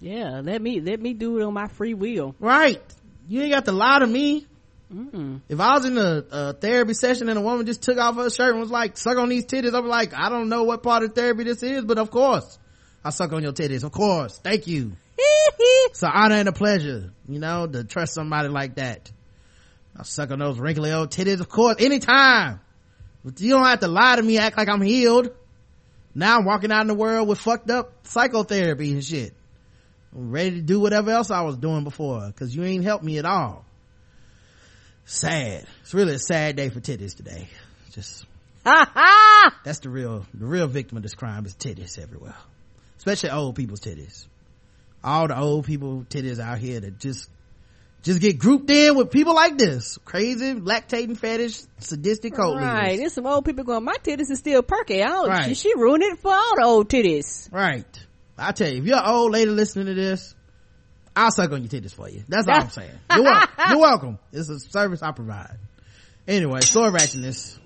[0.00, 2.34] Yeah, let me let me do it on my free will.
[2.40, 2.82] Right.
[3.28, 4.46] You ain't got to lie to me.
[4.92, 5.40] Mm-mm.
[5.48, 8.28] If I was in a, a therapy session and a woman just took off her
[8.28, 11.02] shirt and was like, suck on these titties, I'm like, I don't know what part
[11.02, 12.58] of therapy this is, but of course,
[13.02, 13.84] I suck on your titties.
[13.84, 14.38] Of course.
[14.38, 14.92] Thank you.
[15.16, 19.10] it's an honor and a pleasure, you know, to trust somebody like that.
[19.96, 22.60] I suck on those wrinkly old titties, of course, anytime.
[23.24, 25.30] But you don't have to lie to me, act like I'm healed.
[26.14, 29.34] Now I'm walking out in the world with fucked up psychotherapy and shit.
[30.14, 33.18] I'm ready to do whatever else I was doing before, cause you ain't helped me
[33.18, 33.64] at all.
[35.04, 35.66] Sad.
[35.80, 37.48] It's really a sad day for titties today.
[37.92, 38.26] Just,
[38.64, 42.36] ha that's the real, the real victim of this crime is titties everywhere.
[42.98, 44.26] Especially old people's titties.
[45.02, 47.28] All the old people titties out here that just,
[48.02, 49.98] just get grouped in with people like this.
[50.04, 52.98] Crazy, lactating fetish, sadistic cult Right, leaders.
[52.98, 55.02] there's some old people going, my titties is still perky.
[55.04, 55.48] Oh, Right.
[55.48, 57.50] she, she ruined it for all the old titties.
[57.52, 57.86] Right.
[58.36, 60.34] I tell you, if you're an old lady listening to this,
[61.14, 62.24] I'll suck on your titties for you.
[62.28, 62.90] That's all I'm saying.
[63.14, 63.54] You're welcome.
[63.68, 64.18] You're welcome.
[64.32, 65.58] It's a service I provide.
[66.26, 67.58] Anyway, sword ratchetness.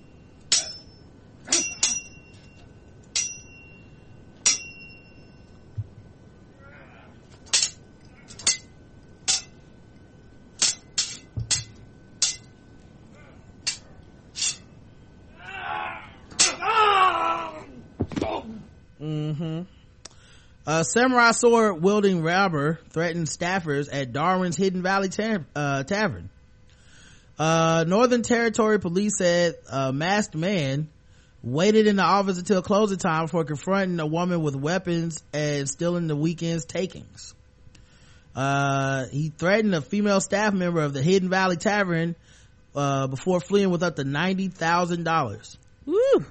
[19.07, 19.61] Mm-hmm.
[20.65, 26.29] A samurai sword wielding robber threatened staffers at Darwin's Hidden Valley ta- uh, Tavern.
[27.39, 30.89] Uh, Northern Territory police said a masked man
[31.41, 36.07] waited in the office until closing time before confronting a woman with weapons and stealing
[36.07, 37.33] the weekend's takings.
[38.35, 42.15] Uh, he threatened a female staff member of the Hidden Valley Tavern,
[42.75, 45.57] uh, before fleeing with up to $90,000.
[45.85, 46.25] Woo!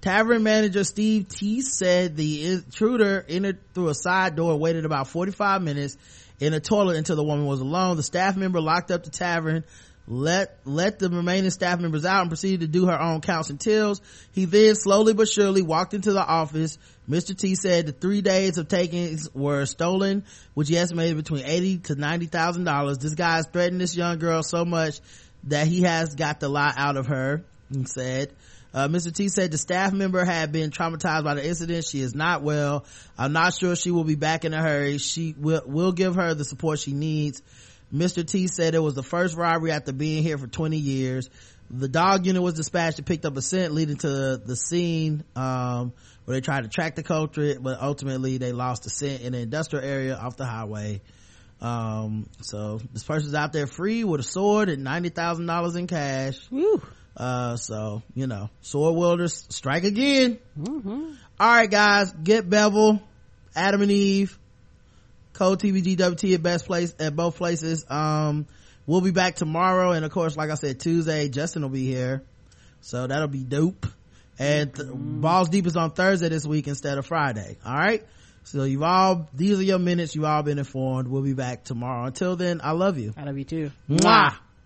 [0.00, 5.62] Tavern manager Steve T said the intruder entered through a side door, waited about 45
[5.62, 5.96] minutes
[6.38, 7.96] in a toilet until the woman was alone.
[7.96, 9.64] The staff member locked up the tavern,
[10.06, 13.60] let, let the remaining staff members out and proceeded to do her own counts and
[13.60, 14.00] tills.
[14.32, 16.78] He then slowly but surely walked into the office.
[17.10, 17.36] Mr.
[17.36, 21.96] T said the three days of takings were stolen, which he estimated between 80 to
[21.96, 23.00] $90,000.
[23.00, 25.00] This guy's threatened this young girl so much
[25.44, 28.32] that he has got the lie out of her, he said.
[28.74, 29.14] Uh, Mr.
[29.14, 31.84] T said the staff member had been traumatized by the incident.
[31.84, 32.84] She is not well.
[33.16, 34.98] I'm not sure she will be back in a hurry.
[34.98, 37.42] She will, will give her the support she needs.
[37.92, 38.26] Mr.
[38.26, 41.30] T said it was the first robbery after being here for 20 years.
[41.70, 45.92] The dog unit was dispatched and picked up a scent leading to the scene, um,
[46.24, 49.38] where they tried to track the culprit, but ultimately they lost the scent in the
[49.38, 51.00] industrial area off the highway.
[51.60, 56.38] Um, so this person's out there free with a sword and $90,000 in cash.
[56.50, 56.82] Woo.
[57.18, 60.38] Uh, so, you know, sword wielders strike again.
[60.58, 61.10] Mm-hmm.
[61.40, 63.02] All right, guys, get Bevel,
[63.56, 64.38] Adam and Eve,
[65.32, 67.84] Code TBGWT at best place, at both places.
[67.90, 68.46] Um,
[68.86, 69.90] we'll be back tomorrow.
[69.90, 72.22] And of course, like I said, Tuesday, Justin will be here.
[72.82, 73.86] So that'll be dope.
[74.38, 77.56] And th- Balls Deep is on Thursday this week instead of Friday.
[77.66, 78.06] All right.
[78.44, 80.14] So you've all, these are your minutes.
[80.14, 81.08] You've all been informed.
[81.08, 82.06] We'll be back tomorrow.
[82.06, 83.12] Until then, I love you.
[83.16, 83.72] I love you too.
[83.90, 84.36] Mwah.